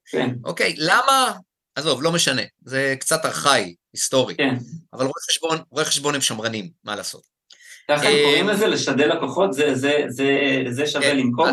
כן. 0.05 0.29
אוקיי, 0.43 0.75
למה? 0.77 1.33
עזוב, 1.75 2.03
לא 2.03 2.11
משנה, 2.11 2.41
זה 2.65 2.95
קצת 2.99 3.25
ארכאי, 3.25 3.75
היסטורי. 3.93 4.35
כן. 4.35 4.55
אבל 4.93 5.05
רואי 5.05 5.21
חשבון, 5.29 5.57
רואי 5.71 5.85
חשבון 5.85 6.15
הם 6.15 6.21
שמרנים, 6.21 6.69
מה 6.83 6.95
לעשות. 6.95 7.23
ככה 7.87 8.07
הם 8.07 8.17
קוראים 8.23 8.47
לזה 8.47 8.67
לשדל 8.67 9.07
לקוחות? 9.15 9.53
זה, 9.53 9.75
זה, 9.75 10.03
זה, 10.07 10.29
זה 10.69 10.87
שווה 10.87 11.05
כן, 11.05 11.17
למכור? 11.17 11.47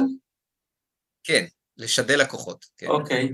כן, 1.24 1.44
לשדל 1.76 2.20
לקוחות. 2.20 2.64
כן. 2.78 2.86
אוקיי. 2.86 3.28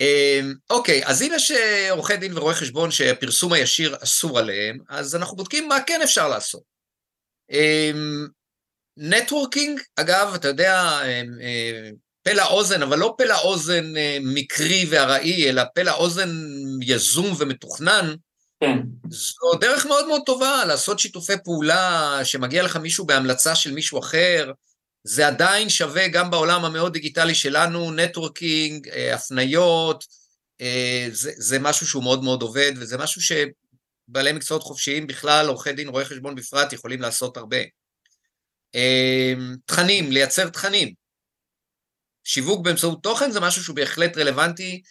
אמ, 0.00 0.54
אוקיי, 0.70 1.06
אז 1.06 1.22
אם 1.22 1.32
יש 1.34 1.52
עורכי 1.90 2.16
דין 2.16 2.38
ורואי 2.38 2.54
חשבון 2.54 2.90
שהפרסום 2.90 3.52
הישיר 3.52 3.96
אסור 4.02 4.38
עליהם, 4.38 4.78
אז 4.88 5.16
אנחנו 5.16 5.36
בודקים 5.36 5.68
מה 5.68 5.78
כן 5.86 6.02
אפשר 6.02 6.28
לעשות. 6.28 6.62
נטוורקינג, 8.96 9.78
אמ, 9.78 9.84
אגב, 9.96 10.32
אתה 10.34 10.48
יודע, 10.48 11.00
אמ, 11.04 11.38
פה 12.26 12.32
לאוזן, 12.32 12.82
אבל 12.82 12.98
לא 12.98 13.14
פה 13.18 13.24
לאוזן 13.24 13.96
אה, 13.96 14.18
מקרי 14.22 14.86
וארעי, 14.90 15.50
אלא 15.50 15.62
פה 15.74 15.82
לאוזן 15.82 16.30
יזום 16.82 17.36
ומתוכנן, 17.38 18.14
כן. 18.60 18.78
זו 19.10 19.58
דרך 19.60 19.86
מאוד 19.86 20.06
מאוד 20.06 20.20
טובה 20.26 20.64
לעשות 20.64 20.98
שיתופי 20.98 21.32
פעולה, 21.44 22.20
שמגיע 22.24 22.62
לך 22.62 22.76
מישהו 22.76 23.06
בהמלצה 23.06 23.54
של 23.54 23.72
מישהו 23.72 23.98
אחר, 23.98 24.52
זה 25.08 25.26
עדיין 25.26 25.68
שווה 25.68 26.08
גם 26.08 26.30
בעולם 26.30 26.64
המאוד 26.64 26.92
דיגיטלי 26.92 27.34
שלנו, 27.34 27.92
נטוורקינג, 27.92 28.88
אה, 28.88 29.14
הפניות, 29.14 30.04
אה, 30.60 31.08
זה, 31.12 31.32
זה 31.36 31.58
משהו 31.58 31.86
שהוא 31.86 32.02
מאוד 32.02 32.24
מאוד 32.24 32.42
עובד, 32.42 32.72
וזה 32.76 32.98
משהו 32.98 33.20
שבעלי 33.22 34.32
מקצועות 34.32 34.62
חופשיים 34.62 35.06
בכלל, 35.06 35.46
עורכי 35.48 35.72
דין, 35.72 35.88
רואי 35.88 36.04
חשבון 36.04 36.34
בפרט, 36.34 36.72
יכולים 36.72 37.00
לעשות 37.00 37.36
הרבה. 37.36 37.56
אה, 38.74 39.34
תכנים, 39.64 40.12
לייצר 40.12 40.48
תכנים. 40.48 40.94
שיווק 42.24 42.64
באמצעות 42.64 43.02
תוכן 43.02 43.30
זה 43.30 43.40
משהו 43.40 43.64
שהוא 43.64 43.76
בהחלט 43.76 44.16
רלוונטי, 44.16 44.82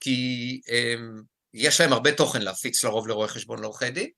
כי 0.00 0.60
יש 1.54 1.80
להם 1.80 1.92
הרבה 1.92 2.12
תוכן 2.12 2.42
להפיץ 2.42 2.84
לרוב 2.84 3.08
לרואי 3.08 3.28
חשבון 3.28 3.60
לעורכי 3.60 3.90
דין. 3.90 4.10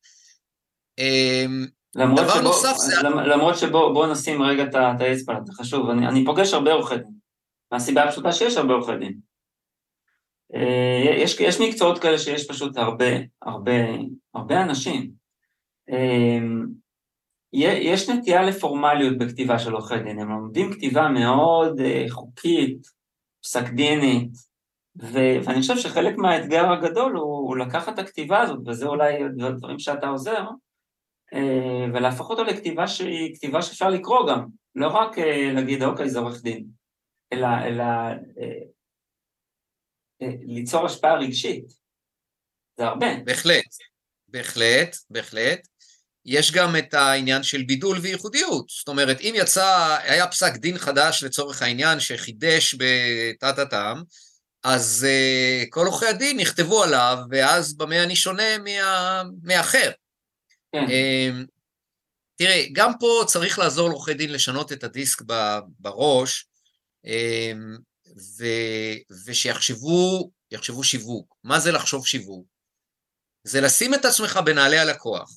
למרות 1.96 2.28
שבו, 2.28 2.42
נוסף 2.42 2.76
זה... 2.76 2.94
למרות 3.02 3.58
שבוא 3.58 4.06
נשים 4.06 4.42
רגע 4.42 4.64
את 4.64 5.00
האצבע, 5.00 5.34
זה 5.44 5.52
חשוב, 5.52 5.90
אני, 5.90 6.08
אני 6.08 6.24
פוגש 6.24 6.54
הרבה 6.54 6.72
עורכי 6.72 6.96
דין, 6.96 7.12
מהסיבה 7.72 8.04
הפשוטה 8.04 8.32
שיש 8.32 8.56
הרבה 8.56 8.74
עורכי 8.74 8.96
דין. 8.96 9.18
אה, 10.54 11.14
יש, 11.16 11.40
יש 11.40 11.60
מקצועות 11.60 11.98
כאלה 11.98 12.18
שיש 12.18 12.48
פשוט 12.48 12.76
הרבה, 12.76 13.06
הרבה, 13.42 13.72
הרבה 14.34 14.62
אנשים. 14.62 15.10
אה, 15.90 16.38
יש 17.52 18.08
נטייה 18.10 18.42
לפורמליות 18.42 19.18
בכתיבה 19.18 19.58
של 19.58 19.72
עורכי 19.72 19.98
דין, 19.98 20.20
הם 20.20 20.28
לומדים 20.28 20.72
כתיבה 20.72 21.08
מאוד 21.08 21.80
אה, 21.80 22.04
חוקית, 22.08 22.86
פסק 23.42 23.68
דינית, 23.68 24.30
ואני 24.96 25.60
חושב 25.60 25.76
שחלק 25.76 26.18
מהאתגר 26.18 26.72
הגדול 26.72 27.16
הוא, 27.16 27.48
הוא 27.48 27.56
לקחת 27.56 27.94
את 27.94 27.98
הכתיבה 27.98 28.40
הזאת, 28.40 28.58
וזה 28.66 28.86
אולי 28.86 29.12
דברים 29.56 29.78
שאתה 29.78 30.08
עוזר, 30.08 30.44
ולהפוך 31.94 32.30
אותו 32.30 32.44
לכתיבה 32.44 32.88
שהיא 32.88 33.34
כתיבה 33.34 33.62
שאפשר 33.62 33.88
לקרוא 33.88 34.30
גם, 34.30 34.46
לא 34.74 34.88
רק 34.88 35.18
אה, 35.18 35.52
להגיד 35.54 35.82
אוקיי 35.82 36.10
זה 36.10 36.18
עורך 36.18 36.42
דין, 36.42 36.66
אלא, 37.32 37.46
אלא 37.66 37.84
אה, 38.40 38.60
ליצור 40.46 40.86
השפעה 40.86 41.14
רגשית, 41.14 41.64
זה 42.78 42.86
הרבה. 42.86 43.06
בהחלט, 43.24 43.64
בהחלט, 44.28 44.96
בהחלט. 45.10 45.60
יש 46.24 46.52
גם 46.52 46.76
את 46.76 46.94
העניין 46.94 47.42
של 47.42 47.62
בידול 47.62 47.98
וייחודיות, 47.98 48.68
זאת 48.68 48.88
אומרת, 48.88 49.20
אם 49.20 49.32
יצא, 49.36 49.98
היה 50.02 50.26
פסק 50.26 50.56
דין 50.56 50.78
חדש 50.78 51.22
לצורך 51.24 51.62
העניין 51.62 52.00
שחידש 52.00 52.74
בתת 52.74 53.58
הטעם, 53.58 54.02
אז 54.62 55.06
uh, 55.08 55.66
כל 55.70 55.86
עורכי 55.86 56.06
הדין 56.06 56.40
נכתבו 56.40 56.82
עליו, 56.82 57.18
ואז 57.30 57.76
במה 57.76 58.02
אני 58.02 58.16
שונה 58.16 58.58
מה, 58.58 59.22
מהאחר. 59.42 59.90
כן. 60.80 60.90
אמ, 60.90 61.44
תראה, 62.36 62.64
גם 62.72 62.92
פה 63.00 63.22
צריך 63.26 63.58
לעזור 63.58 63.88
לעורכי 63.88 64.14
דין 64.14 64.32
לשנות 64.32 64.72
את 64.72 64.84
הדיסק 64.84 65.22
בראש, 65.78 66.46
אמ, 67.04 67.76
ו, 68.38 68.44
ושיחשבו 69.26 70.30
יחשבו 70.50 70.84
שיווק. 70.84 71.34
מה 71.44 71.60
זה 71.60 71.72
לחשוב 71.72 72.06
שיווק? 72.06 72.46
זה 73.44 73.60
לשים 73.60 73.94
את 73.94 74.04
עצמך 74.04 74.40
בנעלי 74.44 74.78
הלקוח, 74.78 75.30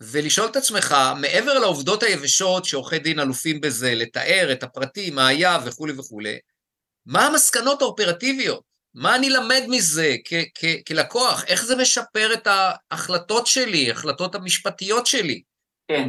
ולשאול 0.00 0.50
את 0.50 0.56
עצמך, 0.56 0.96
מעבר 1.20 1.58
לעובדות 1.58 2.02
היבשות 2.02 2.64
שעורכי 2.64 2.98
דין 2.98 3.20
אלופים 3.20 3.60
בזה, 3.60 3.94
לתאר 3.94 4.48
את 4.52 4.62
הפרטים, 4.62 5.14
מה 5.14 5.28
היה 5.28 5.58
וכולי 5.66 5.92
וכולי, 5.92 6.38
מה 7.06 7.26
המסקנות 7.26 7.82
האופרטיביות? 7.82 8.69
מה 8.94 9.16
אני 9.16 9.30
למד 9.30 9.62
מזה 9.68 10.16
כלקוח? 10.86 11.44
איך 11.44 11.64
זה 11.64 11.76
משפר 11.76 12.34
את 12.34 12.46
ההחלטות 12.46 13.46
שלי, 13.46 13.90
ההחלטות 13.90 14.34
המשפטיות 14.34 15.06
שלי? 15.06 15.42
כן. 15.88 16.08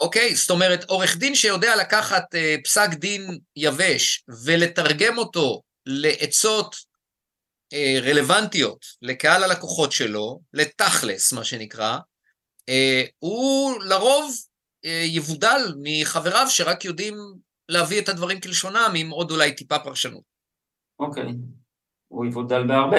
אוקיי? 0.00 0.34
זאת 0.34 0.50
אומרת, 0.50 0.84
עורך 0.84 1.16
דין 1.16 1.34
שיודע 1.34 1.76
לקחת 1.76 2.34
אה, 2.34 2.56
פסק 2.64 2.88
דין 2.94 3.38
יבש 3.56 4.24
ולתרגם 4.44 5.18
אותו 5.18 5.62
לעצות 5.86 6.76
אה, 7.72 8.00
רלוונטיות 8.02 8.86
לקהל 9.02 9.44
הלקוחות 9.44 9.92
שלו, 9.92 10.40
לתכלס, 10.52 11.32
מה 11.32 11.44
שנקרא, 11.44 11.98
אה, 12.68 13.02
הוא 13.18 13.82
לרוב 13.82 14.34
אה, 14.84 15.02
יבודל 15.04 15.74
מחבריו 15.82 16.46
שרק 16.48 16.84
יודעים 16.84 17.14
להביא 17.68 18.00
את 18.00 18.08
הדברים 18.08 18.40
כלשונם 18.40 18.92
עם 18.96 19.10
עוד 19.10 19.30
אולי 19.30 19.54
טיפה 19.54 19.78
פרשנות. 19.78 20.22
אוקיי. 20.98 21.24
הוא 22.08 22.26
יבודל 22.26 22.66
בהרבה. 22.66 22.98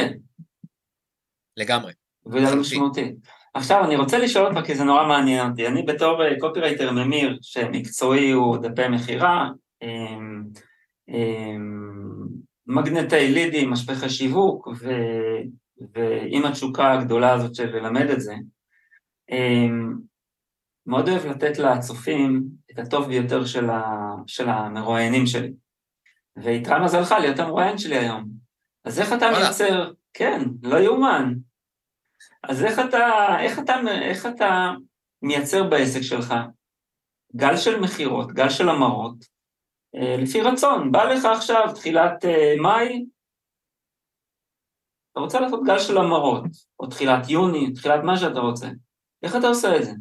לגמרי. 1.57 1.93
יבודל 2.25 2.59
משמעותי. 2.59 3.15
עכשיו 3.53 3.85
אני 3.85 3.95
רוצה 3.95 4.17
לשאול 4.17 4.45
אותך 4.45 4.65
כי 4.65 4.75
זה 4.75 4.83
נורא 4.83 5.07
מעניין 5.07 5.49
אותי, 5.49 5.67
אני 5.67 5.83
בתור 5.83 6.21
קופירייטר 6.39 6.87
אה, 6.87 6.93
ממיר 6.93 7.37
שמקצועי 7.41 8.31
הוא 8.31 8.57
דפי 8.57 8.87
מכירה, 8.87 9.49
אמ, 9.81 10.43
אמ, 11.09 12.27
מגנטי 12.67 13.31
לידים, 13.31 13.71
משפחי 13.71 14.09
שיווק 14.09 14.67
ו, 14.67 14.89
ועם 15.93 16.45
התשוקה 16.45 16.93
הגדולה 16.93 17.33
הזאת 17.33 17.55
של 17.55 17.75
ללמד 17.75 18.09
את 18.09 18.21
זה, 18.21 18.35
אמ, 19.31 19.93
מאוד 20.85 21.09
אוהב 21.09 21.25
לתת 21.25 21.57
לצופים 21.59 22.43
את 22.71 22.79
הטוב 22.79 23.07
ביותר 23.07 23.45
של, 23.45 23.69
ה, 23.69 23.83
של 24.27 24.49
המרואיינים 24.49 25.25
שלי. 25.25 25.51
ואיתרע 26.35 26.83
מזלך 26.83 27.11
להיות 27.11 27.39
המרואיין 27.39 27.77
שלי 27.77 27.97
היום. 27.97 28.38
אז 28.85 28.99
איך 28.99 29.13
אתה 29.13 29.25
מייצר, 29.31 29.91
כן, 30.13 30.41
לא 30.63 30.77
יאומן. 30.77 31.33
אז 32.43 32.63
איך 32.63 32.79
אתה, 32.89 33.35
איך 33.39 33.59
אתה, 33.59 33.73
איך 34.01 34.25
אתה 34.25 34.71
מייצר 35.21 35.63
בעסק 35.69 36.01
שלך 36.01 36.33
גל 37.35 37.57
של 37.57 37.79
מכירות, 37.79 38.31
גל 38.31 38.49
של 38.49 38.69
המרות, 38.69 39.25
אה, 39.95 40.17
לפי 40.17 40.41
רצון, 40.41 40.91
בא 40.91 41.03
לך 41.03 41.25
עכשיו 41.25 41.73
תחילת 41.75 42.25
אה, 42.25 42.53
מאי, 42.61 43.05
אתה 45.11 45.19
רוצה 45.19 45.39
לעשות 45.39 45.59
גל 45.65 45.79
של 45.79 45.97
המרות, 45.97 46.43
או 46.79 46.87
תחילת 46.87 47.29
יוני, 47.29 47.73
תחילת 47.73 47.99
מה 48.03 48.17
שאתה 48.17 48.39
רוצה, 48.39 48.67
איך 49.23 49.35
אתה 49.35 49.47
עושה 49.47 49.77
את 49.77 49.83
זה? 49.85 49.91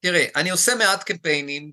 תראה, 0.00 0.26
אני 0.36 0.50
עושה 0.50 0.72
מעט 0.78 1.02
קמפיינים, 1.02 1.72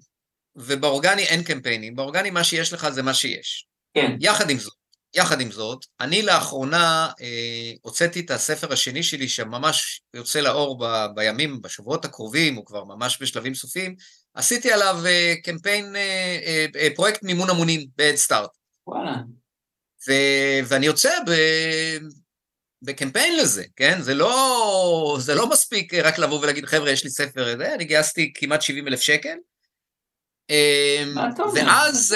ובאורגני 0.55 1.21
אין 1.21 1.43
קמפיינים, 1.43 1.95
באורגני 1.95 2.29
מה 2.29 2.43
שיש 2.43 2.73
לך 2.73 2.89
זה 2.89 3.03
מה 3.03 3.13
שיש. 3.13 3.67
כן. 3.93 4.15
יחד 4.19 4.49
עם 4.49 4.57
זאת, 4.57 4.73
יחד 5.15 5.41
עם 5.41 5.51
זאת, 5.51 5.85
אני 5.99 6.21
לאחרונה 6.21 7.11
אה, 7.21 7.71
הוצאתי 7.81 8.19
את 8.19 8.31
הספר 8.31 8.73
השני 8.73 9.03
שלי, 9.03 9.29
שממש 9.29 10.01
יוצא 10.13 10.39
לאור 10.39 10.79
ב, 10.79 11.05
בימים, 11.15 11.61
בשבועות 11.61 12.05
הקרובים, 12.05 12.55
הוא 12.55 12.65
כבר 12.65 12.83
ממש 12.83 13.21
בשלבים 13.21 13.55
סופיים, 13.55 13.95
עשיתי 14.33 14.71
עליו 14.71 14.99
uh, 15.03 15.41
קמפיין, 15.43 15.95
uh, 15.95 16.75
uh, 16.75 16.95
פרויקט 16.95 17.23
מימון 17.23 17.49
המונים 17.49 17.87
ב-Head 17.97 18.29
Start. 18.29 18.49
וואלה. 18.87 19.15
ו- 20.07 20.67
ואני 20.67 20.85
יוצא 20.85 21.09
ב- 21.27 21.97
בקמפיין 22.81 23.37
לזה, 23.37 23.63
כן? 23.75 24.01
זה 24.01 24.13
לא, 24.13 25.17
זה 25.19 25.35
לא 25.35 25.49
מספיק 25.49 25.93
רק 25.93 26.19
לבוא 26.19 26.39
ולהגיד, 26.39 26.65
חבר'ה, 26.65 26.91
יש 26.91 27.03
לי 27.03 27.09
ספר, 27.09 27.73
אני 27.75 27.85
גייסתי 27.85 28.33
כמעט 28.35 28.61
70 28.61 28.87
אלף 28.87 29.01
שקל. 29.01 29.35
מה 31.15 31.29
אתה 31.33 31.43
אומר? 31.43 31.61
ואז, 31.65 32.15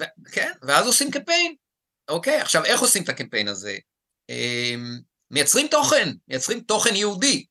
ו- 0.00 0.32
כן, 0.32 0.52
ואז 0.62 0.86
עושים 0.86 1.10
קמפיין. 1.10 1.54
אוקיי, 2.08 2.40
עכשיו, 2.40 2.64
איך 2.64 2.80
עושים 2.80 3.02
את 3.02 3.08
הקמפיין 3.08 3.48
הזה? 3.48 3.76
מייצרים 5.30 5.68
תוכן, 5.68 6.08
מייצרים 6.28 6.60
תוכן 6.60 6.96
יהודי. 6.96 7.44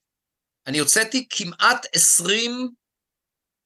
אני 0.67 0.79
הוצאתי 0.79 1.27
כמעט 1.29 1.85
20, 1.93 2.69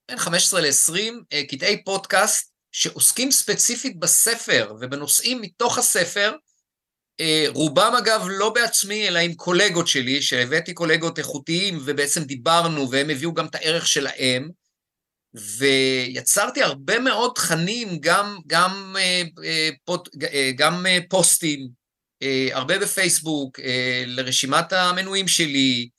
בין 0.07 0.17
15 0.17 0.61
ל-20 0.61 1.13
קטעי 1.49 1.83
פודקאסט 1.83 2.53
שעוסקים 2.71 3.31
ספציפית 3.31 3.99
בספר 3.99 4.75
ובנושאים 4.79 5.41
מתוך 5.41 5.77
הספר, 5.77 6.35
רובם 7.47 7.93
אגב 7.99 8.25
לא 8.29 8.49
בעצמי, 8.49 9.07
אלא 9.07 9.19
עם 9.19 9.33
קולגות 9.33 9.87
שלי, 9.87 10.21
שהבאתי 10.21 10.73
קולגות 10.73 11.19
איכותיים 11.19 11.77
ובעצם 11.85 12.23
דיברנו 12.23 12.91
והם 12.91 13.09
הביאו 13.09 13.33
גם 13.33 13.45
את 13.45 13.55
הערך 13.55 13.87
שלהם, 13.87 14.49
ויצרתי 15.33 16.63
הרבה 16.63 16.99
מאוד 16.99 17.31
תכנים, 17.35 17.99
גם, 17.99 18.37
גם, 18.47 18.95
פוד, 19.85 20.09
גם 20.55 20.85
פוסטים, 21.09 21.69
הרבה 22.51 22.79
בפייסבוק, 22.79 23.59
לרשימת 24.05 24.73
המנויים 24.73 25.27
שלי, 25.27 25.89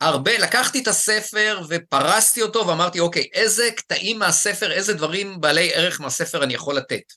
הרבה, 0.00 0.38
לקחתי 0.38 0.82
את 0.82 0.88
הספר 0.88 1.62
ופרסתי 1.68 2.42
אותו 2.42 2.66
ואמרתי, 2.66 3.00
אוקיי, 3.00 3.28
איזה 3.32 3.68
קטעים 3.76 4.18
מהספר, 4.18 4.72
איזה 4.72 4.94
דברים 4.94 5.40
בעלי 5.40 5.74
ערך 5.74 6.00
מהספר 6.00 6.44
אני 6.44 6.54
יכול 6.54 6.76
לתת. 6.76 7.12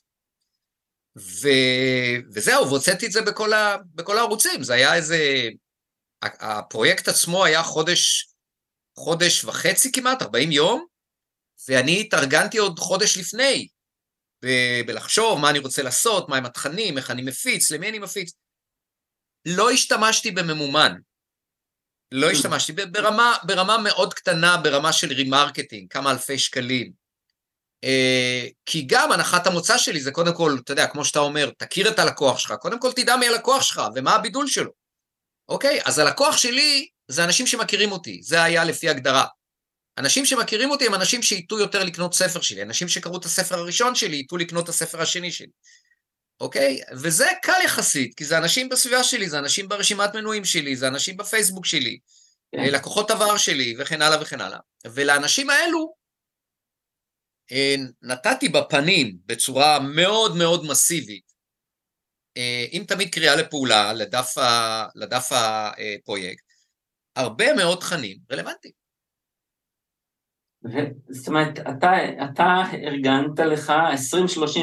ו... 1.18 1.48
וזהו, 2.34 2.68
והוצאתי 2.68 3.06
את 3.06 3.12
זה 3.12 3.22
בכל, 3.22 3.52
ה... 3.52 3.76
בכל 3.94 4.18
הערוצים, 4.18 4.62
זה 4.62 4.74
היה 4.74 4.94
איזה... 4.94 5.48
הפרויקט 6.22 7.08
עצמו 7.08 7.44
היה 7.44 7.62
חודש, 7.62 8.28
חודש 8.98 9.44
וחצי 9.44 9.92
כמעט, 9.92 10.22
40 10.22 10.52
יום, 10.52 10.86
ואני 11.68 12.00
התארגנתי 12.00 12.58
עוד 12.58 12.78
חודש 12.78 13.18
לפני, 13.18 13.68
ב- 14.44 14.80
בלחשוב 14.86 15.40
מה 15.40 15.50
אני 15.50 15.58
רוצה 15.58 15.82
לעשות, 15.82 16.28
מהם 16.28 16.46
התכנים, 16.46 16.98
איך 16.98 17.10
אני 17.10 17.22
מפיץ, 17.22 17.70
למי 17.70 17.88
אני 17.88 17.98
מפיץ. 17.98 18.32
לא 19.46 19.70
השתמשתי 19.70 20.30
בממומן. 20.30 20.94
לא 22.12 22.30
השתמשתי, 22.30 22.72
ברמה, 22.72 23.36
ברמה 23.42 23.78
מאוד 23.78 24.14
קטנה, 24.14 24.56
ברמה 24.56 24.92
של 24.92 25.12
remarketing, 25.12 25.92
כמה 25.92 26.10
אלפי 26.10 26.38
שקלים. 26.38 26.92
כי 28.66 28.84
גם 28.86 29.12
הנחת 29.12 29.46
המוצא 29.46 29.78
שלי 29.78 30.00
זה 30.00 30.12
קודם 30.12 30.34
כל, 30.34 30.56
אתה 30.64 30.72
יודע, 30.72 30.86
כמו 30.86 31.04
שאתה 31.04 31.18
אומר, 31.18 31.50
תכיר 31.58 31.88
את 31.88 31.98
הלקוח 31.98 32.38
שלך, 32.38 32.52
קודם 32.52 32.80
כל 32.80 32.92
תדע 32.92 33.16
מי 33.16 33.28
הלקוח 33.28 33.62
שלך 33.62 33.82
ומה 33.94 34.14
הבידול 34.14 34.46
שלו. 34.46 34.70
אוקיי? 35.48 35.80
אז 35.84 35.98
הלקוח 35.98 36.36
שלי 36.36 36.88
זה 37.08 37.24
אנשים 37.24 37.46
שמכירים 37.46 37.92
אותי, 37.92 38.22
זה 38.22 38.42
היה 38.42 38.64
לפי 38.64 38.88
הגדרה. 38.88 39.26
אנשים 39.98 40.26
שמכירים 40.26 40.70
אותי 40.70 40.86
הם 40.86 40.94
אנשים 40.94 41.22
שייטו 41.22 41.58
יותר 41.58 41.84
לקנות 41.84 42.14
ספר 42.14 42.40
שלי, 42.40 42.62
אנשים 42.62 42.88
שקראו 42.88 43.18
את 43.18 43.24
הספר 43.24 43.58
הראשון 43.58 43.94
שלי 43.94 44.16
ייטו 44.16 44.36
לקנות 44.36 44.64
את 44.64 44.68
הספר 44.68 45.02
השני 45.02 45.32
שלי, 45.32 45.52
אוקיי? 46.40 46.80
וזה 46.92 47.26
קל 47.42 47.60
יחסית, 47.64 48.14
כי 48.14 48.24
זה 48.24 48.38
אנשים 48.38 48.68
בסביבה 48.68 49.04
שלי, 49.04 49.28
זה 49.28 49.38
אנשים 49.38 49.68
ברשימת 49.68 50.14
מנויים 50.14 50.44
שלי, 50.44 50.76
זה 50.76 50.88
אנשים 50.88 51.16
בפייסבוק 51.16 51.66
שלי, 51.66 51.98
כן. 52.52 52.64
לקוחות 52.64 53.10
עבר 53.10 53.36
שלי, 53.36 53.74
וכן 53.78 54.02
הלאה 54.02 54.22
וכן 54.22 54.40
הלאה. 54.40 54.58
ולאנשים 54.94 55.50
האלו 55.50 55.94
נתתי 58.02 58.48
בפנים 58.48 59.16
בצורה 59.26 59.78
מאוד 59.78 60.36
מאוד 60.36 60.64
מסיבית, 60.64 61.32
אם 62.72 62.84
תמיד 62.88 63.14
קריאה 63.14 63.36
לפעולה 63.36 63.92
לדף, 63.92 64.38
ה, 64.38 64.86
לדף 64.94 65.28
הפרויקט, 65.32 66.44
הרבה 67.16 67.54
מאוד 67.54 67.80
תכנים 67.80 68.18
רלוונטיים. 68.32 68.81
זאת 71.08 71.28
אומרת, 71.28 71.58
אתה, 71.58 71.90
אתה 72.24 72.62
ארגנת 72.74 73.38
לך 73.38 73.72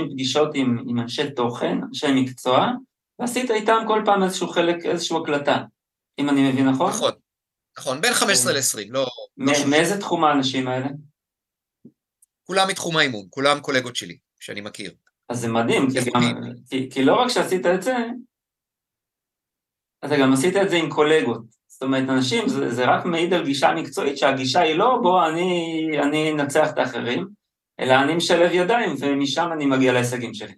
20-30 0.08 0.12
פגישות 0.12 0.50
עם, 0.54 0.78
עם 0.88 1.00
אנשי 1.00 1.32
תוכן, 1.32 1.78
אנשי 1.84 2.08
מקצוע, 2.16 2.68
ועשית 3.20 3.52
איתם 3.52 3.78
כל 3.88 4.02
פעם 4.06 4.24
איזשהו 4.24 4.48
חלק, 4.48 4.86
איזושהי 4.86 5.18
הקלטה, 5.24 5.64
אם 6.20 6.30
אני 6.30 6.50
מבין 6.52 6.70
נכון? 6.70 6.90
נכון, 6.90 7.12
נכון, 7.78 8.02
בין 8.02 8.14
15 8.14 8.54
ל-20, 8.54 8.88
לא... 8.90 9.08
מ- 9.38 9.70
מאיזה 9.70 10.00
תחום 10.00 10.24
האנשים 10.24 10.68
האלה? 10.68 10.88
כולם 12.44 12.68
מתחום 12.68 12.98
האימון, 12.98 13.26
כולם 13.30 13.60
קולגות 13.60 13.96
שלי, 13.96 14.18
שאני 14.40 14.62
מכיר. 14.62 14.92
אז 15.30 15.40
זה 15.40 15.48
מדהים, 15.48 15.88
כי, 15.92 16.12
גם, 16.14 16.22
כי, 16.70 16.90
כי 16.92 17.04
לא 17.04 17.22
רק 17.22 17.30
שעשית 17.30 17.66
את 17.66 17.82
זה, 17.82 17.96
אתה 20.06 20.16
גם 20.22 20.34
עשית 20.34 20.56
את 20.56 20.70
זה 20.70 20.76
עם 20.76 20.90
קולגות. 20.90 21.59
זאת 21.80 21.84
אומרת, 21.84 22.10
אנשים, 22.10 22.50
זה, 22.50 22.76
זה 22.76 22.86
רק 22.86 23.06
מעיד 23.06 23.34
על 23.34 23.46
גישה 23.46 23.72
מקצועית, 23.76 24.18
שהגישה 24.18 24.60
היא 24.60 24.76
לא, 24.76 25.00
בוא, 25.02 25.28
אני, 25.28 25.88
אני 26.04 26.32
אנצח 26.32 26.70
את 26.70 26.78
האחרים, 26.78 27.28
אלא 27.80 27.94
אני 27.94 28.16
משלב 28.16 28.52
ידיים, 28.54 28.96
ומשם 29.00 29.50
אני 29.54 29.66
מגיע 29.66 29.94
להישגים 29.94 30.34
שלי. 30.34 30.54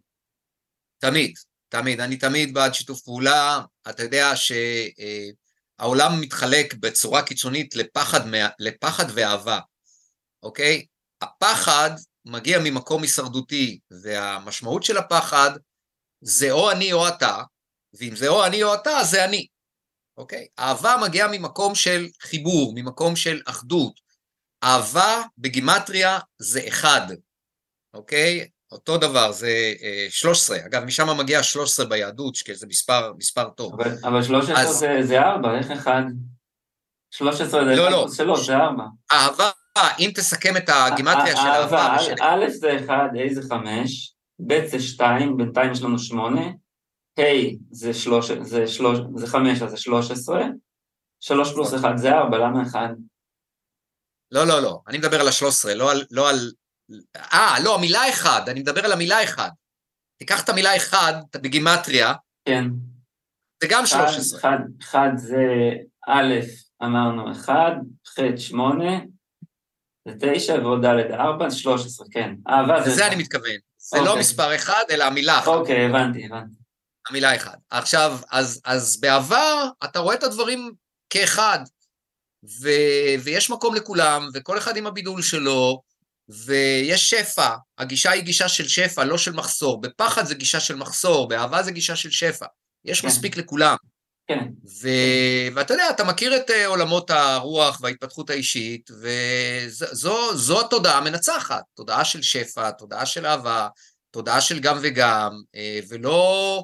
תמיד, 0.97 1.33
תמיד. 1.69 2.01
אני 2.01 2.17
תמיד 2.17 2.53
בעד 2.53 2.73
שיתוף 2.73 3.01
פעולה. 3.01 3.61
אתה 3.89 4.03
יודע 4.03 4.31
שהעולם 4.35 6.21
מתחלק 6.21 6.73
בצורה 6.73 7.21
קיצונית 7.21 7.75
לפחד, 7.75 8.19
לפחד 8.59 9.05
ואהבה, 9.13 9.59
אוקיי? 10.43 10.85
הפחד 11.21 11.91
מגיע 12.25 12.59
ממקום 12.63 13.01
הישרדותי, 13.01 13.79
והמשמעות 14.03 14.83
של 14.83 14.97
הפחד 14.97 15.51
זה 16.21 16.51
או 16.51 16.71
אני 16.71 16.93
או 16.93 17.07
אתה, 17.07 17.43
ואם 17.93 18.15
זה 18.15 18.27
או 18.27 18.45
אני 18.45 18.63
או 18.63 18.73
אתה, 18.73 19.03
זה 19.03 19.25
אני. 19.25 19.47
אוקיי? 20.17 20.47
אהבה 20.59 20.95
מגיעה 21.03 21.27
ממקום 21.31 21.75
של 21.75 22.07
חיבור, 22.21 22.73
ממקום 22.75 23.15
של 23.15 23.41
אחדות. 23.45 23.99
אהבה 24.63 25.21
בגימטריה 25.37 26.19
זה 26.39 26.61
אחד, 26.67 27.07
אוקיי? 27.93 28.47
אותו 28.71 28.97
דבר, 28.97 29.31
זה 29.31 29.73
אה, 29.83 30.07
13. 30.09 30.57
אגב, 30.65 30.83
משם 30.83 31.17
מגיע 31.17 31.43
13 31.43 31.85
ביהדות, 31.85 32.35
שזה 32.35 32.67
מספר, 32.67 33.13
מספר 33.17 33.49
טוב. 33.49 33.81
אבל, 33.81 33.97
אבל 34.03 34.23
13 34.23 34.61
אז... 34.61 34.69
זה, 34.69 34.97
זה 35.03 35.21
4, 35.21 35.57
איך 35.57 35.71
אחד? 35.71 36.01
13 37.11 37.65
זה 37.65 37.75
לא, 37.75 37.91
לא. 37.91 38.07
שלוש, 38.15 38.47
זה 38.47 38.55
4. 38.55 38.83
אהבה, 39.11 39.51
אם 39.99 40.11
תסכם 40.15 40.57
את 40.57 40.69
הגימטריה 40.69 41.35
של 41.35 41.47
אהבה... 41.47 41.77
אהבה, 41.77 42.13
א' 42.19 42.49
זה 42.49 42.77
1, 42.85 42.93
A 43.15 43.33
זה 43.33 43.41
5, 43.49 44.13
ב' 44.47 44.65
זה 44.65 44.79
2, 44.79 45.37
בינתיים 45.37 45.71
יש 45.71 45.81
לנו 45.81 45.99
8, 45.99 46.41
ה' 47.19 47.23
זה, 47.71 47.93
שלוש, 47.93 48.31
זה, 48.31 48.67
שלוש, 48.67 48.99
זה 49.15 49.27
חמש, 49.27 49.61
אז 49.61 49.71
זה 49.71 49.77
שלוש 49.77 50.11
עשרה, 50.11 50.45
שלוש 51.19 51.53
פלוס 51.53 51.73
אחד 51.73 51.97
זה 51.97 52.11
ארבע, 52.11 52.37
למה 52.37 52.63
אחד? 52.63 52.89
לא, 54.31 54.47
לא, 54.47 54.61
לא, 54.61 54.79
אני 54.87 54.97
מדבר 54.97 55.21
על 55.21 55.27
השלוש 55.27 55.53
עשרה, 55.53 55.73
לא 55.73 55.91
על... 55.91 56.05
לא 56.11 56.29
על... 56.29 56.51
אה, 57.15 57.55
לא, 57.63 57.75
המילה 57.75 58.09
אחד, 58.09 58.41
אני 58.47 58.59
מדבר 58.59 58.85
על 58.85 58.91
המילה 58.91 59.23
אחד. 59.23 59.49
תיקח 60.19 60.43
את 60.43 60.49
המילה 60.49 60.75
אחד, 60.75 61.13
בגימטריה, 61.41 62.13
כן. 62.45 62.65
זה 63.63 63.67
גם 63.69 63.85
שלוש 63.85 64.17
עשרה. 64.17 64.39
אחד, 64.39 64.57
אחד 64.81 65.09
זה 65.15 65.45
א', 66.07 66.33
אמרנו 66.83 67.31
אחד, 67.31 67.71
ח' 68.07 68.19
שמונה, 68.37 68.99
זה 70.07 70.13
תשע, 70.19 70.53
ועוד 70.53 70.85
ד' 70.85 71.11
ארבע, 71.11 71.49
זה 71.49 71.57
שלוש 71.57 71.85
עשרה, 71.85 72.05
כן. 72.11 72.35
אהבה 72.49 72.83
זה... 72.83 72.89
לזה 72.89 73.07
אני 73.07 73.15
מתכוון. 73.15 73.55
זה 73.77 73.97
לא 73.97 74.07
אוקיי. 74.07 74.19
מספר 74.19 74.55
אחד, 74.55 74.83
אלא 74.89 75.03
המילה 75.03 75.39
אחת. 75.39 75.47
אוקיי, 75.47 75.85
הבנתי, 75.85 76.25
הבנתי. 76.25 76.60
המילה 77.09 77.35
אחד. 77.35 77.57
עכשיו, 77.69 78.19
אז, 78.31 78.61
אז 78.65 78.99
בעבר 78.99 79.67
אתה 79.83 79.99
רואה 79.99 80.15
את 80.15 80.23
הדברים 80.23 80.71
כאחד, 81.09 81.59
ו, 82.61 82.69
ויש 83.23 83.49
מקום 83.49 83.75
לכולם, 83.75 84.27
וכל 84.33 84.57
אחד 84.57 84.77
עם 84.77 84.87
הבידול 84.87 85.21
שלו, 85.21 85.81
ויש 86.29 87.09
שפע, 87.09 87.55
הגישה 87.77 88.11
היא 88.11 88.23
גישה 88.23 88.47
של 88.47 88.67
שפע, 88.67 89.03
לא 89.03 89.17
של 89.17 89.33
מחסור. 89.33 89.81
בפחד 89.81 90.25
זה 90.25 90.35
גישה 90.35 90.59
של 90.59 90.75
מחסור, 90.75 91.27
באהבה 91.27 91.63
זה 91.63 91.71
גישה 91.71 91.95
של 91.95 92.11
שפע. 92.11 92.45
יש 92.85 93.01
כן. 93.01 93.07
מספיק 93.07 93.37
לכולם. 93.37 93.75
כן. 94.27 94.47
ו... 94.81 94.87
ואתה 95.55 95.73
יודע, 95.73 95.89
אתה 95.89 96.03
מכיר 96.03 96.37
את 96.37 96.49
אה, 96.49 96.67
עולמות 96.67 97.09
הרוח 97.09 97.79
וההתפתחות 97.81 98.29
האישית, 98.29 98.91
וזו 99.01 100.61
התודעה 100.61 100.97
המנצחת, 100.97 101.63
תודעה 101.75 102.05
של 102.05 102.21
שפע, 102.21 102.71
תודעה 102.71 103.05
של 103.05 103.25
אהבה, 103.25 103.67
תודעה 104.11 104.41
של 104.41 104.59
גם 104.59 104.77
וגם, 104.81 105.41
אה, 105.55 105.79
ולא 105.89 106.63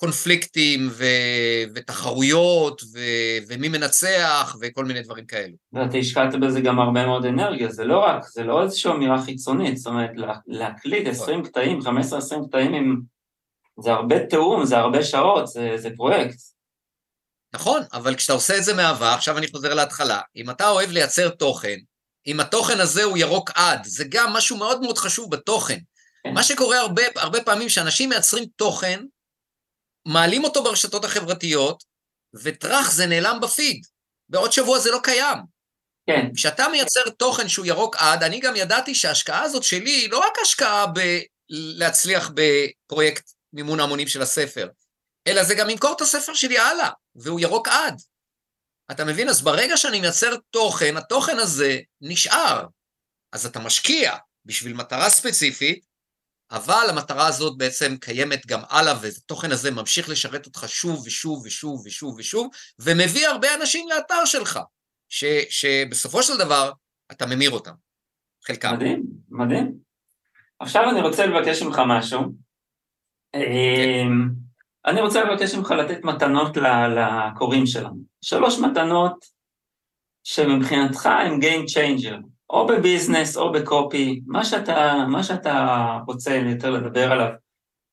קונפליקטים 0.00 0.88
ו- 0.90 1.64
ותחרויות 1.74 2.82
ו- 2.82 3.38
ומי 3.48 3.68
מנצח 3.68 4.56
וכל 4.60 4.84
מיני 4.84 5.02
דברים 5.02 5.26
כאלו. 5.26 5.54
ואתה 5.72 5.98
השקעת 5.98 6.34
בזה 6.40 6.60
גם 6.60 6.78
הרבה 6.78 7.06
מאוד 7.06 7.24
אנרגיה, 7.24 7.72
זה 7.72 7.84
לא 7.84 7.98
רק, 7.98 8.22
זה 8.28 8.44
לא 8.44 8.62
איזושהי 8.62 8.90
אמירה 8.90 9.22
חיצונית, 9.22 9.76
זאת 9.76 9.86
אומרת, 9.86 10.10
להקליט 10.46 11.08
20 11.08 11.40
נכון. 11.40 11.50
קטעים, 11.50 11.78
15-20 11.80 12.48
קטעים, 12.48 12.74
עם... 12.74 13.00
זה 13.80 13.92
הרבה 13.92 14.26
תיאום, 14.26 14.64
זה 14.64 14.78
הרבה 14.78 15.04
שעות, 15.04 15.46
זה, 15.46 15.72
זה 15.76 15.90
פרויקט. 15.96 16.36
נכון, 17.54 17.82
אבל 17.92 18.14
כשאתה 18.14 18.32
עושה 18.32 18.58
את 18.58 18.64
זה 18.64 18.74
מאהבה, 18.74 19.14
עכשיו 19.14 19.38
אני 19.38 19.48
חוזר 19.48 19.74
להתחלה, 19.74 20.20
אם 20.36 20.50
אתה 20.50 20.68
אוהב 20.68 20.90
לייצר 20.90 21.28
תוכן, 21.28 21.76
אם 22.26 22.40
התוכן 22.40 22.80
הזה 22.80 23.04
הוא 23.04 23.18
ירוק 23.18 23.50
עד, 23.54 23.84
זה 23.84 24.04
גם 24.08 24.32
משהו 24.32 24.56
מאוד 24.56 24.80
מאוד 24.80 24.98
חשוב 24.98 25.30
בתוכן. 25.30 25.78
כן. 26.24 26.34
מה 26.34 26.42
שקורה 26.42 26.78
הרבה, 26.78 27.02
הרבה 27.16 27.40
פעמים, 27.40 27.68
שאנשים 27.68 28.08
מייצרים 28.08 28.44
תוכן, 28.56 29.04
מעלים 30.08 30.44
אותו 30.44 30.62
ברשתות 30.62 31.04
החברתיות, 31.04 31.84
וטראח, 32.34 32.90
זה 32.90 33.06
נעלם 33.06 33.38
בפיד. 33.42 33.86
בעוד 34.28 34.52
שבוע 34.52 34.78
זה 34.78 34.90
לא 34.90 34.98
קיים. 35.02 35.38
כן. 36.06 36.34
כשאתה 36.34 36.68
מייצר 36.68 37.10
תוכן 37.10 37.48
שהוא 37.48 37.66
ירוק 37.66 37.96
עד, 37.96 38.22
אני 38.22 38.40
גם 38.40 38.56
ידעתי 38.56 38.94
שההשקעה 38.94 39.42
הזאת 39.42 39.62
שלי 39.62 39.90
היא 39.90 40.10
לא 40.10 40.18
רק 40.18 40.32
השקעה 40.42 40.86
בלהצליח 41.50 42.30
בפרויקט 42.34 43.30
מימון 43.52 43.80
ההמונים 43.80 44.08
של 44.08 44.22
הספר, 44.22 44.68
אלא 45.26 45.44
זה 45.44 45.54
גם 45.54 45.68
למכור 45.68 45.92
את 45.92 46.00
הספר 46.00 46.34
שלי 46.34 46.58
הלאה, 46.58 46.90
והוא 47.14 47.40
ירוק 47.40 47.68
עד. 47.68 48.00
אתה 48.90 49.04
מבין? 49.04 49.28
אז 49.28 49.42
ברגע 49.42 49.76
שאני 49.76 50.00
מייצר 50.00 50.36
תוכן, 50.50 50.96
התוכן 50.96 51.38
הזה 51.38 51.78
נשאר. 52.00 52.66
אז 53.32 53.46
אתה 53.46 53.58
משקיע 53.58 54.16
בשביל 54.44 54.74
מטרה 54.74 55.10
ספציפית, 55.10 55.87
אבל 56.50 56.86
המטרה 56.88 57.26
הזאת 57.26 57.58
בעצם 57.58 57.96
קיימת 58.00 58.46
גם 58.46 58.60
הלאה, 58.70 58.94
והתוכן 59.02 59.52
הזה 59.52 59.70
ממשיך 59.70 60.08
לשרת 60.08 60.46
אותך 60.46 60.64
שוב 60.66 61.06
ושוב 61.06 61.42
ושוב 61.46 61.82
ושוב 61.86 62.14
ושוב, 62.18 62.48
ומביא 62.78 63.28
הרבה 63.28 63.48
אנשים 63.60 63.88
לאתר 63.88 64.24
שלך, 64.24 64.60
ש, 65.08 65.24
שבסופו 65.50 66.22
של 66.22 66.38
דבר 66.38 66.72
אתה 67.12 67.26
ממיר 67.26 67.50
אותם, 67.50 67.72
חלקם. 68.46 68.74
מדהים, 68.74 69.02
מדהים. 69.30 69.78
עכשיו 70.60 70.90
אני 70.90 71.00
רוצה 71.00 71.26
לבקש 71.26 71.62
ממך 71.62 71.82
משהו. 71.88 72.20
כן. 73.32 73.38
אמ, 73.38 74.28
אני 74.86 75.00
רוצה 75.00 75.24
לבקש 75.24 75.54
ממך 75.54 75.70
לתת 75.70 76.04
מתנות 76.04 76.56
לקוראים 76.96 77.66
שלנו. 77.66 77.96
שלוש 78.22 78.58
מתנות 78.58 79.24
שמבחינתך 80.24 81.06
הם 81.06 81.40
Game 81.40 81.64
Changer, 81.74 82.26
או 82.50 82.66
בביזנס 82.66 83.36
או 83.36 83.52
בקופי, 83.52 84.20
מה 84.26 84.44
שאתה, 84.44 84.94
מה 85.08 85.22
שאתה 85.22 85.52
רוצה 86.06 86.34
יותר 86.34 86.70
לדבר 86.70 87.12
עליו, 87.12 87.30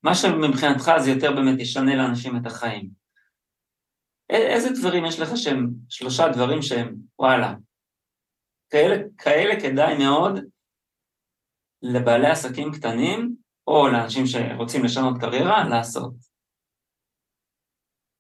מה 0.04 0.16
שמבחינתך 0.16 0.92
זה 1.04 1.12
יותר 1.12 1.32
באמת 1.32 1.60
ישנה 1.60 1.96
לאנשים 1.96 2.38
את 2.38 2.46
החיים. 2.46 2.90
איזה 4.30 4.70
דברים 4.80 5.06
יש 5.06 5.20
לך 5.20 5.30
שהם, 5.36 5.70
שלושה 5.90 6.24
דברים 6.34 6.62
שהם, 6.62 6.96
וואלה, 7.20 7.54
כאלה, 8.70 8.96
כאלה 9.18 9.62
כדאי 9.62 9.98
מאוד 9.98 10.40
לבעלי 11.82 12.28
עסקים 12.28 12.72
קטנים, 12.72 13.36
או 13.68 13.88
לאנשים 13.88 14.26
שרוצים 14.26 14.84
לשנות 14.86 15.22
קריירה, 15.22 15.70
לעשות. 15.70 16.14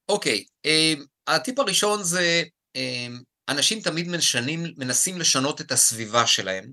אוקיי, 0.10 0.38
okay, 0.38 0.48
אה, 0.66 0.94
uh, 0.94 1.36
הטיפ 1.36 1.60
הראשון 1.60 2.04
זה, 2.04 2.44
uh, 2.78 3.24
אנשים 3.50 3.82
תמיד 3.82 4.08
משנים, 4.08 4.64
מנסים 4.78 5.20
לשנות 5.20 5.62
את 5.62 5.72
הסביבה 5.72 6.28
שלהם. 6.28 6.72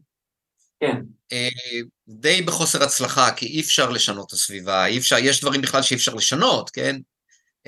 כן. 0.80 0.96
Uh, 1.32 1.86
די 2.08 2.42
בחוסר 2.42 2.82
הצלחה, 2.82 3.32
כי 3.32 3.46
אי 3.46 3.60
אפשר 3.60 3.90
לשנות 3.90 4.26
את 4.26 4.32
הסביבה, 4.32 4.86
אי 4.86 4.98
אפשר, 4.98 5.16
יש 5.18 5.40
דברים 5.40 5.60
בכלל 5.60 5.82
שאי 5.82 5.96
אפשר 5.96 6.14
לשנות, 6.14 6.70
כן? 6.70 6.96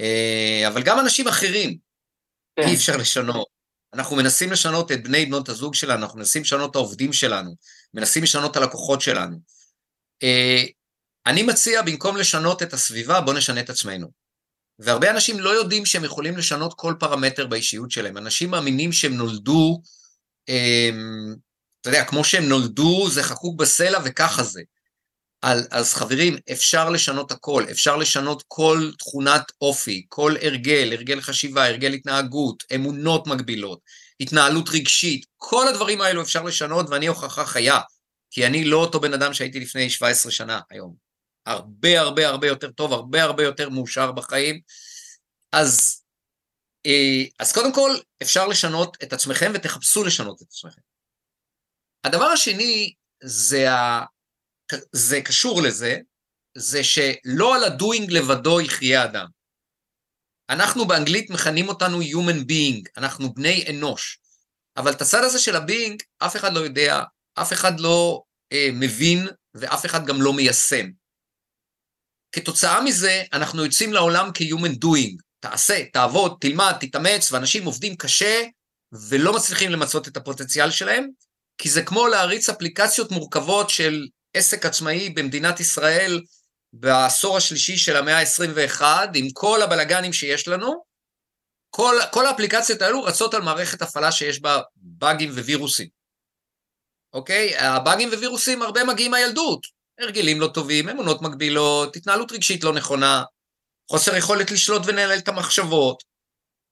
Uh, 0.00 0.68
אבל 0.68 0.82
גם 0.82 1.00
אנשים 1.00 1.28
אחרים, 1.28 1.76
כן. 2.56 2.68
אי 2.68 2.74
אפשר 2.74 2.96
לשנות. 2.96 3.46
אנחנו 3.94 4.16
מנסים 4.16 4.52
לשנות 4.52 4.92
את 4.92 5.02
בני 5.02 5.26
בנות 5.26 5.48
הזוג 5.48 5.74
שלנו, 5.74 6.02
אנחנו 6.02 6.18
מנסים 6.18 6.42
לשנות 6.42 6.70
את 6.70 6.76
העובדים 6.76 7.12
שלנו, 7.12 7.54
מנסים 7.94 8.22
לשנות 8.22 8.50
את 8.50 8.56
הלקוחות 8.56 9.00
שלנו. 9.00 9.36
Uh, 10.24 10.70
אני 11.26 11.42
מציע, 11.42 11.82
במקום 11.82 12.16
לשנות 12.16 12.62
את 12.62 12.72
הסביבה, 12.72 13.20
בואו 13.20 13.36
נשנה 13.36 13.60
את 13.60 13.70
עצמנו. 13.70 14.23
והרבה 14.78 15.10
אנשים 15.10 15.40
לא 15.40 15.50
יודעים 15.50 15.86
שהם 15.86 16.04
יכולים 16.04 16.36
לשנות 16.36 16.74
כל 16.74 16.94
פרמטר 16.98 17.46
באישיות 17.46 17.90
שלהם. 17.90 18.16
אנשים 18.16 18.50
מאמינים 18.50 18.92
שהם 18.92 19.14
נולדו, 19.14 19.80
הם, 20.48 21.34
אתה 21.80 21.88
יודע, 21.88 22.04
כמו 22.04 22.24
שהם 22.24 22.44
נולדו, 22.44 23.10
זה 23.10 23.22
חקוק 23.22 23.58
בסלע 23.58 23.98
וככה 24.04 24.42
זה. 24.42 24.62
אז, 25.42 25.68
אז 25.70 25.94
חברים, 25.94 26.36
אפשר 26.52 26.90
לשנות 26.90 27.32
הכל, 27.32 27.64
אפשר 27.70 27.96
לשנות 27.96 28.44
כל 28.48 28.90
תכונת 28.98 29.52
אופי, 29.60 30.04
כל 30.08 30.34
הרגל, 30.42 30.92
הרגל 30.92 31.20
חשיבה, 31.20 31.66
הרגל 31.66 31.92
התנהגות, 31.92 32.62
אמונות 32.74 33.26
מגבילות, 33.26 33.78
התנהלות 34.20 34.68
רגשית, 34.68 35.26
כל 35.36 35.68
הדברים 35.68 36.00
האלו 36.00 36.22
אפשר 36.22 36.42
לשנות, 36.42 36.86
ואני 36.90 37.06
הוכחה 37.06 37.46
חיה, 37.46 37.80
כי 38.30 38.46
אני 38.46 38.64
לא 38.64 38.76
אותו 38.76 39.00
בן 39.00 39.14
אדם 39.14 39.34
שהייתי 39.34 39.60
לפני 39.60 39.90
17 39.90 40.32
שנה 40.32 40.60
היום. 40.70 41.03
הרבה 41.46 42.00
הרבה 42.00 42.28
הרבה 42.28 42.46
יותר 42.46 42.70
טוב, 42.70 42.92
הרבה 42.92 43.22
הרבה 43.22 43.42
יותר 43.42 43.68
מאושר 43.68 44.12
בחיים. 44.12 44.60
אז, 45.52 46.02
אה, 46.86 47.24
אז 47.38 47.52
קודם 47.52 47.74
כל, 47.74 47.90
אפשר 48.22 48.46
לשנות 48.46 48.96
את 49.02 49.12
עצמכם 49.12 49.52
ותחפשו 49.54 50.04
לשנות 50.04 50.42
את 50.42 50.46
עצמכם. 50.46 50.80
הדבר 52.04 52.24
השני, 52.24 52.94
זה, 53.22 53.72
ה... 53.72 54.04
זה 54.92 55.20
קשור 55.24 55.62
לזה, 55.62 55.98
זה 56.58 56.84
שלא 56.84 57.56
על 57.56 57.64
הדוינג 57.64 58.10
לבדו 58.10 58.60
יחיה 58.60 59.04
אדם. 59.04 59.26
אנחנו 60.50 60.86
באנגלית 60.86 61.30
מכנים 61.30 61.68
אותנו 61.68 62.02
Human 62.02 62.44
Being, 62.50 62.82
אנחנו 62.96 63.34
בני 63.34 63.64
אנוש. 63.70 64.18
אבל 64.76 64.92
את 64.92 65.02
הצד 65.02 65.24
הזה 65.24 65.38
של 65.38 65.56
ה 65.56 65.63
being, 65.63 66.02
אף 66.18 66.36
אחד 66.36 66.52
לא 66.52 66.60
יודע, 66.60 67.02
אף 67.34 67.52
אחד 67.52 67.80
לא 67.80 68.22
אה, 68.52 68.68
מבין, 68.72 69.28
ואף 69.54 69.86
אחד 69.86 70.06
גם 70.06 70.22
לא 70.22 70.32
מיישם. 70.32 70.86
כתוצאה 72.34 72.80
מזה, 72.80 73.22
אנחנו 73.32 73.64
יוצאים 73.64 73.92
לעולם 73.92 74.30
כ-human 74.34 74.84
doing. 74.84 75.16
תעשה, 75.40 75.84
תעבוד, 75.92 76.36
תלמד, 76.40 76.72
תתאמץ, 76.80 77.32
ואנשים 77.32 77.64
עובדים 77.64 77.96
קשה 77.96 78.42
ולא 79.08 79.32
מצליחים 79.32 79.70
למצות 79.70 80.08
את 80.08 80.16
הפוטנציאל 80.16 80.70
שלהם, 80.70 81.08
כי 81.58 81.70
זה 81.70 81.82
כמו 81.82 82.06
להריץ 82.06 82.48
אפליקציות 82.48 83.10
מורכבות 83.10 83.70
של 83.70 84.06
עסק 84.34 84.66
עצמאי 84.66 85.10
במדינת 85.10 85.60
ישראל 85.60 86.20
בעשור 86.72 87.36
השלישי 87.36 87.76
של 87.76 87.96
המאה 87.96 88.20
ה-21, 88.20 88.82
עם 89.14 89.30
כל 89.32 89.62
הבלגנים 89.62 90.12
שיש 90.12 90.48
לנו, 90.48 90.84
כל, 91.70 91.96
כל 92.12 92.26
האפליקציות 92.26 92.82
האלו 92.82 93.02
רצות 93.02 93.34
על 93.34 93.42
מערכת 93.42 93.82
הפעלה 93.82 94.12
שיש 94.12 94.40
בה 94.40 94.60
באגים 94.76 95.30
ווירוסים. 95.30 95.88
אוקיי? 97.12 97.58
הבאגים 97.58 98.08
ווירוסים 98.08 98.62
הרבה 98.62 98.84
מגיעים 98.84 99.10
מהילדות. 99.10 99.60
הרגלים 99.98 100.40
לא 100.40 100.46
טובים, 100.54 100.88
אמונות 100.88 101.22
מגבילות, 101.22 101.96
התנהלות 101.96 102.32
רגשית 102.32 102.64
לא 102.64 102.72
נכונה, 102.72 103.22
חוסר 103.90 104.16
יכולת 104.16 104.50
לשלוט 104.50 104.82
ולנהל 104.86 105.18
את 105.18 105.28
המחשבות, 105.28 106.02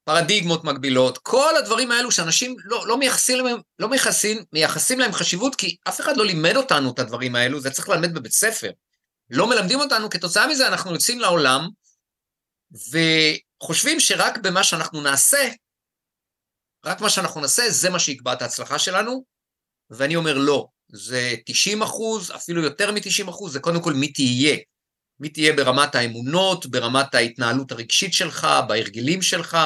פרדיגמות 0.05 0.65
מגבילות, 0.65 1.19
כל 1.19 1.57
הדברים 1.57 1.91
האלו 1.91 2.13
שאנשים 2.13 2.57
לא, 2.65 2.87
לא, 2.87 2.99
מייחסים, 2.99 3.45
להם, 3.45 3.59
לא 3.79 3.89
מייחסים, 3.89 4.45
מייחסים 4.53 4.99
להם 4.99 5.13
חשיבות, 5.13 5.55
כי 5.55 5.77
אף 5.89 6.01
אחד 6.01 6.17
לא 6.17 6.27
לימד 6.27 6.57
אותנו 6.57 6.91
את 6.91 6.99
הדברים 6.99 7.37
האלו, 7.37 7.61
זה 7.61 7.71
צריך 7.71 7.89
ללמד 7.89 8.15
בבית 8.15 8.33
ספר. 8.33 8.71
לא 9.31 9.47
מלמדים 9.47 9.81
אותנו, 9.81 10.11
כתוצאה 10.11 10.47
מזה 10.47 10.69
אנחנו 10.69 10.93
יוצאים 10.93 11.21
לעולם, 11.21 11.69
וחושבים 12.73 14.01
שרק 14.01 14.39
במה 14.39 14.65
שאנחנו 14.65 15.01
נעשה, 15.01 15.49
רק 16.85 17.01
מה 17.01 17.11
שאנחנו 17.11 17.41
נעשה, 17.41 17.71
זה 17.71 17.91
מה 17.91 17.99
שיקבע 17.99 18.33
את 18.33 18.43
ההצלחה 18.43 18.79
שלנו, 18.79 19.25
ואני 19.91 20.17
אומר 20.17 20.39
לא. 20.39 20.67
זה 20.93 21.35
90 21.47 21.83
אחוז, 21.83 22.31
אפילו 22.31 22.63
יותר 22.63 22.93
מ-90 22.93 23.31
אחוז, 23.31 23.53
זה 23.53 23.61
קודם 23.61 23.83
כל 23.83 23.93
מי 23.93 24.13
תהיה. 24.13 24.57
מי 25.21 25.29
תהיה 25.29 25.53
ברמת 25.53 25.95
האמונות, 25.95 26.67
ברמת 26.67 27.15
ההתנהלות 27.15 27.73
הרגשית 27.73 28.13
שלך, 28.13 28.47
בהרגלים 28.69 29.23
שלך, 29.23 29.59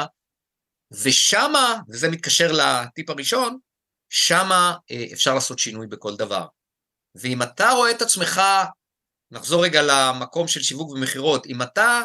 ושמה, 1.03 1.79
וזה 1.89 2.09
מתקשר 2.09 2.53
לטיפ 2.53 3.11
הראשון, 3.11 3.59
שמה 4.09 4.75
אה, 4.91 5.05
אפשר 5.13 5.35
לעשות 5.35 5.59
שינוי 5.59 5.87
בכל 5.87 6.17
דבר. 6.17 6.47
ואם 7.15 7.43
אתה 7.43 7.71
רואה 7.71 7.91
את 7.91 8.03
עצמך, 8.03 8.41
נחזור 9.31 9.65
רגע 9.65 9.83
למקום 9.83 10.49
של 10.49 10.63
שיווק 10.63 10.91
ומכירות, 10.91 11.47
אם 11.47 11.63
אתה 11.63 12.03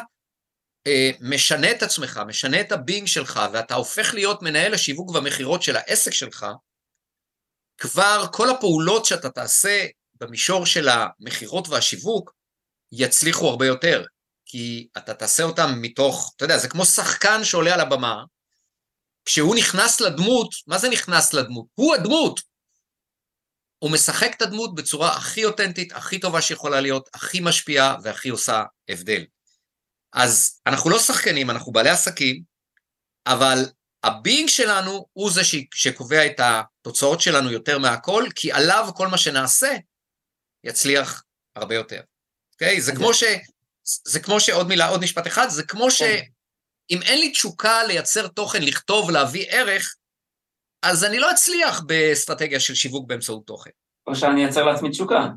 אה, 0.86 1.10
משנה 1.20 1.70
את 1.70 1.82
עצמך, 1.82 2.20
משנה 2.26 2.60
את 2.60 2.72
הבינג 2.72 3.06
שלך, 3.06 3.40
ואתה 3.52 3.74
הופך 3.74 4.14
להיות 4.14 4.42
מנהל 4.42 4.74
השיווק 4.74 5.10
והמכירות 5.10 5.62
של 5.62 5.76
העסק 5.76 6.12
שלך, 6.12 6.46
כבר 7.78 8.26
כל 8.32 8.50
הפעולות 8.50 9.04
שאתה 9.04 9.30
תעשה 9.30 9.86
במישור 10.14 10.66
של 10.66 10.88
המכירות 10.88 11.68
והשיווק 11.68 12.32
יצליחו 12.92 13.48
הרבה 13.48 13.66
יותר, 13.66 14.04
כי 14.46 14.88
אתה 14.96 15.14
תעשה 15.14 15.42
אותם 15.42 15.70
מתוך, 15.76 16.32
אתה 16.36 16.44
יודע, 16.44 16.58
זה 16.58 16.68
כמו 16.68 16.84
שחקן 16.84 17.44
שעולה 17.44 17.74
על 17.74 17.80
הבמה, 17.80 18.24
כשהוא 19.24 19.56
נכנס 19.56 20.00
לדמות, 20.00 20.54
מה 20.66 20.78
זה 20.78 20.88
נכנס 20.88 21.34
לדמות? 21.34 21.66
הוא 21.74 21.94
הדמות. 21.94 22.40
הוא 23.78 23.90
משחק 23.90 24.30
את 24.36 24.42
הדמות 24.42 24.74
בצורה 24.74 25.16
הכי 25.16 25.44
אותנטית, 25.44 25.92
הכי 25.92 26.20
טובה 26.20 26.42
שיכולה 26.42 26.80
להיות, 26.80 27.08
הכי 27.14 27.40
משפיעה 27.40 27.96
והכי 28.02 28.28
עושה 28.28 28.64
הבדל. 28.88 29.24
אז 30.12 30.60
אנחנו 30.66 30.90
לא 30.90 30.98
שחקנים, 30.98 31.50
אנחנו 31.50 31.72
בעלי 31.72 31.90
עסקים, 31.90 32.42
אבל 33.26 33.64
הבינג 34.04 34.48
שלנו 34.48 35.06
הוא 35.12 35.30
זה 35.30 35.40
שקובע 35.74 36.26
את 36.26 36.40
התוצאות 36.40 37.20
שלנו 37.20 37.50
יותר 37.50 37.78
מהכל, 37.78 38.24
כי 38.34 38.52
עליו 38.52 38.88
כל 38.94 39.08
מה 39.08 39.18
שנעשה 39.18 39.76
יצליח 40.64 41.22
הרבה 41.56 41.74
יותר. 41.74 42.00
אוקיי? 42.52 42.76
Okay? 42.76 42.80
זה 42.80 42.92
כמו 42.96 43.14
ש... 43.14 43.24
זה 43.84 44.20
כמו 44.20 44.40
שעוד 44.40 44.68
מילה, 44.68 44.88
עוד 44.88 45.00
משפט 45.02 45.26
אחד, 45.26 45.48
זה 45.48 45.62
כמו 45.62 45.90
שאם 45.90 47.02
אין 47.02 47.18
לי 47.18 47.30
תשוקה 47.30 47.84
לייצר 47.84 48.28
תוכן, 48.28 48.62
לכתוב, 48.62 49.10
להביא 49.10 49.46
ערך, 49.48 49.94
אז 50.82 51.04
אני 51.04 51.18
לא 51.18 51.30
אצליח 51.30 51.80
באסטרטגיה 51.80 52.60
של 52.60 52.74
שיווק 52.74 53.08
באמצעות 53.08 53.46
תוכן. 53.46 53.70
או 54.06 54.16
שאני 54.16 54.44
אייצר 54.44 54.64
לעצמי 54.64 54.90
תשוקה. 54.90 55.28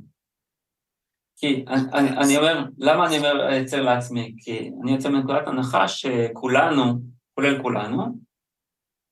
כי 1.37 1.65
אני, 1.67 1.81
אני, 1.93 2.17
אני 2.17 2.37
אומר, 2.37 2.65
למה 2.77 3.07
אני 3.07 3.17
אומר 3.17 3.49
אייצר 3.49 3.81
לעצמי? 3.81 4.35
כי 4.39 4.71
אני 4.83 4.91
יוצא 4.91 5.09
מנקודת 5.09 5.47
הנחה 5.47 5.87
שכולנו, 5.87 7.01
כולל 7.35 7.61
כולנו, 7.61 8.24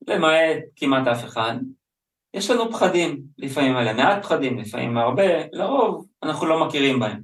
למעט 0.08 0.58
כמעט 0.76 1.06
אף 1.06 1.24
אחד, 1.24 1.54
יש 2.34 2.50
לנו 2.50 2.72
פחדים, 2.72 3.22
לפעמים 3.38 3.76
אלה 3.76 3.92
מעט 3.92 4.22
פחדים, 4.22 4.58
לפעמים 4.58 4.98
הרבה, 4.98 5.22
לרוב 5.52 6.06
אנחנו 6.22 6.46
לא 6.46 6.66
מכירים 6.66 7.00
בהם. 7.00 7.20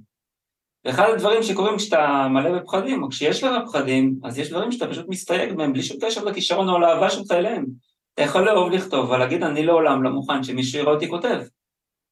ואחד 0.84 1.04
הדברים 1.14 1.42
שקורים 1.42 1.76
כשאתה 1.76 2.28
מלא 2.30 2.58
בפחדים, 2.58 3.02
או 3.02 3.08
כשיש 3.08 3.44
לך 3.44 3.52
פחדים, 3.66 4.20
אז 4.24 4.38
יש 4.38 4.50
דברים 4.50 4.72
שאתה 4.72 4.88
פשוט 4.90 5.08
מסתייג 5.08 5.52
מהם 5.52 5.72
בלי 5.72 5.82
שום 5.82 5.96
קשר 6.00 6.24
לכישרון 6.24 6.68
או 6.68 6.78
לאהבה 6.78 7.10
שלך 7.10 7.30
אליהם. 7.30 7.66
אתה 8.14 8.22
יכול 8.22 8.44
לאהוב 8.44 8.72
לכתוב, 8.72 9.06
אבל 9.06 9.18
להגיד 9.18 9.42
אני 9.42 9.66
לעולם 9.66 10.02
לא 10.02 10.10
מוכן 10.10 10.42
שמישהו 10.42 10.78
יראה 10.78 10.92
אותי 10.92 11.08
כותב. 11.08 11.40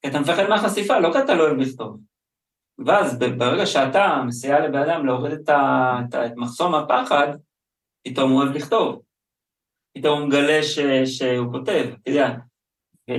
כי 0.03 0.09
אתה 0.09 0.21
מפחד 0.21 0.49
מהחשיפה, 0.49 0.99
לא 0.99 1.12
כי 1.12 1.19
אתה 1.19 1.35
לא 1.35 1.43
אוהב 1.43 1.57
לכתוב. 1.57 2.01
ואז 2.87 3.19
ברגע 3.19 3.66
שאתה 3.66 4.23
מסייע 4.27 4.61
לבן 4.61 4.79
אדם 4.79 5.07
להוריד 5.07 5.33
את, 5.33 5.49
ה, 5.49 6.01
את, 6.09 6.33
מחסום 6.37 6.75
הפחד, 6.75 7.29
פתאום 8.05 8.31
הוא 8.31 8.43
אוהב 8.43 8.57
לכתוב. 8.57 9.03
פתאום 9.99 10.21
הוא 10.21 10.29
מגלה 10.29 10.63
ש, 10.63 10.79
שהוא 11.05 11.53
כותב, 11.53 11.87
אתה 12.03 12.11
יודע. 12.11 12.35
ו, 13.11 13.13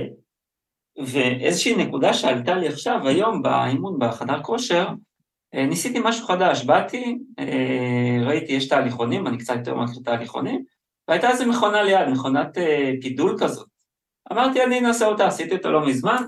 ואיזושהי 0.98 1.76
נקודה 1.76 2.14
שעלתה 2.14 2.54
לי 2.54 2.68
עכשיו, 2.68 3.08
היום, 3.08 3.42
באימון 3.42 3.98
בחדר 3.98 4.42
כושר, 4.42 4.88
אה, 5.54 5.66
ניסיתי 5.66 6.00
משהו 6.04 6.26
חדש, 6.26 6.64
באתי, 6.64 7.18
אה, 7.38 8.18
ראיתי, 8.26 8.52
יש 8.52 8.68
תהליכונים, 8.68 9.26
אני 9.26 9.38
קצת 9.38 9.56
יותר 9.56 9.74
מכיר 9.74 10.02
תהליכונים, 10.04 10.64
והייתה 11.08 11.30
איזו 11.30 11.46
מכונה 11.46 11.82
ליד, 11.82 12.08
מכונת 12.08 12.58
אה, 12.58 12.92
פידול 13.00 13.36
כזאת. 13.40 13.68
אמרתי, 14.32 14.64
אני 14.64 14.80
אנסה 14.80 15.06
אותה, 15.06 15.26
עשיתי 15.26 15.54
אותה 15.54 15.68
לא 15.68 15.86
מזמן. 15.86 16.22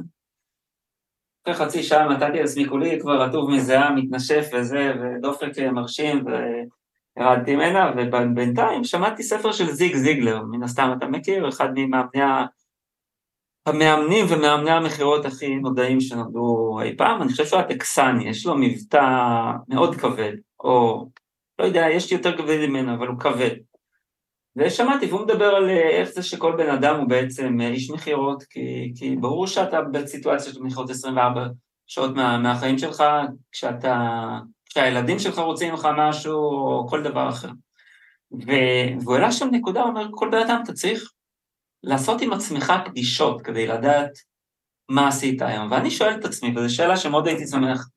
אחרי 1.42 1.54
חצי 1.54 1.82
שעה 1.82 2.08
נתתי 2.08 2.38
לעצמי 2.38 2.68
כולי 2.68 3.00
כבר 3.00 3.22
רטוב 3.22 3.50
מזיעה, 3.50 3.94
מתנשף 3.94 4.50
וזה, 4.54 4.92
ודופק 5.00 5.58
מרשים, 5.72 6.24
וירדתי 7.16 7.56
ממנה, 7.56 7.92
ובינתיים 7.96 8.84
שמעתי 8.84 9.22
ספר 9.22 9.52
של 9.52 9.70
זיג 9.70 9.96
זיגלר, 9.96 10.42
מן 10.42 10.62
הסתם 10.62 10.94
אתה 10.98 11.06
מכיר, 11.06 11.48
אחד 11.48 11.68
ממאמני 11.74 12.22
המאמנים 13.66 14.26
ומאמני 14.28 14.70
המכירות 14.70 15.24
הכי 15.24 15.56
נודעים 15.56 16.00
שנולדו 16.00 16.78
אי 16.82 16.96
פעם, 16.96 17.22
אני 17.22 17.30
חושב 17.30 17.46
שהוא 17.46 17.60
הטקסני, 17.60 18.28
יש 18.28 18.46
לו 18.46 18.54
מבטא 18.58 19.06
מאוד 19.68 19.94
כבד, 19.94 20.32
או 20.60 21.06
לא 21.58 21.64
יודע, 21.64 21.86
יש 21.90 22.12
יותר 22.12 22.36
כבד 22.36 22.66
ממנו, 22.66 22.94
אבל 22.94 23.06
הוא 23.06 23.18
כבד. 23.18 23.50
ושמעתי, 24.56 25.06
והוא 25.06 25.20
מדבר 25.20 25.54
על 25.54 25.68
אה, 25.68 25.88
איך 25.88 26.08
זה 26.08 26.22
שכל 26.22 26.56
בן 26.56 26.70
אדם 26.70 27.00
הוא 27.00 27.08
בעצם 27.08 27.60
אה, 27.60 27.68
איש 27.68 27.90
מכירות, 27.90 28.42
כי, 28.42 28.92
כי 28.96 29.16
ברור 29.16 29.46
שאתה 29.46 29.82
בסיטואציה 29.82 30.52
של 30.52 30.62
מכירות 30.62 30.90
24 30.90 31.46
שעות 31.86 32.14
מה, 32.14 32.38
מהחיים 32.38 32.78
שלך, 32.78 33.04
כשאתה, 33.52 34.18
כשהילדים 34.72 35.18
שלך 35.18 35.38
רוצים 35.38 35.70
ממך 35.72 35.88
משהו, 35.98 36.34
או 36.34 36.86
כל 36.88 37.02
דבר 37.02 37.28
אחר. 37.28 37.48
והוא 39.02 39.14
העלה 39.14 39.32
שם 39.32 39.48
נקודה, 39.52 39.80
הוא 39.80 39.88
אומר, 39.88 40.08
כל 40.14 40.28
בן 40.30 40.38
אדם 40.38 40.60
אתה 40.64 40.72
צריך 40.72 41.12
לעשות 41.82 42.20
עם 42.20 42.32
עצמך 42.32 42.72
פגישות 42.84 43.42
כדי 43.42 43.66
לדעת 43.66 44.10
מה 44.88 45.08
עשית 45.08 45.42
היום. 45.42 45.70
ואני 45.70 45.90
שואל 45.90 46.14
את 46.14 46.24
עצמי, 46.24 46.56
וזו 46.56 46.74
שאלה 46.74 46.96
שמאוד 46.96 47.26
הייתי 47.26 47.46
שמח 47.46 47.88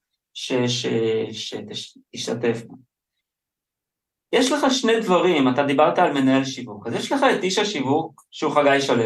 שתשתתף 1.33 2.63
בה. 2.67 2.75
יש 4.31 4.51
לך 4.51 4.65
שני 4.69 4.99
דברים, 4.99 5.49
אתה 5.49 5.63
דיברת 5.63 5.99
על 5.99 6.13
מנהל 6.13 6.45
שיווק, 6.45 6.87
אז 6.87 6.93
יש 6.93 7.11
לך 7.11 7.25
את 7.37 7.43
איש 7.43 7.59
השיווק 7.59 8.25
שהוא 8.31 8.53
חגי 8.55 8.81
שלו 8.81 9.03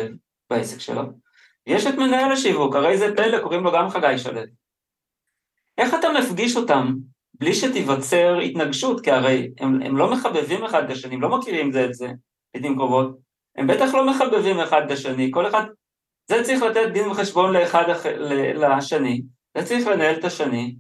בעסק 0.50 0.80
שלו, 0.80 1.02
ויש 1.68 1.86
את 1.88 1.94
מנהל 1.94 2.32
השיווק, 2.32 2.76
הרי 2.76 2.98
זה 2.98 3.16
פלא, 3.16 3.42
קוראים 3.44 3.64
לו 3.64 3.72
גם 3.72 3.90
חגי 3.90 4.18
שלו. 4.18 4.42
איך 5.78 5.94
אתה 6.00 6.08
מפגיש 6.20 6.56
אותם 6.56 6.94
בלי 7.40 7.56
שתיווצר 7.56 8.40
התנגשות, 8.40 9.04
כי 9.04 9.12
הרי 9.12 9.52
הם, 9.60 9.82
הם 9.82 9.98
לא 9.98 10.12
מחבבים 10.12 10.64
אחד 10.64 10.84
את 10.84 10.90
השני, 10.90 11.16
הם 11.16 11.22
לא 11.22 11.38
מכירים 11.38 11.72
זה 11.72 11.86
את 11.86 11.94
זה, 11.94 12.08
לעיתים 12.54 12.76
קרובות, 12.76 13.18
הם 13.58 13.68
בטח 13.68 13.94
לא 13.94 14.10
מחבבים 14.10 14.60
אחד 14.60 14.82
את 14.86 14.92
השני, 14.92 15.30
כל 15.34 15.48
אחד, 15.48 15.64
זה 16.30 16.44
צריך 16.44 16.62
לתת 16.62 16.92
דין 16.94 17.08
וחשבון 17.08 17.54
לאחד 17.54 17.84
לשני, 18.56 19.22
זה 19.58 19.66
צריך 19.66 19.88
לנהל 19.88 20.16
את 20.20 20.24
השני, 20.24 20.76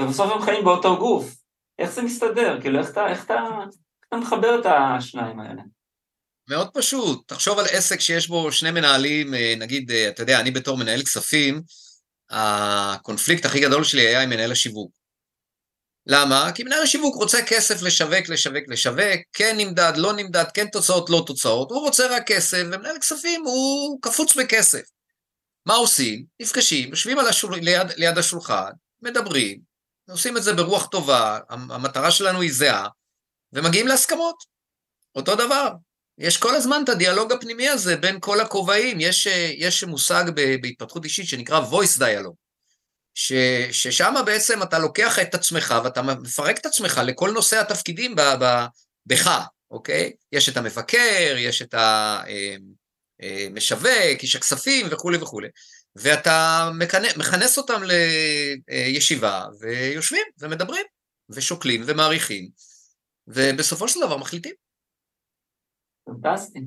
ובסוף 0.00 0.32
הם 0.32 0.42
חיים 0.42 0.64
באותו 0.64 0.96
גוף. 0.96 1.36
איך 1.78 1.90
זה 1.90 2.02
מסתדר? 2.02 2.60
כאילו, 2.60 2.78
איך 2.78 2.90
אתה, 2.90 3.08
איך 3.08 3.24
אתה, 3.24 3.34
איך 3.34 4.06
אתה 4.08 4.16
מחבר 4.16 4.60
את 4.60 4.66
השניים 4.66 5.40
האלה? 5.40 5.62
מאוד 6.48 6.68
פשוט, 6.74 7.28
תחשוב 7.28 7.58
על 7.58 7.64
עסק 7.70 8.00
שיש 8.00 8.28
בו 8.28 8.52
שני 8.52 8.70
מנהלים, 8.70 9.34
אה, 9.34 9.54
נגיד, 9.58 9.90
אה, 9.90 10.08
אתה 10.08 10.22
יודע, 10.22 10.40
אני 10.40 10.50
בתור 10.50 10.78
מנהל 10.78 11.02
כספים, 11.02 11.62
הקונפליקט 12.30 13.44
הכי 13.44 13.60
גדול 13.60 13.84
שלי 13.84 14.02
היה 14.02 14.22
עם 14.22 14.30
מנהל 14.30 14.52
השיווק. 14.52 14.99
למה? 16.12 16.50
כי 16.54 16.62
מנהל 16.62 16.82
השיווק 16.82 17.14
רוצה 17.14 17.38
כסף 17.46 17.82
לשווק, 17.82 18.28
לשווק, 18.28 18.64
לשווק, 18.68 19.20
כן 19.32 19.56
נמדד, 19.56 19.92
לא 19.96 20.12
נמדד, 20.12 20.44
כן 20.54 20.66
תוצאות, 20.66 21.10
לא 21.10 21.22
תוצאות, 21.26 21.70
הוא 21.70 21.80
רוצה 21.80 22.16
רק 22.16 22.26
כסף, 22.26 22.62
ומנהל 22.66 22.98
כספים 22.98 23.42
הוא 23.44 23.98
קפוץ 24.02 24.36
בכסף. 24.36 24.82
מה 25.66 25.74
עושים? 25.74 26.24
נפגשים, 26.40 26.90
יושבים 26.90 27.18
השול... 27.18 27.54
ליד, 27.54 27.90
ליד 27.96 28.18
השולחן, 28.18 28.70
מדברים, 29.02 29.60
עושים 30.10 30.36
את 30.36 30.42
זה 30.42 30.52
ברוח 30.52 30.86
טובה, 30.86 31.38
המטרה 31.48 32.10
שלנו 32.10 32.40
היא 32.40 32.52
זהה, 32.52 32.88
ומגיעים 33.52 33.86
להסכמות. 33.86 34.36
אותו 35.14 35.34
דבר. 35.34 35.68
יש 36.18 36.36
כל 36.36 36.54
הזמן 36.54 36.80
את 36.84 36.88
הדיאלוג 36.88 37.32
הפנימי 37.32 37.68
הזה 37.68 37.96
בין 37.96 38.20
כל 38.20 38.40
הכובעים, 38.40 38.96
יש, 39.00 39.26
יש 39.56 39.84
מושג 39.84 40.24
בהתפתחות 40.62 41.04
אישית 41.04 41.28
שנקרא 41.28 41.60
voice 41.70 42.00
dialogue, 42.00 42.39
ש, 43.20 43.32
ששם 43.72 44.14
בעצם 44.26 44.62
אתה 44.62 44.78
לוקח 44.78 45.18
את 45.18 45.34
עצמך 45.34 45.74
ואתה 45.84 46.02
מפרק 46.02 46.58
את 46.58 46.66
עצמך 46.66 47.00
לכל 47.04 47.30
נושא 47.30 47.60
התפקידים 47.60 48.14
ב, 48.14 48.20
ב, 48.20 48.64
בך, 49.06 49.40
אוקיי? 49.70 50.12
יש 50.32 50.48
את 50.48 50.56
המבקר, 50.56 51.34
יש 51.38 51.62
את 51.62 51.74
המשווק, 51.74 53.86
אה, 53.86 54.08
איש 54.08 54.36
הכספים 54.36 54.86
וכולי 54.90 55.18
וכולי. 55.18 55.48
ואתה 55.96 56.68
מכנס 57.16 57.58
אותם 57.58 57.82
לישיבה, 58.68 59.46
ויושבים 59.60 60.26
ומדברים, 60.38 60.86
ושוקלים 61.30 61.82
ומעריכים, 61.86 62.48
ובסופו 63.26 63.88
של 63.88 64.00
דבר 64.00 64.16
מחליטים. 64.16 64.54
פנטסטי. 66.04 66.60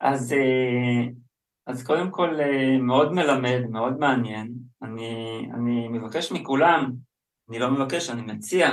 אז, 0.00 0.32
אה, 0.32 1.27
אז 1.68 1.84
קודם 1.86 2.10
כל 2.10 2.40
אה, 2.40 2.78
מאוד 2.78 3.12
מלמד, 3.12 3.60
מאוד 3.70 3.98
מעניין. 3.98 4.52
אני, 4.82 5.10
אני 5.54 5.88
מבקש 5.88 6.32
מכולם, 6.32 6.92
אני 7.48 7.58
לא 7.58 7.70
מבקש, 7.70 8.10
אני 8.10 8.22
מציע, 8.22 8.68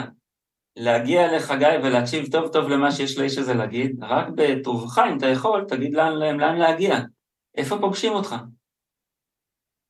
להגיע 0.75 1.37
לחגי 1.37 1.77
ולהקשיב 1.83 2.31
טוב 2.31 2.53
טוב 2.53 2.69
למה 2.69 2.91
שיש 2.91 3.17
לאיש 3.17 3.37
הזה 3.37 3.53
להגיד, 3.53 4.03
רק 4.03 4.25
בטובך, 4.35 4.97
אם 4.97 5.17
אתה 5.17 5.25
יכול, 5.25 5.65
תגיד 5.67 5.93
להם 5.93 6.39
לאן 6.39 6.57
להגיע. 6.57 6.95
איפה 7.57 7.77
פוגשים 7.81 8.13
אותך? 8.13 8.35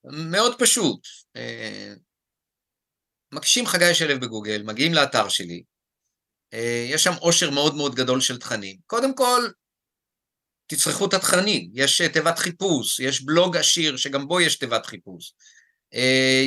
מאוד 0.03 0.59
פשוט. 0.59 0.99
אה, 1.35 1.93
מקשים 3.33 3.65
חגי 3.65 3.93
שלו 3.93 4.19
בגוגל, 4.19 4.63
מגיעים 4.63 4.93
לאתר 4.93 5.27
שלי, 5.29 5.63
אה, 6.53 6.85
יש 6.89 7.03
שם 7.03 7.13
עושר 7.21 7.51
מאוד 7.51 7.75
מאוד 7.75 7.95
גדול 7.95 8.21
של 8.21 8.39
תכנים. 8.39 8.77
קודם 8.87 9.15
כל, 9.15 9.41
תצרכו 10.67 11.05
את 11.05 11.13
התכנים, 11.13 11.69
יש 11.73 12.01
אה, 12.01 12.09
תיבת 12.09 12.39
חיפוש, 12.39 12.99
יש 12.99 13.21
בלוג 13.21 13.57
עשיר 13.57 13.97
שגם 13.97 14.27
בו 14.27 14.41
יש 14.41 14.55
תיבת 14.55 14.85
חיפוש. 14.85 15.33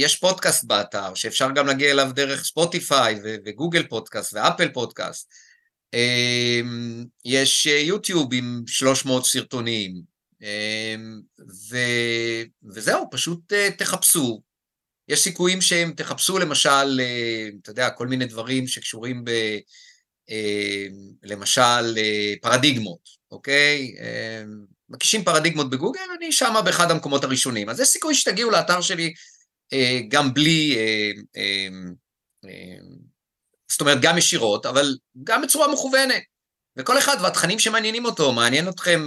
יש 0.00 0.16
פודקאסט 0.16 0.64
באתר, 0.64 1.14
שאפשר 1.14 1.50
גם 1.54 1.66
להגיע 1.66 1.90
אליו 1.90 2.10
דרך 2.14 2.44
ספוטיפיי 2.44 3.20
וגוגל 3.44 3.86
פודקאסט 3.86 4.34
ואפל 4.34 4.68
פודקאסט. 4.68 5.28
יש 7.24 7.66
יוטיוב 7.66 8.34
עם 8.34 8.62
300 8.66 9.26
סרטונים, 9.26 10.02
אמ, 10.42 11.20
ו... 11.70 11.76
וזהו, 12.64 13.08
פשוט 13.10 13.52
אה, 13.52 13.70
תחפשו. 13.78 14.42
יש 15.08 15.20
סיכויים 15.20 15.60
שהם 15.60 15.92
תחפשו 15.92 16.38
למשל, 16.38 17.00
אה, 17.00 17.48
אתה 17.62 17.70
יודע, 17.70 17.90
כל 17.90 18.06
מיני 18.06 18.26
דברים 18.26 18.66
שקשורים 18.66 19.24
ב... 19.24 19.30
אמ, 20.28 21.12
למשל 21.22 21.98
אה, 21.98 22.34
פרדיגמות, 22.42 23.17
אוקיי? 23.30 23.94
אמ, 24.00 24.64
מקישים 24.88 25.24
פרדיגמות 25.24 25.70
בגוגל, 25.70 26.00
אני 26.18 26.32
שמה 26.32 26.62
באחד 26.62 26.90
המקומות 26.90 27.24
הראשונים. 27.24 27.68
אז 27.68 27.80
יש 27.80 27.88
סיכוי 27.88 28.14
שתגיעו 28.14 28.50
לאתר 28.50 28.80
שלי 28.80 29.14
גם 30.08 30.34
בלי, 30.34 30.76
זאת 33.70 33.80
אומרת, 33.80 33.98
גם 34.00 34.18
ישירות, 34.18 34.66
אבל 34.66 34.96
גם 35.24 35.42
בצורה 35.42 35.72
מכוונת. 35.72 36.22
וכל 36.76 36.98
אחד 36.98 37.16
והתכנים 37.22 37.58
שמעניינים 37.58 38.04
אותו, 38.04 38.32
מעניין 38.32 38.68
אתכם 38.68 39.06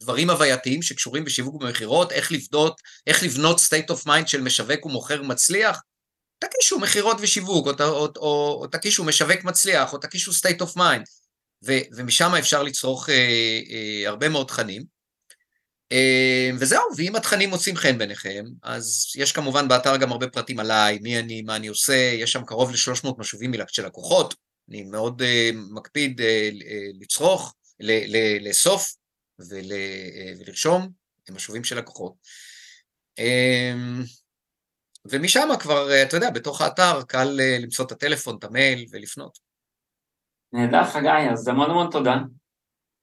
דברים 0.00 0.30
הווייתיים 0.30 0.82
שקשורים 0.82 1.24
בשיווק 1.24 1.62
ומכירות, 1.62 2.12
איך 2.12 2.32
לבנות, 2.32 2.80
איך 3.06 3.22
לבנות 3.22 3.58
state 3.58 3.94
of 3.94 4.06
mind 4.06 4.26
של 4.26 4.40
משווק 4.40 4.86
ומוכר 4.86 5.22
מצליח, 5.22 5.82
תקישו 6.38 6.78
מכירות 6.78 7.16
ושיווק, 7.20 7.66
או, 7.66 7.72
או, 7.80 7.86
או, 7.88 8.08
או, 8.16 8.58
או 8.62 8.66
תקישו 8.66 9.04
משווק 9.04 9.44
מצליח, 9.44 9.92
או 9.92 9.98
תקישו 9.98 10.30
state 10.30 10.62
of 10.62 10.76
mind, 10.76 11.04
ו, 11.66 11.72
ומשם 11.96 12.32
אפשר 12.38 12.62
לצרוך 12.62 13.10
אה, 13.10 13.14
אה, 13.70 14.08
הרבה 14.08 14.28
מאוד 14.28 14.46
תכנים. 14.46 14.96
אה, 15.92 16.50
וזהו, 16.58 16.82
ואם 16.96 17.16
התכנים 17.16 17.50
מוצאים 17.50 17.76
חן 17.76 17.98
בעיניכם, 17.98 18.44
אז 18.62 19.12
יש 19.16 19.32
כמובן 19.32 19.68
באתר 19.68 19.96
גם 19.96 20.12
הרבה 20.12 20.28
פרטים 20.28 20.60
עליי, 20.60 20.98
מי 21.02 21.18
אני, 21.18 21.42
מה 21.42 21.56
אני 21.56 21.66
עושה, 21.66 21.94
יש 21.94 22.32
שם 22.32 22.44
קרוב 22.44 22.70
ל-300 22.70 23.08
משובים 23.18 23.52
של 23.68 23.86
לקוחות, 23.86 24.34
אני 24.68 24.82
מאוד 24.82 25.22
uh, 25.22 25.56
מקפיד 25.70 26.20
uh, 26.20 26.24
לצרוך, 27.00 27.54
לאסוף 28.40 28.94
ול, 29.38 29.58
uh, 29.58 30.40
ולרשום 30.40 30.88
משובים 31.30 31.64
של 31.64 31.78
לקוחות. 31.78 32.14
Um, 33.20 34.06
ומשם 35.04 35.48
כבר, 35.60 35.88
uh, 35.90 36.08
אתה 36.08 36.16
יודע, 36.16 36.30
בתוך 36.30 36.60
האתר 36.60 37.02
קל 37.08 37.40
uh, 37.40 37.62
למצוא 37.62 37.84
את 37.84 37.92
הטלפון, 37.92 38.36
את 38.38 38.44
המייל 38.44 38.86
ולפנות. 38.90 39.45
נהדר, 40.52 40.84
חגי, 40.84 41.30
אז 41.32 41.48
המון 41.48 41.70
המון 41.70 41.90
תודה. 41.90 42.16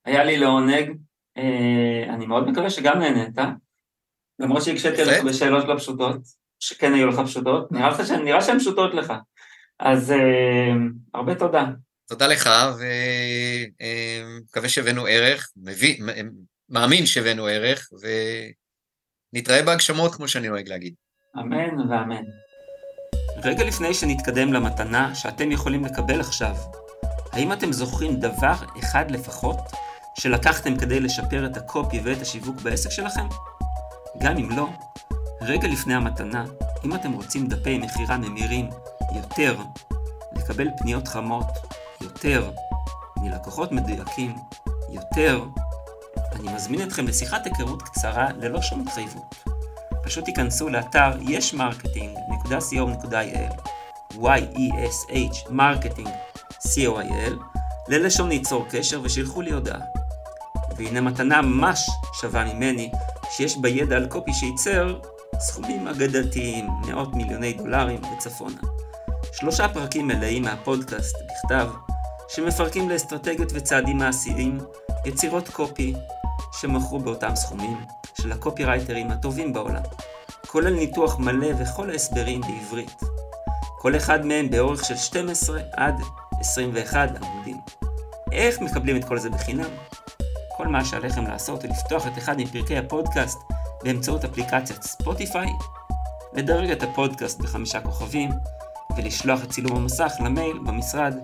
היה 0.06 0.24
לי 0.24 0.38
לעונג. 0.38 0.98
אה, 1.38 2.14
אני 2.14 2.26
מאוד 2.26 2.50
מקווה 2.50 2.70
שגם 2.70 3.00
נהנית, 3.00 3.36
למרות 4.40 4.64
שהקשיתי 4.64 5.02
עליך 5.02 5.24
בשאלות 5.24 5.66
לא 5.66 5.76
פשוטות, 5.78 6.18
שכן 6.60 6.94
היו 6.94 7.08
לך 7.08 7.20
פשוטות, 7.26 7.72
נראה 8.24 8.42
שהן 8.42 8.60
פשוטות 8.60 8.94
לך. 8.94 9.14
אז 9.80 10.12
אה, 10.12 10.74
הרבה 11.14 11.36
תודה. 11.36 11.66
תודה 12.10 12.28
לך, 12.28 12.50
ומקווה 13.80 14.70
שהבאנו 14.70 15.06
ערך, 15.06 15.52
מביא, 15.56 16.04
מאמין 16.70 17.06
שהבאנו 17.06 17.46
ערך, 17.46 17.90
ונתראה 19.34 19.64
בהגשמות, 19.64 20.16
כמו 20.16 20.28
שאני 20.28 20.50
נוהג 20.50 20.70
להגיד. 20.70 20.94
אמן 21.40 21.90
ואמן. 21.90 22.24
רגע 23.44 23.64
לפני 23.64 23.94
שנתקדם 23.94 24.54
למתנה 24.54 25.16
שאתם 25.16 25.52
יכולים 25.52 25.86
לקבל 25.86 26.20
עכשיו, 26.20 26.56
האם 27.34 27.54
אתם 27.54 27.72
זוכרים 27.72 28.16
דבר 28.16 28.54
אחד 28.80 29.12
לפחות 29.12 29.58
שלקחתם 30.16 30.78
כדי 30.78 31.00
לשפר 31.00 31.46
את 31.46 31.58
הקופי 31.58 32.02
ואת 32.04 32.22
השיווק 32.22 32.62
בעסק 32.62 32.90
שלכם? 32.90 33.28
גם 34.18 34.38
אם 34.38 34.50
לא, 34.50 34.68
רגע 35.42 35.68
לפני 35.68 35.96
המתנה, 35.96 36.46
אם 36.86 36.96
אתם 36.96 37.12
רוצים 37.12 37.48
דפי 37.48 37.78
מכירה 37.78 38.18
ממירים 38.18 38.70
יותר, 39.16 39.58
לקבל 40.36 40.68
פניות 40.78 41.08
חמות 41.08 41.48
יותר, 42.02 42.52
מלקוחות 43.18 43.72
מדויקים 43.72 44.36
יותר, 44.90 45.44
אני 46.36 46.54
מזמין 46.54 46.82
אתכם 46.82 47.08
לשיחת 47.08 47.46
היכרות 47.46 47.82
קצרה 47.82 48.28
ללא 48.40 48.62
שום 48.62 48.82
התחייבות. 48.82 49.36
פשוט 50.04 50.26
תיכנסו 50.26 50.70
לאתר 50.70 51.12
ישמרקטינג.co.il 51.22 53.54
y-e-s-h 54.14 55.50
marketing 55.50 56.33
co.il 56.68 57.34
ללשון 57.88 58.30
ליצור 58.30 58.66
קשר 58.70 59.02
ושילחו 59.04 59.42
לי 59.42 59.52
הודעה. 59.52 59.80
והנה 60.78 61.02
מתנה 61.02 61.42
ממש 61.42 61.90
שווה 62.22 62.54
ממני, 62.54 62.92
שיש 63.32 63.58
בה 63.58 63.70
ידע 63.70 63.96
על 63.96 64.08
קופי 64.08 64.34
שייצר 64.34 65.00
סכומים 65.40 65.88
אגדתיים, 65.88 66.68
מאות 66.88 67.16
מיליוני 67.16 67.54
דולרים 67.54 68.02
וצפונה. 68.04 68.62
שלושה 69.34 69.68
פרקים 69.68 70.08
מלאים 70.08 70.44
מהפודקאסט 70.44 71.16
בכתב, 71.16 71.70
שמפרקים 72.30 72.90
לאסטרטגיות 72.90 73.52
וצעדים 73.54 73.98
מעשיים 73.98 74.60
יצירות 75.06 75.50
קופי 75.50 75.94
שמכרו 76.60 77.00
באותם 77.00 77.36
סכומים 77.36 77.78
של 78.22 78.32
הקופירייטרים 78.32 79.12
הטובים 79.12 79.54
בעולם, 79.54 79.82
כולל 80.48 80.74
ניתוח 80.74 81.20
מלא 81.20 81.48
וכל 81.60 81.90
ההסברים 81.90 82.42
בעברית. 82.42 83.02
כל 83.80 83.96
אחד 83.96 84.26
מהם 84.26 84.50
באורך 84.50 84.86
של 84.86 84.96
12 84.98 85.62
עד 85.74 85.96
21 86.44 87.10
עמודים. 87.22 87.58
איך 88.32 88.62
מקבלים 88.62 88.98
את 88.98 89.06
כל 89.06 89.20
זה 89.20 89.30
בחינם? 89.30 89.70
כל 90.58 90.68
מה 90.68 90.86
שעליכם 90.86 91.28
לעשות 91.28 91.64
הוא 91.64 91.72
לפתוח 91.72 92.08
את 92.08 92.18
אחד 92.18 92.38
מפרקי 92.38 92.78
הפודקאסט 92.78 93.38
באמצעות 93.84 94.24
אפליקציית 94.24 94.84
ספוטיפיי, 94.84 95.48
לדרג 96.34 96.72
את 96.72 96.84
הפודקאסט 96.84 97.40
בחמישה 97.40 97.82
כוכבים, 97.82 98.30
ולשלוח 98.98 99.44
את 99.44 99.50
צילום 99.50 99.78
המסך 99.78 100.12
למייל 100.20 100.58
במשרד 100.66 101.16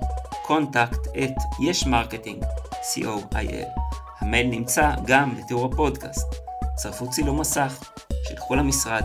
contact 0.48 1.08
at 1.08 1.64
yesh 1.64 1.87
marketing, 1.87 2.44
co.il. 2.72 3.66
המייל 4.20 4.48
נמצא 4.48 4.92
גם 5.06 5.36
בתיאור 5.36 5.66
הפודקאסט. 5.66 6.36
צרפו 6.76 7.10
צילום 7.10 7.40
מסך, 7.40 7.92
שלחו 8.28 8.56
למשרד, 8.56 9.04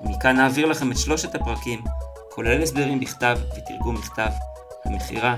ומכאן 0.00 0.36
נעביר 0.36 0.66
לכם 0.66 0.92
את 0.92 0.98
שלושת 0.98 1.34
הפרקים, 1.34 1.84
כולל 2.30 2.62
הסברים 2.62 3.00
בכתב 3.00 3.38
ותרגום 3.56 3.94
מכתב, 3.94 4.30
המכירה. 4.84 5.36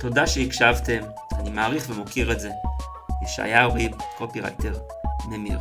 תודה 0.00 0.26
שהקשבתם, 0.26 1.00
אני 1.38 1.50
מעריך 1.50 1.90
ומוקיר 1.90 2.32
את 2.32 2.40
זה. 2.40 2.50
ישעיהו 3.22 3.74
ריב, 3.74 3.92
קופירייטר, 4.18 4.74
ממיר. 5.28 5.58